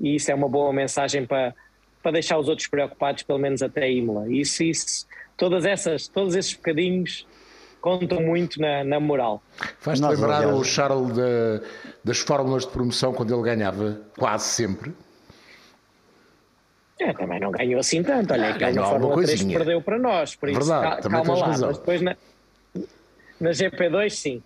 E 0.01 0.15
isso 0.15 0.31
é 0.31 0.35
uma 0.35 0.49
boa 0.49 0.73
mensagem 0.73 1.27
para, 1.27 1.55
para 2.03 2.13
deixar 2.13 2.39
os 2.39 2.49
outros 2.49 2.69
preocupados, 2.69 3.23
pelo 3.23 3.39
menos 3.39 3.61
até 3.61 3.93
Imola. 3.93 4.33
Isso, 4.33 4.63
isso, 4.63 5.07
todas 5.37 5.67
essas, 5.67 6.09
todos 6.09 6.35
esses 6.35 6.55
bocadinhos 6.55 7.27
contam 7.85 8.19
muito 8.23 8.59
na, 8.59 8.83
na 8.83 8.99
moral. 8.99 9.43
Faz-te 9.79 10.07
lembrar 10.07 10.49
o 10.49 10.65
Charles 10.65 11.13
de, 11.13 11.61
das 12.03 12.19
fórmulas 12.19 12.65
de 12.65 12.73
promoção 12.73 13.13
quando 13.13 13.35
ele 13.35 13.43
ganhava 13.43 14.01
quase 14.17 14.45
sempre? 14.45 14.95
É, 17.01 17.13
também 17.13 17.41
não 17.41 17.51
ganhou 17.51 17.81
assim 17.81 18.03
tanto. 18.03 18.33
Olha, 18.33 18.51
ah, 18.51 18.59
ganhou 18.59 18.85
a 18.85 18.89
Fórmula 18.89 19.23
3 19.25 19.43
que 19.43 19.53
perdeu 19.53 19.83
para 19.83 19.99
nós. 19.99 20.37
Por 20.37 20.49
isso, 20.49 20.61
Verdade, 20.61 21.03
cal, 21.03 21.11
calma 21.11 21.39
lá. 21.39 21.47
Razão. 21.47 21.69
Mas 21.69 21.79
depois 21.79 22.03
na, 22.03 22.17
na 23.41 23.51
GP2, 23.51 24.11
sim. 24.11 24.43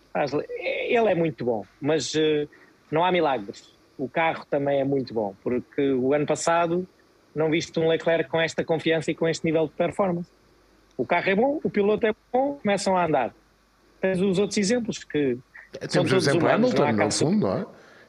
Ele 0.59 1.11
é 1.11 1.15
muito 1.15 1.45
bom, 1.45 1.65
mas 1.81 2.15
uh, 2.15 2.49
não 2.91 3.05
há 3.05 3.13
milagres. 3.13 3.77
O 3.99 4.09
carro 4.09 4.47
também 4.49 4.81
é 4.81 4.85
muito 4.85 5.13
bom, 5.13 5.35
porque 5.43 5.93
o 5.93 6.15
ano 6.15 6.25
passado 6.25 6.87
não 7.35 7.51
viste 7.51 7.79
um 7.79 7.89
Leclerc 7.89 8.31
com 8.31 8.41
esta 8.41 8.65
confiança 8.65 9.11
e 9.11 9.15
com 9.15 9.29
este 9.29 9.45
nível 9.45 9.67
de 9.67 9.73
performance. 9.73 10.31
O 10.97 11.05
carro 11.05 11.31
é 11.31 11.35
bom, 11.35 11.61
o 11.63 11.71
piloto 11.71 12.07
é 12.07 12.15
bom, 12.33 12.59
começam 12.63 12.97
a 12.97 13.05
andar. 13.05 13.35
Tens 14.01 14.21
os 14.21 14.39
outros 14.39 14.57
exemplos 14.59 15.05
que. 15.05 15.39
Temos 15.91 16.11
o 16.13 16.17
exemplo 16.17 16.49
Hamilton, 16.49 16.93
no 16.93 17.13
fundo, 17.13 17.47
não 17.47 17.59
é? 17.59 17.67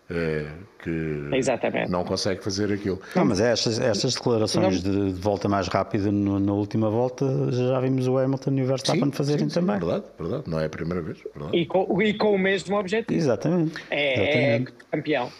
É? 0.09 0.47
que 0.81 1.29
Exatamente. 1.33 1.91
não 1.91 2.03
consegue 2.03 2.41
fazer 2.41 2.71
aquilo. 2.71 3.01
Não, 3.15 3.25
mas 3.25 3.41
é 3.41 3.51
estas, 3.51 3.79
estas 3.79 4.15
declarações 4.15 4.81
de, 4.81 5.11
de, 5.11 5.19
volta 5.19 5.49
mais 5.49 5.67
rápida 5.67 6.09
na 6.11 6.53
última 6.53 6.89
volta 6.89 7.25
já 7.51 7.79
vimos 7.81 8.07
o 8.07 8.17
Hamilton 8.17 8.51
e 8.51 8.63
o 8.63 8.65
Verstappen 8.65 9.05
sim, 9.05 9.11
fazerem 9.11 9.49
sim, 9.49 9.49
sim, 9.49 9.59
também. 9.59 9.77
Verdade, 9.77 10.05
verdade, 10.17 10.43
não 10.47 10.59
é 10.59 10.65
a 10.65 10.69
primeira 10.69 11.01
vez. 11.01 11.19
E 11.51 11.65
com, 11.65 12.01
e 12.01 12.13
com 12.13 12.33
o 12.33 12.39
mesmo 12.39 12.77
objetivo. 12.77 13.19
Exatamente. 13.19 13.83
É, 13.89 14.13
Exatamente. 14.13 14.71
é 14.71 14.95
campeão. 14.95 15.31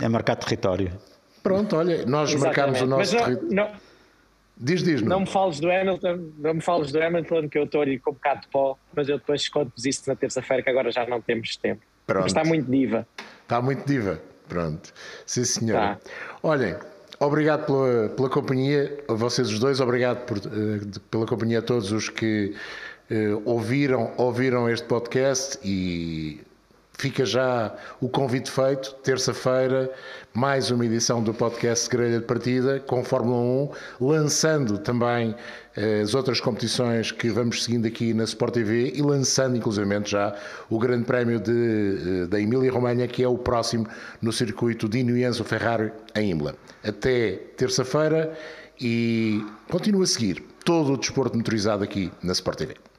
É 0.00 0.08
marcar 0.08 0.36
território. 0.36 0.92
Pronto, 1.42 1.76
olha, 1.76 2.06
nós 2.06 2.32
Exatamente. 2.32 2.56
marcamos 2.56 2.80
o 2.80 2.86
nosso 2.86 3.16
território. 3.16 3.84
Diz, 4.56 4.84
diz, 4.84 5.02
não. 5.02 5.08
não 5.08 5.20
me 5.20 5.26
fales 5.26 5.58
do 5.58 5.68
Hamilton, 5.68 6.30
não 6.38 6.54
me 6.54 6.60
fales 6.60 6.92
do 6.92 7.02
Hamilton, 7.02 7.48
que 7.48 7.58
eu 7.58 7.64
estou 7.64 7.82
ali 7.82 7.98
com 7.98 8.12
um 8.12 8.14
bocado 8.14 8.42
de 8.42 8.48
pó, 8.48 8.78
mas 8.94 9.08
eu 9.08 9.18
depois 9.18 9.48
conto-vos 9.48 9.84
isso 9.84 10.08
na 10.08 10.14
terça-feira, 10.14 10.62
que 10.62 10.70
agora 10.70 10.92
já 10.92 11.04
não 11.06 11.20
temos 11.20 11.56
tempo. 11.56 11.82
Pronto. 12.06 12.22
Mas 12.22 12.30
está 12.30 12.44
muito 12.44 12.70
diva. 12.70 13.06
Está 13.54 13.62
muito 13.62 13.86
diva. 13.86 14.20
Pronto. 14.48 14.92
Sim, 15.24 15.44
senhora. 15.44 16.00
Tá. 16.02 16.10
Olhem, 16.42 16.74
obrigado 17.20 17.66
pela, 17.66 18.08
pela 18.08 18.28
companhia, 18.28 18.98
a 19.06 19.12
vocês 19.12 19.48
os 19.48 19.60
dois, 19.60 19.80
obrigado 19.80 20.26
por, 20.26 20.38
uh, 20.38 21.00
pela 21.08 21.24
companhia 21.24 21.60
a 21.60 21.62
todos 21.62 21.92
os 21.92 22.08
que 22.08 22.52
uh, 23.12 23.40
ouviram, 23.44 24.12
ouviram 24.16 24.68
este 24.68 24.88
podcast 24.88 25.56
e 25.62 26.40
Fica 26.96 27.26
já 27.26 27.74
o 28.00 28.08
convite 28.08 28.50
feito, 28.50 28.94
terça-feira, 29.02 29.92
mais 30.32 30.70
uma 30.70 30.86
edição 30.86 31.22
do 31.22 31.34
podcast 31.34 31.88
Grelha 31.90 32.20
de 32.20 32.24
Partida 32.24 32.80
com 32.80 33.04
Fórmula 33.04 33.36
1, 34.00 34.06
lançando 34.06 34.78
também 34.78 35.34
eh, 35.76 36.00
as 36.02 36.14
outras 36.14 36.40
competições 36.40 37.10
que 37.10 37.28
vamos 37.30 37.64
seguindo 37.64 37.86
aqui 37.86 38.14
na 38.14 38.24
Sport 38.24 38.54
TV 38.54 38.92
e 38.94 39.02
lançando 39.02 39.56
inclusivamente 39.56 40.12
já 40.12 40.34
o 40.70 40.78
Grande 40.78 41.04
Prémio 41.04 41.40
de, 41.40 42.22
eh, 42.22 42.26
da 42.26 42.40
Emília-Romanha, 42.40 43.08
que 43.08 43.22
é 43.22 43.28
o 43.28 43.36
próximo 43.36 43.86
no 44.22 44.32
circuito 44.32 44.88
de 44.88 45.00
Enzo 45.00 45.44
Ferrari 45.44 45.92
em 46.14 46.30
Imola. 46.30 46.54
Até 46.82 47.32
terça-feira 47.56 48.32
e 48.80 49.44
continua 49.68 50.04
a 50.04 50.06
seguir 50.06 50.42
todo 50.64 50.92
o 50.92 50.96
desporto 50.96 51.36
motorizado 51.36 51.82
aqui 51.82 52.10
na 52.22 52.32
Sport 52.32 52.58
TV. 52.58 52.93